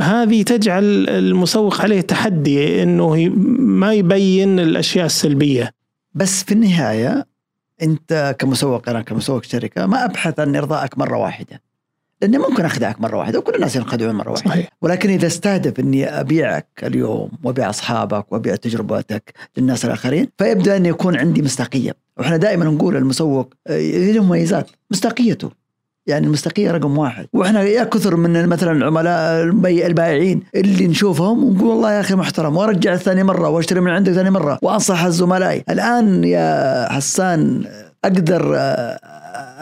هذه 0.01 0.43
تجعل 0.43 1.09
المسوق 1.09 1.81
عليه 1.81 2.01
تحدي 2.01 2.83
إنه 2.83 3.15
ما 3.57 3.93
يبين 3.93 4.59
الأشياء 4.59 5.05
السلبية. 5.05 5.73
بس 6.15 6.43
في 6.43 6.51
النهاية 6.51 7.27
أنت 7.81 8.35
كمسوق 8.39 8.89
أنا 8.89 9.01
كمسوق 9.01 9.43
شركة 9.43 9.85
ما 9.85 10.05
أبحث 10.05 10.39
عن 10.39 10.55
إرضائك 10.55 10.97
مرة 10.97 11.17
واحدة. 11.17 11.61
لأني 12.21 12.37
ممكن 12.37 12.65
اخدعك 12.65 13.01
مرة 13.01 13.17
واحدة 13.17 13.39
وكل 13.39 13.55
الناس 13.55 13.75
ينخدعون 13.75 14.15
مرة 14.15 14.31
واحدة. 14.31 14.49
صحيح. 14.49 14.69
ولكن 14.81 15.09
إذا 15.09 15.27
استهدف 15.27 15.79
إني 15.79 16.19
أبيعك 16.19 16.67
اليوم 16.83 17.29
وأبيع 17.43 17.69
أصحابك 17.69 18.31
وأبيع 18.31 18.55
تجربتك 18.55 19.33
للناس 19.57 19.85
الآخرين 19.85 20.27
فيبدأ 20.37 20.77
أن 20.77 20.85
يكون 20.85 21.17
عندي 21.17 21.41
مصداقية. 21.41 21.93
وإحنا 22.17 22.37
دائما 22.37 22.65
نقول 22.65 22.95
المسوق 22.97 23.53
آه، 23.67 24.11
له 24.11 24.23
مميزات. 24.23 24.69
مصداقيته. 24.91 25.51
يعني 26.07 26.27
المصداقية 26.27 26.71
رقم 26.71 26.97
واحد. 26.97 27.27
وإحنا 27.33 27.61
يا 27.61 27.83
كثر 27.83 28.15
من 28.15 28.47
مثلا 28.47 28.71
العملاء 28.71 29.43
البائعين 29.87 30.43
اللي 30.55 30.87
نشوفهم 30.87 31.43
ونقول 31.43 31.67
والله 31.67 31.91
يا 31.91 31.99
أخي 31.99 32.15
محترم 32.15 32.57
وأرجع 32.57 32.95
ثاني 32.95 33.23
مرة 33.23 33.49
وأشتري 33.49 33.79
من 33.79 33.91
عندك 33.91 34.11
ثاني 34.11 34.29
مرة 34.29 34.59
وأنصح 34.61 35.03
الزملاء. 35.03 35.63
الآن 35.69 36.23
يا 36.23 36.87
حسان 36.91 37.65
أقدر 38.03 38.55
آه، 38.57 38.99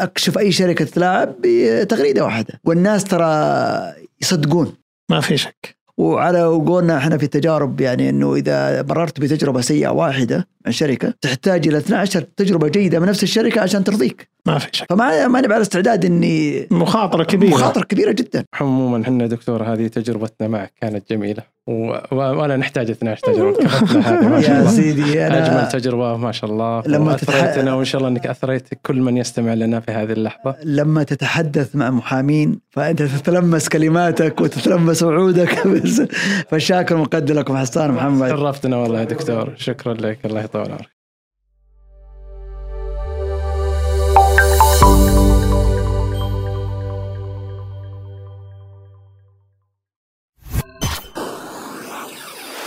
أكشف 0.04 0.38
أي 0.38 0.52
شركة 0.52 0.86
تلاعب 0.86 1.36
بتغريدة 1.44 2.24
واحدة. 2.24 2.60
والناس 2.64 3.04
ترى 3.04 3.94
يصدقون. 4.22 4.74
ما 5.12 5.22
في 5.22 5.38
شك. 5.38 5.82
وعلى 5.98 6.44
قولنا 6.44 6.98
إحنا 6.98 7.18
في 7.18 7.24
التجارب 7.24 7.82
يعني 7.82 8.10
إنه 8.10 8.36
إذا 8.36 8.82
مررت 8.82 9.20
بتجربة 9.20 9.62
سيئة 9.62 9.90
واحدة 9.90 10.48
شركه 10.70 11.14
تحتاج 11.22 11.68
إلى 11.68 11.78
12 11.78 12.22
تجربة 12.38 12.68
جيدة 12.68 13.00
من 13.00 13.08
نفس 13.08 13.24
الشركة 13.24 13.62
عشان 13.62 13.84
ترضيك. 13.84 14.32
ما 14.46 14.58
في 14.58 14.68
شك. 14.72 14.86
فما 14.90 15.28
ما 15.28 15.42
نبي 15.42 15.54
على 15.54 15.62
استعداد 15.62 16.06
إني 16.06 16.68
مخاطرة 16.72 17.24
كبيرة. 17.24 17.52
مخاطرة 17.52 17.84
كبيرة 17.84 18.12
جدا. 18.12 18.44
عموما 18.62 19.02
إحنا 19.04 19.28
دكتور 19.28 19.64
هذه 19.64 19.88
تجربتنا 19.88 20.48
معك 20.48 20.74
كانت 20.82 21.10
جميلة. 21.14 21.44
و... 21.68 21.72
و... 22.12 22.16
ولا 22.16 22.58
نحتاج 22.58 22.90
12 22.90 23.22
تجربة. 23.22 23.58
كفتنا 23.64 24.20
هذه 24.20 24.28
ما 24.28 24.42
شاء 24.42 24.52
يا 24.56 24.60
الله. 24.60 24.72
سيدي 24.72 25.04
أجمل 25.28 25.36
أنا 25.36 25.70
تجربة 25.70 26.18
ما 26.18 26.32
شاء 26.32 26.50
الله. 26.52 26.84
لما 26.88 27.16
اثريتنا 27.16 27.72
تتح- 27.72 27.74
وإن 27.76 27.86
شاء 27.86 28.00
الله 28.02 28.10
إنك 28.12 28.28
أثريت 28.28 28.68
كل 28.86 29.02
من 29.02 29.18
يستمع 29.18 29.54
لنا 29.54 29.80
في 29.80 29.92
هذه 29.92 30.12
اللحظة. 30.12 30.56
لما 30.64 31.04
تتحدث 31.04 31.76
مع 31.76 31.90
محامين 31.90 32.60
فأنت 32.70 33.02
تتلمس 33.04 33.70
كلماتك 33.70 34.42
وتتلمس 34.42 35.04
وعودك. 35.04 35.68
بس 35.68 36.02
فالشاكر 36.50 36.98
مقدر 36.98 37.34
لكم 37.34 37.58
حسان 37.58 37.92
محمد. 37.92 38.30
شرفتنا 38.30 38.78
والله 38.78 39.00
يا 39.00 39.04
دكتور. 39.06 39.54
شكرا 39.58 39.94
لك. 39.94 40.26
الله 40.26 40.42
يطول 40.56 40.72
عمرك 40.72 40.92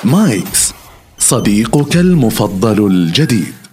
مايكس 0.05 0.73
صديقك 1.19 1.97
المفضل 1.97 2.87
الجديد. 2.87 3.64